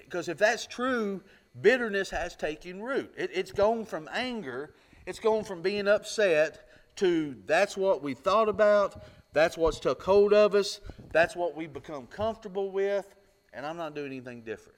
because 0.04 0.28
if 0.28 0.38
that's 0.38 0.66
true, 0.66 1.22
bitterness 1.60 2.10
has 2.10 2.34
taken 2.36 2.82
root. 2.82 3.12
It, 3.16 3.30
it's 3.32 3.52
gone 3.52 3.84
from 3.84 4.08
anger, 4.12 4.74
it's 5.06 5.20
gone 5.20 5.44
from 5.44 5.62
being 5.62 5.86
upset 5.88 6.66
to 6.96 7.36
that's 7.46 7.76
what 7.76 8.02
we 8.02 8.14
thought 8.14 8.48
about, 8.48 9.02
that's 9.32 9.56
what's 9.56 9.78
took 9.78 10.02
hold 10.02 10.32
of 10.32 10.54
us, 10.54 10.80
that's 11.12 11.36
what 11.36 11.56
we've 11.56 11.72
become 11.72 12.06
comfortable 12.06 12.70
with, 12.70 13.14
and 13.52 13.64
I'm 13.64 13.76
not 13.76 13.94
doing 13.94 14.08
anything 14.08 14.42
different. 14.42 14.76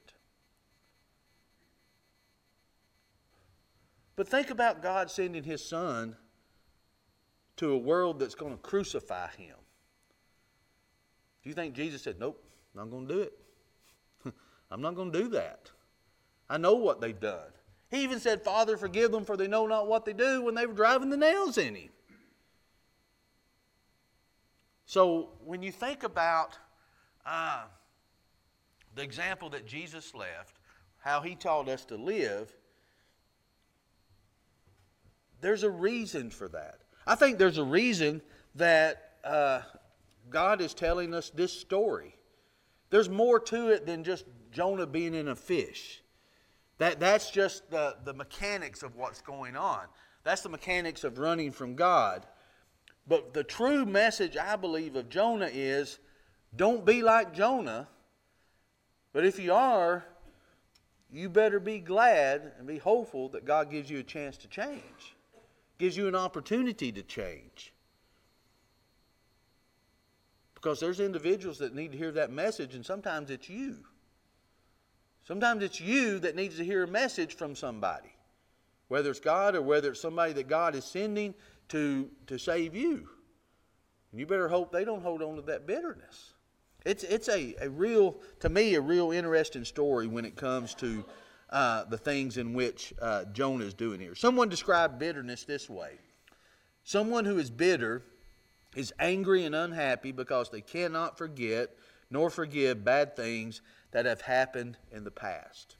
But 4.15 4.27
think 4.27 4.51
about 4.51 4.83
God 4.83 5.09
sending 5.09 5.43
His 5.43 5.65
Son 5.67 6.15
to 7.57 7.71
a 7.71 7.77
world 7.77 8.19
that's 8.19 8.35
going 8.35 8.51
to 8.51 8.61
crucify 8.61 9.29
Him. 9.31 9.55
Do 11.43 11.49
you 11.49 11.53
think 11.53 11.75
Jesus 11.75 12.01
said, 12.01 12.19
Nope, 12.19 12.43
I'm 12.77 12.89
not 12.89 12.91
going 12.91 13.07
to 13.07 13.13
do 13.13 13.21
it? 13.21 13.33
I'm 14.71 14.81
not 14.81 14.95
going 14.95 15.11
to 15.11 15.23
do 15.23 15.27
that. 15.29 15.69
I 16.49 16.57
know 16.57 16.75
what 16.75 16.99
they've 16.99 17.19
done. 17.19 17.51
He 17.91 18.03
even 18.03 18.19
said, 18.19 18.41
Father, 18.41 18.75
forgive 18.75 19.11
them, 19.11 19.23
for 19.23 19.37
they 19.37 19.47
know 19.47 19.67
not 19.67 19.87
what 19.87 20.03
they 20.03 20.13
do 20.13 20.41
when 20.41 20.55
they 20.55 20.65
were 20.65 20.73
driving 20.73 21.11
the 21.11 21.17
nails 21.17 21.59
in 21.59 21.75
Him. 21.75 21.89
So 24.85 25.29
when 25.45 25.61
you 25.61 25.71
think 25.71 26.03
about 26.03 26.57
uh, 27.25 27.63
the 28.95 29.03
example 29.03 29.49
that 29.51 29.67
Jesus 29.67 30.15
left, 30.15 30.57
how 30.97 31.21
He 31.21 31.35
taught 31.35 31.69
us 31.69 31.85
to 31.85 31.95
live, 31.95 32.51
there's 35.39 35.63
a 35.63 35.69
reason 35.69 36.31
for 36.31 36.47
that. 36.47 36.79
I 37.05 37.13
think 37.13 37.37
there's 37.37 37.59
a 37.59 37.63
reason 37.63 38.21
that 38.55 39.11
uh, 39.23 39.61
God 40.33 40.59
is 40.59 40.73
telling 40.73 41.13
us 41.13 41.29
this 41.29 41.53
story. 41.53 42.15
There's 42.89 43.07
more 43.07 43.39
to 43.39 43.69
it 43.69 43.85
than 43.85 44.03
just 44.03 44.25
Jonah 44.51 44.85
being 44.85 45.13
in 45.13 45.29
a 45.29 45.35
fish. 45.35 46.03
That, 46.79 46.99
that's 46.99 47.31
just 47.31 47.71
the, 47.71 47.95
the 48.03 48.13
mechanics 48.13 48.83
of 48.83 48.97
what's 48.97 49.21
going 49.21 49.55
on. 49.55 49.85
That's 50.25 50.41
the 50.41 50.49
mechanics 50.49 51.05
of 51.05 51.17
running 51.17 51.51
from 51.51 51.75
God. 51.75 52.25
But 53.07 53.33
the 53.33 53.43
true 53.43 53.85
message, 53.85 54.35
I 54.35 54.57
believe, 54.57 54.95
of 54.95 55.07
Jonah 55.07 55.49
is 55.51 55.99
don't 56.55 56.85
be 56.85 57.01
like 57.01 57.33
Jonah. 57.33 57.87
But 59.13 59.25
if 59.25 59.39
you 59.39 59.53
are, 59.53 60.03
you 61.11 61.29
better 61.29 61.61
be 61.61 61.79
glad 61.79 62.51
and 62.57 62.67
be 62.67 62.79
hopeful 62.79 63.29
that 63.29 63.45
God 63.45 63.71
gives 63.71 63.89
you 63.89 63.99
a 63.99 64.03
chance 64.03 64.35
to 64.37 64.47
change 64.47 65.15
gives 65.77 65.97
you 65.97 66.07
an 66.07 66.15
opportunity 66.15 66.93
to 66.93 67.03
change. 67.03 67.72
Because 70.63 70.79
there's 70.79 71.01
individuals 71.01 71.57
that 71.57 71.75
need 71.75 71.91
to 71.91 71.97
hear 71.97 72.13
that 72.13 72.31
message, 72.31 72.73
and 72.73 72.85
sometimes 72.85 73.29
it's 73.29 73.49
you. 73.49 73.79
Sometimes 75.27 75.61
it's 75.61 75.81
you 75.81 76.19
that 76.19 76.37
needs 76.37 76.55
to 76.55 76.63
hear 76.63 76.83
a 76.83 76.87
message 76.87 77.35
from 77.35 77.53
somebody, 77.53 78.15
whether 78.87 79.09
it's 79.09 79.19
God 79.19 79.55
or 79.55 79.61
whether 79.61 79.91
it's 79.91 79.99
somebody 79.99 80.31
that 80.33 80.47
God 80.47 80.73
is 80.73 80.85
sending 80.85 81.33
to, 81.67 82.09
to 82.27 82.37
save 82.37 82.75
you. 82.75 83.09
And 84.11 84.19
you 84.21 84.25
better 84.25 84.47
hope 84.47 84.71
they 84.71 84.85
don't 84.85 85.01
hold 85.01 85.21
on 85.21 85.35
to 85.35 85.41
that 85.43 85.67
bitterness. 85.67 86.33
It's, 86.85 87.03
it's 87.03 87.27
a, 87.27 87.55
a 87.59 87.69
real, 87.69 88.15
to 88.39 88.47
me, 88.47 88.75
a 88.75 88.81
real 88.81 89.11
interesting 89.11 89.65
story 89.65 90.07
when 90.07 90.23
it 90.23 90.37
comes 90.37 90.73
to 90.75 91.03
uh, 91.49 91.83
the 91.85 91.97
things 91.97 92.37
in 92.37 92.53
which 92.53 92.93
uh, 93.01 93.25
Jonah 93.33 93.65
is 93.65 93.73
doing 93.73 93.99
here. 93.99 94.15
Someone 94.15 94.47
described 94.47 94.97
bitterness 94.97 95.43
this 95.43 95.69
way 95.69 95.97
Someone 96.85 97.25
who 97.25 97.37
is 97.37 97.49
bitter 97.49 98.03
is 98.75 98.93
angry 98.99 99.45
and 99.45 99.55
unhappy 99.55 100.11
because 100.11 100.49
they 100.49 100.61
cannot 100.61 101.17
forget 101.17 101.75
nor 102.09 102.29
forgive 102.29 102.83
bad 102.83 103.15
things 103.15 103.61
that 103.91 104.05
have 104.05 104.21
happened 104.21 104.77
in 104.91 105.03
the 105.03 105.11
past. 105.11 105.77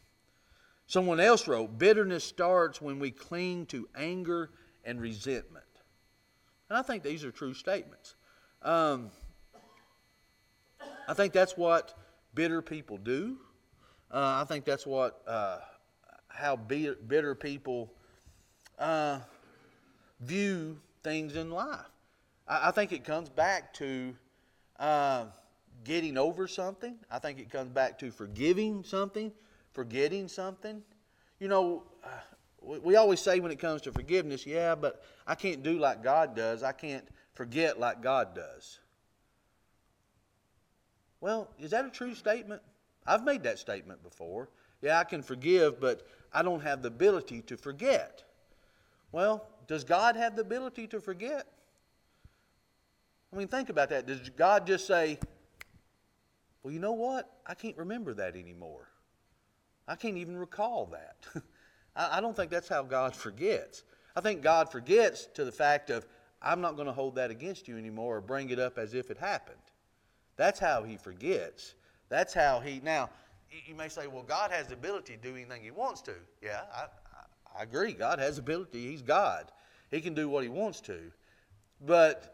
Someone 0.88 1.20
else 1.20 1.48
wrote, 1.48 1.78
Bitterness 1.78 2.24
starts 2.24 2.82
when 2.82 3.00
we 3.00 3.12
cling 3.12 3.66
to 3.68 3.88
anger 3.96 4.50
and 4.84 5.00
resentment. 5.00 5.66
And 6.70 6.78
I 6.78 6.82
think 6.82 7.04
these 7.04 7.24
are 7.24 7.32
true 7.32 7.54
statements. 7.54 8.16
Um, 8.62 9.12
I 11.08 11.14
think 11.14 11.34
that's 11.34 11.58
what 11.58 11.98
bitter 12.34 12.62
people 12.62 12.98
do. 12.98 13.38
Uh, 14.12 14.42
I 14.42 14.46
think 14.46 14.66
that's 14.66 14.86
what 14.86 15.22
uh, 15.28 15.60
how 16.28 16.56
bitter 16.56 17.36
people 17.36 17.94
uh, 18.80 19.20
view 20.20 20.80
things 21.04 21.36
in 21.36 21.52
life. 21.52 21.93
I, 22.48 22.72
think 22.72 22.92
it 22.92 23.04
comes 23.04 23.30
back 23.30 23.74
to 23.76 24.14
uh, 24.80 25.26
getting 25.84 26.18
over 26.18 26.48
something. 26.48 26.96
I 27.10 27.20
think 27.20 27.40
it 27.40 27.50
comes 27.50 27.70
back 27.70 27.98
to 28.00 28.12
forgiving 28.12 28.84
something, 28.84 29.32
forgetting 29.72 30.28
something. 30.28 30.82
You 31.40 31.48
know, 31.48 31.84
uh, 32.04 32.08
we 32.62 32.96
always 32.96 33.20
say 33.20 33.40
when 33.40 33.52
it 33.52 33.60
comes 33.60 33.82
to 33.84 33.92
forgiveness, 33.92 34.46
yeah, 34.46 34.76
but 34.76 35.04
I 35.28 35.36
can't 35.36 35.64
do 35.64 35.80
like 35.80 36.04
God 36.04 36.36
does. 36.36 36.64
I 36.64 36.72
can't 36.72 37.08
forget 37.34 37.80
like 37.80 38.02
God 38.02 38.36
does. 38.36 38.80
Well, 41.22 41.50
is 41.60 41.72
that 41.72 41.86
a 41.86 41.90
true 41.90 42.16
statement? 42.16 42.62
I've 43.06 43.24
made 43.24 43.44
that 43.44 43.60
statement 43.60 44.04
before. 44.04 44.50
Yeah, 44.82 45.00
I 45.00 45.06
can 45.06 45.22
forgive, 45.22 45.80
but 45.80 46.06
I 46.34 46.42
don't 46.42 46.62
have 46.62 46.82
the 46.82 46.90
ability 46.90 47.42
to 47.44 47.58
forget. 47.58 48.24
Well, 49.12 49.48
does 49.68 49.84
God 49.84 50.16
have 50.16 50.36
the 50.36 50.42
ability 50.42 50.88
to 50.88 51.00
forget? 51.00 51.48
I 53.34 53.36
mean, 53.38 53.48
think 53.48 53.70
about 53.70 53.90
that. 53.90 54.06
Does 54.06 54.30
God 54.30 54.68
just 54.68 54.86
say, 54.86 55.18
well, 56.62 56.72
you 56.72 56.80
know 56.80 56.92
what? 56.92 57.30
I 57.48 57.56
can't 57.56 57.78
remember 57.78 58.14
that 58.14 58.36
anymore. 58.36 58.90
I 59.88 59.96
can't 59.96 60.18
even 60.18 60.38
recall 60.38 60.92
that. 60.92 61.44
I 61.96 62.22
don't 62.22 62.36
think 62.36 62.52
that's 62.52 62.70
how 62.70 62.84
God 62.84 63.16
forgets. 63.16 63.84
I 64.16 64.22
think 64.22 64.42
God 64.42 64.72
forgets 64.72 65.28
to 65.34 65.46
the 65.46 65.52
fact 65.52 65.90
of, 65.90 66.06
I'm 66.42 66.62
not 66.62 66.76
going 66.76 66.88
to 66.88 66.94
hold 66.94 67.16
that 67.16 67.32
against 67.32 67.68
you 67.68 67.78
anymore 67.78 68.18
or 68.18 68.22
bring 68.22 68.50
it 68.50 68.60
up 68.60 68.78
as 68.78 68.94
if 68.94 69.10
it 69.10 69.18
happened. 69.18 69.58
That's 70.36 70.60
how 70.60 70.84
he 70.84 70.98
forgets. 70.98 71.76
That's 72.10 72.34
how 72.34 72.60
he. 72.60 72.82
Now, 72.84 73.10
you 73.66 73.76
may 73.76 73.90
say, 73.90 74.08
well, 74.08 74.24
God 74.24 74.52
has 74.52 74.68
the 74.68 74.74
ability 74.74 75.18
to 75.18 75.22
do 75.22 75.36
anything 75.36 75.64
he 75.64 75.72
wants 75.72 76.02
to. 76.04 76.14
Yeah, 76.42 76.62
I, 76.76 76.86
I, 77.58 77.64
agree. 77.64 77.94
God 77.94 78.20
has 78.20 78.38
ability. 78.38 78.90
He's 78.90 79.02
God. 79.02 79.52
He 79.92 80.02
can 80.02 80.14
do 80.14 80.30
what 80.30 80.44
he 80.44 80.50
wants 80.50 80.82
to. 80.82 81.00
But 81.86 82.33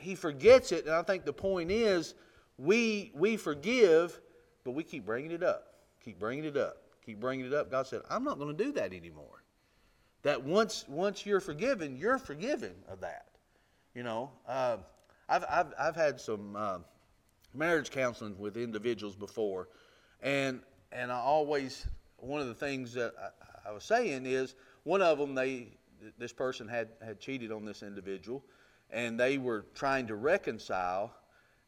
he 0.00 0.14
forgets 0.14 0.72
it, 0.72 0.86
and 0.86 0.94
I 0.94 1.02
think 1.02 1.24
the 1.24 1.32
point 1.32 1.70
is 1.70 2.14
we, 2.56 3.12
we 3.14 3.36
forgive, 3.36 4.20
but 4.64 4.72
we 4.72 4.82
keep 4.82 5.06
bringing 5.06 5.30
it 5.30 5.42
up. 5.42 5.74
Keep 6.04 6.18
bringing 6.18 6.44
it 6.44 6.56
up. 6.56 6.82
Keep 7.04 7.20
bringing 7.20 7.46
it 7.46 7.54
up. 7.54 7.70
God 7.70 7.86
said, 7.86 8.02
I'm 8.10 8.24
not 8.24 8.38
going 8.38 8.56
to 8.56 8.64
do 8.64 8.72
that 8.72 8.92
anymore. 8.92 9.42
That 10.22 10.42
once, 10.42 10.84
once 10.88 11.24
you're 11.24 11.40
forgiven, 11.40 11.96
you're 11.96 12.18
forgiven 12.18 12.74
of 12.88 13.00
that. 13.00 13.26
You 13.94 14.02
know, 14.02 14.30
uh, 14.46 14.78
I've, 15.28 15.44
I've, 15.48 15.74
I've 15.78 15.96
had 15.96 16.20
some. 16.20 16.56
Uh, 16.56 16.78
marriage 17.54 17.90
counseling 17.90 18.38
with 18.38 18.56
individuals 18.56 19.16
before, 19.16 19.68
and 20.22 20.60
and 20.92 21.12
I 21.12 21.16
always 21.16 21.86
one 22.16 22.40
of 22.40 22.48
the 22.48 22.54
things 22.54 22.92
that 22.94 23.12
I, 23.64 23.70
I 23.70 23.72
was 23.72 23.84
saying 23.84 24.26
is 24.26 24.54
one 24.84 25.02
of 25.02 25.18
them 25.18 25.34
they 25.34 25.68
this 26.18 26.32
person 26.32 26.68
had 26.68 26.88
had 27.04 27.20
cheated 27.20 27.52
on 27.52 27.64
this 27.64 27.82
individual, 27.82 28.44
and 28.90 29.18
they 29.18 29.38
were 29.38 29.66
trying 29.74 30.06
to 30.06 30.16
reconcile. 30.16 31.14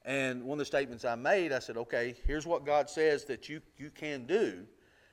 And 0.05 0.45
one 0.45 0.57
of 0.57 0.61
the 0.61 0.65
statements 0.65 1.05
I 1.05 1.15
made, 1.15 1.53
I 1.53 1.59
said, 1.59 1.77
okay, 1.77 2.15
here's 2.27 2.47
what 2.47 2.65
God 2.65 2.89
says 2.89 3.25
that 3.27 3.49
you, 3.49 3.61
you 3.77 3.91
can 3.91 4.27
do, 4.27 4.65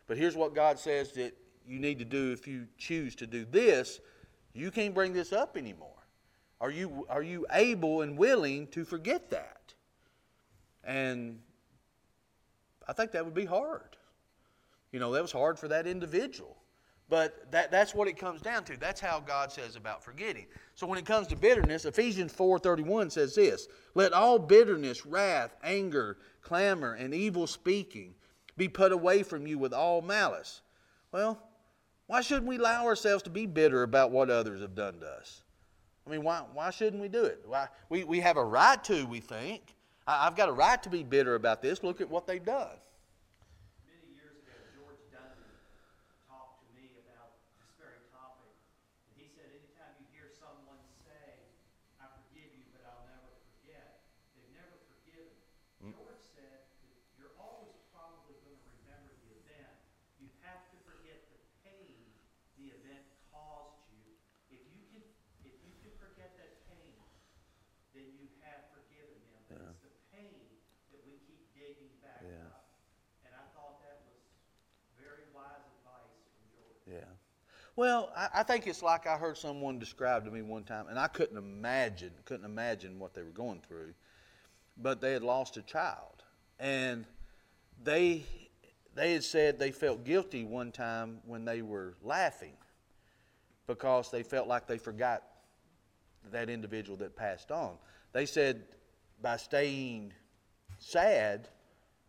but 0.07 0.17
here's 0.17 0.35
what 0.35 0.55
God 0.55 0.79
says 0.79 1.11
that 1.13 1.35
you 1.67 1.79
need 1.79 1.99
to 1.99 2.05
do 2.05 2.31
if 2.31 2.47
you 2.47 2.67
choose 2.77 3.15
to 3.15 3.27
do 3.27 3.45
this. 3.45 3.99
You 4.53 4.71
can't 4.71 4.95
bring 4.95 5.13
this 5.13 5.33
up 5.33 5.57
anymore. 5.57 5.89
Are 6.59 6.71
you, 6.71 7.05
are 7.09 7.21
you 7.21 7.45
able 7.51 8.01
and 8.01 8.17
willing 8.17 8.67
to 8.67 8.83
forget 8.83 9.29
that? 9.29 9.73
And 10.83 11.39
I 12.87 12.93
think 12.93 13.11
that 13.11 13.25
would 13.25 13.33
be 13.33 13.45
hard. 13.45 13.97
You 14.91 14.99
know, 14.99 15.11
that 15.11 15.21
was 15.21 15.31
hard 15.31 15.59
for 15.59 15.67
that 15.67 15.85
individual. 15.85 16.55
But 17.09 17.51
that, 17.51 17.71
that's 17.71 17.95
what 17.95 18.07
it 18.07 18.17
comes 18.17 18.41
down 18.41 18.65
to. 18.65 18.77
That's 18.77 18.99
how 18.99 19.21
God 19.21 19.51
says 19.51 19.75
about 19.77 20.03
forgetting. 20.03 20.47
So 20.75 20.85
when 20.85 20.99
it 20.99 21.05
comes 21.05 21.27
to 21.27 21.37
bitterness, 21.37 21.85
Ephesians 21.85 22.33
4.31 22.33 23.11
says 23.11 23.35
this, 23.35 23.67
Let 23.95 24.11
all 24.11 24.37
bitterness, 24.37 25.05
wrath, 25.05 25.55
anger, 25.63 26.17
clamor, 26.41 26.93
and 26.93 27.13
evil 27.13 27.47
speaking 27.47 28.15
be 28.57 28.67
put 28.67 28.91
away 28.91 29.23
from 29.23 29.47
you 29.47 29.57
with 29.57 29.73
all 29.73 30.01
malice. 30.01 30.61
Well, 31.11 31.41
why 32.07 32.21
shouldn't 32.21 32.47
we 32.47 32.57
allow 32.57 32.85
ourselves 32.85 33.23
to 33.23 33.29
be 33.29 33.45
bitter 33.45 33.83
about 33.83 34.11
what 34.11 34.29
others 34.29 34.61
have 34.61 34.75
done 34.75 34.99
to 34.99 35.05
us? 35.05 35.43
I 36.05 36.09
mean, 36.09 36.23
why, 36.23 36.43
why 36.53 36.69
shouldn't 36.71 37.01
we 37.01 37.09
do 37.09 37.23
it? 37.23 37.43
Why, 37.45 37.67
we, 37.89 38.05
we 38.05 38.21
have 38.21 38.37
a 38.37 38.43
right 38.43 38.81
to, 38.85 39.05
we 39.05 39.19
think. 39.19 39.75
I, 40.07 40.23
have 40.23 40.37
got 40.37 40.47
a 40.47 40.53
right 40.53 40.81
to 40.83 40.89
be 40.89 41.03
bitter 41.03 41.35
about 41.35 41.61
this. 41.61 41.83
Look 41.83 41.99
at 41.99 42.09
what 42.09 42.25
they've 42.25 42.43
done. 42.43 42.79
Many 43.83 44.15
years 44.15 44.31
ago, 44.39 44.55
George 44.79 45.03
Duncan 45.11 45.51
talked 50.37 50.55
to 50.55 50.61
me 50.61 50.63
about 50.69 50.79
this 50.79 50.93
very 51.03 51.49
topic. 51.97 52.23
And 52.31 52.49
he 52.51 52.61
said, 52.61 52.81
anytime 52.81 53.19
you 53.21 53.51
hear 53.61 53.83
someone 54.29 54.53
say 55.03 55.29
George 55.89 56.17
said 56.33 56.59
that 56.81 56.93
you're 57.15 57.31
always 57.35 57.73
probably 57.89 58.33
gonna 58.35 58.57
remember 58.63 59.11
the 59.11 59.29
event. 59.31 59.73
You 60.17 60.29
have 60.41 60.67
to 60.69 60.77
forget 60.77 61.17
the 61.27 61.37
pain 61.61 62.13
the 62.55 62.69
event 62.69 63.03
caused 63.29 63.77
you. 63.85 64.11
If 64.47 64.65
you 64.65 64.81
can, 64.81 65.03
if 65.43 65.53
you 65.61 65.73
can 65.73 65.91
forget 65.91 66.35
that 66.35 66.49
pain, 66.65 67.05
then 67.91 68.11
you 68.11 68.27
have 68.39 68.59
forgiven 68.69 69.21
them. 69.23 69.41
But 69.47 69.59
it's 69.59 69.77
the 69.79 69.89
pain 70.09 70.55
that 70.87 70.99
we 71.01 71.15
keep 71.25 71.39
digging 71.51 71.95
back 71.99 72.21
Yeah. 72.21 72.43
up. 72.43 72.63
And 73.21 73.33
I 73.33 73.41
thought 73.41 73.77
that 73.77 73.95
was 73.97 74.17
very 74.95 75.23
wise 75.23 75.65
advice 75.65 76.15
from 76.31 76.45
George. 76.47 76.77
Yeah. 76.85 77.13
Well, 77.77 78.11
I, 78.17 78.29
I 78.33 78.43
think 78.43 78.65
it's 78.65 78.81
like 78.81 79.05
I 79.05 79.17
heard 79.17 79.37
someone 79.37 79.77
describe 79.77 80.25
to 80.25 80.31
me 80.31 80.41
one 80.41 80.63
time, 80.63 80.87
and 80.89 80.97
I 80.99 81.07
couldn't 81.07 81.37
imagine, 81.37 82.11
couldn't 82.25 82.45
imagine 82.45 82.97
what 82.99 83.13
they 83.13 83.21
were 83.21 83.29
going 83.29 83.61
through. 83.65 83.93
But 84.77 84.99
they 84.99 85.13
had 85.13 85.21
lost 85.21 85.57
a 85.57 85.61
child, 85.61 86.23
and 86.59 87.05
they 87.83 88.25
they 88.95 89.13
had 89.13 89.23
said 89.23 89.59
they 89.59 89.71
felt 89.71 90.03
guilty 90.03 90.43
one 90.43 90.71
time 90.71 91.19
when 91.25 91.45
they 91.45 91.61
were 91.61 91.95
laughing 92.01 92.53
because 93.67 94.09
they 94.09 94.23
felt 94.23 94.47
like 94.47 94.65
they 94.65 94.79
forgot 94.79 95.21
that 96.31 96.49
individual 96.49 96.97
that 96.97 97.15
passed 97.15 97.51
on. 97.51 97.75
They 98.11 98.25
said 98.25 98.63
by 99.21 99.37
staying 99.37 100.13
sad, 100.79 101.47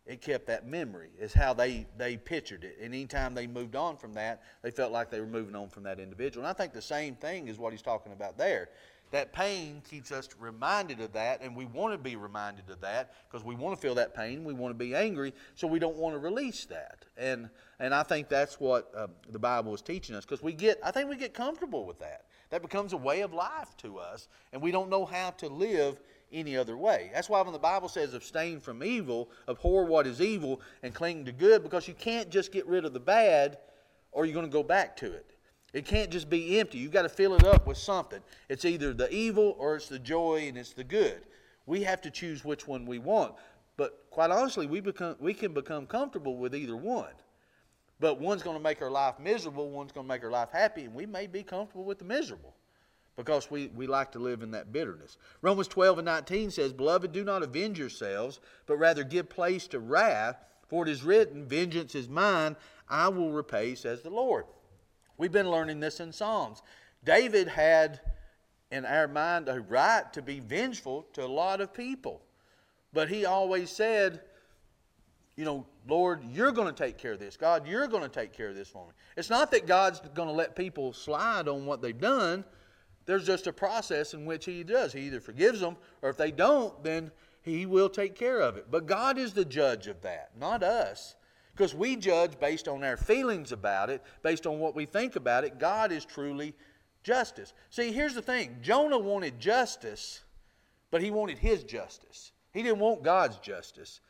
it 0.09 0.21
kept 0.21 0.47
that 0.47 0.67
memory 0.67 1.11
is 1.19 1.33
how 1.33 1.53
they 1.53 1.85
they 1.95 2.17
pictured 2.17 2.63
it. 2.63 2.77
And 2.81 2.95
anytime 2.95 3.35
they 3.35 3.45
moved 3.45 3.75
on 3.75 3.95
from 3.95 4.13
that 4.15 4.41
they 4.63 4.71
felt 4.71 4.91
like 4.91 5.11
they 5.11 5.21
were 5.21 5.27
moving 5.27 5.55
on 5.55 5.69
from 5.69 5.83
that 5.83 5.99
individual. 5.99 6.45
And 6.45 6.49
i 6.49 6.53
think 6.53 6.73
the 6.73 6.81
same 6.81 7.15
thing 7.15 7.47
is 7.47 7.59
what 7.59 7.71
he's 7.71 7.83
talking 7.83 8.11
about 8.11 8.37
there. 8.37 8.69
That 9.11 9.33
pain 9.33 9.81
keeps 9.89 10.11
us 10.11 10.29
reminded 10.39 10.99
of 10.99 11.13
that 11.13 11.41
and 11.41 11.55
we 11.55 11.65
want 11.65 11.93
to 11.93 11.99
be 11.99 12.15
reminded 12.15 12.69
of 12.71 12.81
that 12.81 13.13
because 13.29 13.45
we 13.45 13.53
want 13.53 13.75
to 13.75 13.81
feel 13.81 13.95
that 13.95 14.15
pain 14.15 14.43
we 14.43 14.53
want 14.53 14.71
to 14.71 14.77
be 14.77 14.95
angry 14.95 15.31
so 15.53 15.67
we 15.67 15.77
don't 15.77 15.95
want 15.95 16.15
to 16.15 16.19
release 16.19 16.65
that. 16.65 17.05
And 17.15 17.47
and 17.79 17.93
i 17.93 18.01
think 18.01 18.29
that's 18.29 18.59
what 18.59 18.91
uh, 18.97 19.07
the 19.29 19.39
bible 19.39 19.75
is 19.75 19.83
teaching 19.83 20.15
us 20.15 20.25
because 20.25 20.41
we 20.41 20.53
get 20.53 20.79
i 20.83 20.89
think 20.89 21.07
we 21.07 21.17
get 21.17 21.35
comfortable 21.35 21.85
with 21.85 21.99
that. 21.99 22.25
That 22.49 22.63
becomes 22.63 22.93
a 22.93 22.97
way 22.97 23.21
of 23.21 23.31
life 23.31 23.77
to 23.77 23.99
us 23.99 24.27
and 24.53 24.59
we 24.59 24.71
don't 24.71 24.89
know 24.89 25.05
how 25.05 25.29
to 25.37 25.49
live 25.49 25.99
any 26.31 26.55
other 26.55 26.77
way. 26.77 27.09
That's 27.13 27.29
why 27.29 27.41
when 27.41 27.53
the 27.53 27.59
Bible 27.59 27.89
says 27.89 28.13
abstain 28.13 28.59
from 28.59 28.83
evil, 28.83 29.29
abhor 29.47 29.85
what 29.85 30.07
is 30.07 30.21
evil, 30.21 30.61
and 30.83 30.93
cling 30.93 31.25
to 31.25 31.31
good, 31.31 31.63
because 31.63 31.87
you 31.87 31.93
can't 31.93 32.29
just 32.29 32.51
get 32.51 32.67
rid 32.67 32.85
of 32.85 32.93
the 32.93 32.99
bad 32.99 33.57
or 34.11 34.25
you're 34.25 34.33
going 34.33 34.45
to 34.45 34.51
go 34.51 34.63
back 34.63 34.95
to 34.97 35.11
it. 35.11 35.25
It 35.73 35.85
can't 35.85 36.09
just 36.09 36.29
be 36.29 36.59
empty. 36.59 36.79
You've 36.79 36.91
got 36.91 37.03
to 37.03 37.09
fill 37.09 37.35
it 37.35 37.45
up 37.45 37.67
with 37.67 37.77
something. 37.77 38.21
It's 38.49 38.65
either 38.65 38.93
the 38.93 39.13
evil 39.13 39.55
or 39.59 39.75
it's 39.75 39.87
the 39.87 39.99
joy 39.99 40.47
and 40.47 40.57
it's 40.57 40.73
the 40.73 40.83
good. 40.83 41.21
We 41.67 41.83
have 41.83 42.01
to 42.01 42.11
choose 42.11 42.43
which 42.43 42.67
one 42.67 42.85
we 42.85 42.97
want. 42.97 43.35
But 43.77 44.05
quite 44.09 44.31
honestly, 44.31 44.65
we, 44.65 44.79
become, 44.79 45.15
we 45.19 45.33
can 45.33 45.53
become 45.53 45.85
comfortable 45.85 46.37
with 46.37 46.55
either 46.55 46.75
one. 46.75 47.13
But 47.99 48.19
one's 48.19 48.41
going 48.41 48.57
to 48.57 48.63
make 48.63 48.81
our 48.81 48.89
life 48.89 49.19
miserable, 49.19 49.69
one's 49.69 49.91
going 49.91 50.05
to 50.05 50.07
make 50.07 50.23
our 50.23 50.31
life 50.31 50.49
happy, 50.51 50.85
and 50.85 50.93
we 50.93 51.05
may 51.05 51.27
be 51.27 51.43
comfortable 51.43 51.83
with 51.83 51.99
the 51.99 52.05
miserable 52.05 52.55
because 53.19 53.51
we, 53.51 53.67
we 53.75 53.85
like 53.85 54.13
to 54.13 54.17
live 54.17 54.43
in 54.43 54.51
that 54.51 54.71
bitterness. 54.71 55.17
Romans 55.41 55.67
12 55.67 55.97
and 55.97 56.05
19 56.05 56.51
says, 56.51 56.71
Beloved, 56.71 57.11
do 57.11 57.25
not 57.25 57.43
avenge 57.43 57.77
yourselves, 57.77 58.39
but 58.65 58.77
rather 58.77 59.03
give 59.03 59.27
place 59.27 59.67
to 59.67 59.79
wrath, 59.79 60.37
for 60.69 60.87
it 60.87 60.89
is 60.89 61.03
written, 61.03 61.45
Vengeance 61.45 61.95
is 61.95 62.07
mine, 62.07 62.55
I 62.87 63.09
will 63.09 63.33
repay, 63.33 63.75
says 63.75 64.03
the 64.03 64.09
Lord. 64.09 64.45
We've 65.17 65.33
been 65.33 65.51
learning 65.51 65.81
this 65.81 65.99
in 65.99 66.13
Psalms. 66.13 66.61
David 67.03 67.49
had 67.49 67.99
in 68.71 68.85
our 68.85 69.09
mind 69.09 69.49
a 69.49 69.59
right 69.59 70.11
to 70.13 70.21
be 70.21 70.39
vengeful 70.39 71.05
to 71.11 71.25
a 71.25 71.27
lot 71.27 71.59
of 71.59 71.73
people, 71.73 72.21
but 72.93 73.09
he 73.09 73.25
always 73.25 73.69
said, 73.69 74.21
you 75.35 75.43
know, 75.43 75.65
Lord, 75.89 76.23
you're 76.23 76.53
going 76.53 76.73
to 76.73 76.83
take 76.83 76.97
care 76.97 77.11
of 77.11 77.19
this. 77.19 77.35
God, 77.35 77.67
you're 77.67 77.87
going 77.87 78.03
to 78.03 78.07
take 78.09 78.31
care 78.31 78.47
of 78.47 78.55
this 78.55 78.69
for 78.69 78.85
me. 78.85 78.93
It's 79.17 79.29
not 79.29 79.51
that 79.51 79.67
God's 79.67 79.99
going 80.13 80.29
to 80.29 80.33
let 80.33 80.55
people 80.55 80.93
slide 80.93 81.49
on 81.49 81.65
what 81.65 81.81
they've 81.81 81.99
done. 81.99 82.45
There's 83.09 83.25
just 83.25 83.47
a 83.47 83.53
process 83.53 84.13
in 84.13 84.23
which 84.23 84.45
He 84.45 84.63
does. 84.63 84.93
He 84.93 85.07
either 85.07 85.19
forgives 85.19 85.61
them, 85.61 85.77
or 86.03 86.11
if 86.11 86.17
they 86.17 86.29
don't, 86.29 86.83
then 86.83 87.09
He 87.41 87.65
will 87.65 87.89
take 87.89 88.13
care 88.13 88.39
of 88.39 88.55
it. 88.55 88.67
But 88.69 88.85
God 88.85 89.17
is 89.17 89.33
the 89.33 89.45
judge 89.45 89.87
of 89.87 89.99
that, 90.01 90.29
not 90.39 90.61
us. 90.61 91.15
Because 91.51 91.73
we 91.73 91.95
judge 91.95 92.39
based 92.39 92.67
on 92.67 92.83
our 92.83 92.97
feelings 92.97 93.51
about 93.51 93.89
it, 93.89 94.03
based 94.21 94.45
on 94.45 94.59
what 94.59 94.75
we 94.75 94.85
think 94.85 95.15
about 95.15 95.43
it. 95.43 95.57
God 95.57 95.91
is 95.91 96.05
truly 96.05 96.53
justice. 97.01 97.55
See, 97.71 97.91
here's 97.91 98.13
the 98.13 98.21
thing 98.21 98.57
Jonah 98.61 98.99
wanted 98.99 99.39
justice, 99.39 100.21
but 100.91 101.01
he 101.01 101.09
wanted 101.09 101.39
his 101.39 101.63
justice. 101.63 102.31
He 102.53 102.61
didn't 102.61 102.77
want 102.77 103.01
God's 103.01 103.39
justice. 103.39 104.01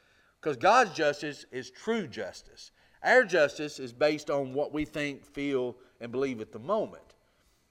Because 0.41 0.57
God's 0.57 0.91
justice 0.91 1.45
is 1.53 1.71
true 1.71 2.05
justice. 2.05 2.71
Our 3.01 3.23
justice 3.23 3.79
is 3.79 3.93
based 3.93 4.29
on 4.29 4.53
what 4.53 4.73
we 4.73 4.83
think, 4.83 5.25
feel, 5.25 5.77
and 6.01 6.11
believe 6.11 6.41
at 6.41 6.51
the 6.51 6.59
moment. 6.59 7.15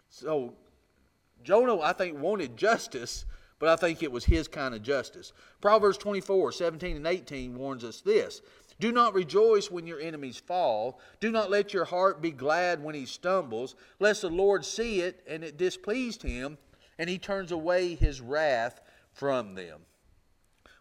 So 0.08 0.54
Jonah, 1.42 1.80
I 1.80 1.92
think, 1.92 2.18
wanted 2.18 2.56
justice, 2.56 3.24
but 3.58 3.68
I 3.68 3.76
think 3.76 4.02
it 4.02 4.12
was 4.12 4.24
his 4.24 4.48
kind 4.48 4.74
of 4.74 4.82
justice. 4.82 5.32
Proverbs 5.60 5.98
24, 5.98 6.52
17 6.52 6.96
and 6.96 7.06
18 7.06 7.56
warns 7.56 7.84
us 7.84 8.00
this 8.00 8.42
Do 8.78 8.92
not 8.92 9.14
rejoice 9.14 9.70
when 9.70 9.86
your 9.86 10.00
enemies 10.00 10.38
fall. 10.38 11.00
Do 11.20 11.30
not 11.30 11.50
let 11.50 11.72
your 11.72 11.84
heart 11.84 12.22
be 12.22 12.30
glad 12.30 12.82
when 12.82 12.94
he 12.94 13.06
stumbles, 13.06 13.74
lest 13.98 14.22
the 14.22 14.30
Lord 14.30 14.64
see 14.64 15.00
it 15.00 15.22
and 15.26 15.42
it 15.42 15.56
displeased 15.56 16.22
him, 16.22 16.58
and 16.98 17.08
he 17.08 17.18
turns 17.18 17.52
away 17.52 17.94
his 17.94 18.20
wrath 18.20 18.80
from 19.12 19.54
them. 19.54 19.80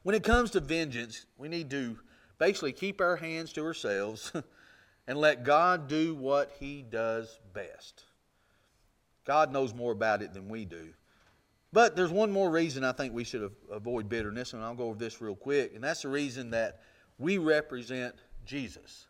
When 0.03 0.15
it 0.15 0.23
comes 0.23 0.51
to 0.51 0.59
vengeance, 0.59 1.25
we 1.37 1.49
need 1.49 1.69
to 1.71 1.99
basically 2.37 2.71
keep 2.71 3.01
our 3.01 3.17
hands 3.17 3.51
to 3.53 3.65
ourselves 3.65 4.31
and 5.07 5.17
let 5.17 5.43
God 5.43 5.87
do 5.87 6.15
what 6.15 6.51
he 6.59 6.81
does 6.81 7.39
best. 7.53 8.03
God 9.27 9.51
knows 9.51 9.75
more 9.75 9.91
about 9.91 10.21
it 10.21 10.33
than 10.33 10.47
we 10.47 10.63
do. 10.63 10.87
But 11.73 11.97
there's 11.97 12.11
one 12.11 12.31
more 12.31 12.49
reason 12.49 12.85
I 12.85 12.93
think 12.93 13.13
we 13.13 13.25
should 13.25 13.51
avoid 13.69 14.07
bitterness, 14.07 14.53
and 14.53 14.63
I'll 14.63 14.73
go 14.73 14.85
over 14.85 14.97
this 14.97 15.21
real 15.21 15.35
quick, 15.35 15.75
and 15.75 15.83
that's 15.83 16.03
the 16.03 16.07
reason 16.07 16.49
that 16.51 16.79
we 17.19 17.37
represent 17.37 18.15
Jesus. 18.45 19.07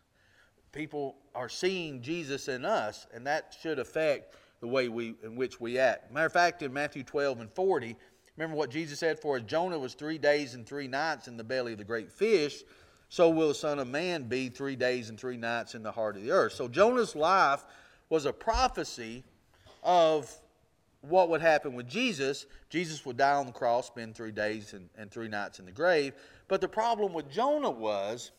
People 0.72 1.16
are 1.36 1.48
seeing 1.48 2.02
Jesus 2.02 2.48
in 2.48 2.64
us, 2.64 3.06
and 3.14 3.24
that 3.28 3.56
should 3.62 3.78
affect 3.78 4.34
the 4.60 4.66
way 4.66 4.88
we 4.88 5.14
in 5.22 5.36
which 5.36 5.60
we 5.60 5.78
act. 5.78 6.12
Matter 6.12 6.26
of 6.26 6.32
fact, 6.32 6.62
in 6.62 6.72
Matthew 6.72 7.04
12 7.04 7.40
and 7.40 7.52
40, 7.52 7.94
remember 8.36 8.56
what 8.56 8.70
Jesus 8.70 8.98
said, 8.98 9.20
For 9.20 9.36
as 9.36 9.44
Jonah 9.44 9.78
was 9.78 9.94
three 9.94 10.18
days 10.18 10.54
and 10.54 10.66
three 10.66 10.88
nights 10.88 11.28
in 11.28 11.36
the 11.36 11.44
belly 11.44 11.72
of 11.72 11.78
the 11.78 11.84
great 11.84 12.10
fish, 12.10 12.64
so 13.08 13.30
will 13.30 13.48
the 13.48 13.54
Son 13.54 13.78
of 13.78 13.86
Man 13.86 14.24
be 14.24 14.48
three 14.48 14.74
days 14.74 15.10
and 15.10 15.18
three 15.18 15.36
nights 15.36 15.76
in 15.76 15.84
the 15.84 15.92
heart 15.92 16.16
of 16.16 16.22
the 16.22 16.32
earth. 16.32 16.54
So 16.54 16.66
Jonah's 16.66 17.14
life 17.14 17.64
was 18.10 18.26
a 18.26 18.32
prophecy 18.32 19.22
of 19.82 20.32
what 21.02 21.28
would 21.28 21.40
happen 21.40 21.74
with 21.74 21.88
Jesus. 21.88 22.46
Jesus 22.70 23.04
would 23.06 23.16
die 23.16 23.34
on 23.34 23.46
the 23.46 23.52
cross, 23.52 23.86
spend 23.86 24.14
three 24.14 24.32
days 24.32 24.72
and, 24.72 24.88
and 24.96 25.10
three 25.10 25.28
nights 25.28 25.58
in 25.58 25.64
the 25.64 25.72
grave. 25.72 26.14
But 26.48 26.60
the 26.60 26.68
problem 26.68 27.12
with 27.12 27.30
Jonah 27.30 27.70
was 27.70 28.32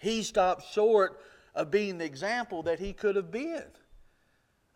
he 0.00 0.22
stopped 0.22 0.64
short 0.72 1.20
of 1.54 1.70
being 1.70 1.98
the 1.98 2.04
example 2.04 2.62
that 2.64 2.78
he 2.78 2.92
could 2.92 3.16
have 3.16 3.30
been. 3.30 3.64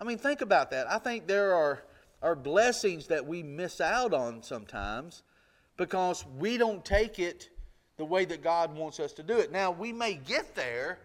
I 0.01 0.05
mean, 0.05 0.19
think 0.19 0.41
about 0.41 0.71
that. 0.71 0.91
I 0.91 0.99
think 0.99 1.27
there 1.27 1.55
are, 1.55 1.83
are 2.23 2.35
blessings 2.35 3.07
that 3.09 3.27
we 3.27 3.43
miss 3.43 3.81
out 3.81 4.15
on 4.15 4.43
sometimes 4.43 5.23
because 5.77 6.25
we 6.39 6.57
don't 6.57 6.85
take 6.85 7.19
it 7.19 7.51
the 7.99 8.05
way 8.05 8.25
that 8.25 8.43
God 8.43 8.75
wants 8.75 8.99
us 8.99 9.13
to 9.15 9.23
do 9.23 9.39
it. 9.39 9.53
Now, 9.53 9.71
we 9.71 9.93
may 9.93 10.15
get 10.15 10.55
there, 10.55 10.99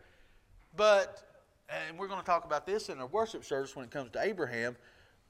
but, 0.78 1.25
and 1.70 1.98
we're 1.98 2.08
going 2.08 2.20
to 2.20 2.26
talk 2.26 2.46
about 2.46 2.66
this 2.66 2.90
in 2.90 3.00
our 3.00 3.08
worship 3.08 3.44
service 3.44 3.76
when 3.76 3.86
it 3.86 3.92
comes 3.92 4.12
to 4.12 4.22
Abraham. 4.22 4.76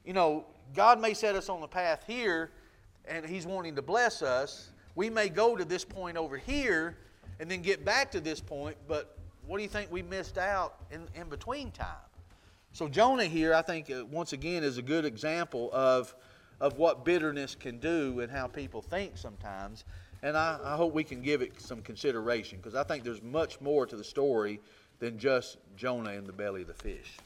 You 0.04 0.14
know, 0.14 0.46
God 0.74 1.00
may 1.00 1.14
set 1.14 1.36
us 1.36 1.50
on 1.50 1.62
the 1.62 1.68
path 1.68 2.04
here, 2.06 2.52
and 3.06 3.26
He's 3.26 3.46
wanting 3.46 3.76
to 3.76 3.82
bless 3.82 4.22
us. 4.22 4.72
We 4.96 5.10
may 5.10 5.30
go 5.30 5.56
to 5.56 5.66
this 5.66 5.84
point 5.84 6.18
over 6.18 6.38
here 6.38 6.98
and 7.40 7.50
then 7.50 7.62
get 7.62 7.84
back 7.84 8.12
to 8.12 8.20
this 8.20 8.40
point, 8.40 8.78
but 8.88 9.18
what 9.46 9.58
do 9.58 9.64
you 9.64 9.70
think 9.70 9.92
we 9.92 10.02
missed 10.02 10.38
out 10.38 10.78
in, 10.92 11.08
in 11.20 11.30
between 11.30 11.72
time? 11.72 11.88
So, 12.72 12.88
Jonah 12.88 13.26
here, 13.26 13.54
I 13.54 13.62
think, 13.62 13.90
uh, 13.90 14.06
once 14.06 14.34
again, 14.34 14.64
is 14.64 14.78
a 14.78 14.82
good 14.82 15.06
example 15.06 15.70
of, 15.74 16.14
of 16.60 16.78
what 16.78 17.06
bitterness 17.06 17.56
can 17.56 17.80
do 17.80 18.20
and 18.20 18.32
how 18.32 18.48
people 18.48 18.82
think 18.82 19.18
sometimes. 19.18 19.86
And 20.24 20.36
I, 20.36 20.60
I 20.64 20.76
hope 20.76 20.94
we 20.94 21.04
can 21.04 21.22
give 21.22 21.42
it 21.42 21.62
some 21.62 21.82
consideration 21.82 22.58
because 22.58 22.76
I 22.76 22.84
think 22.84 23.04
there's 23.04 23.22
much 23.22 23.62
more 23.62 23.86
to 23.86 23.96
the 23.96 24.04
story 24.04 24.60
than 25.00 25.18
just 25.20 25.58
Jonah 25.76 26.12
in 26.12 26.26
the 26.26 26.34
belly 26.34 26.62
of 26.62 26.68
the 26.68 26.74
fish. 26.74 27.18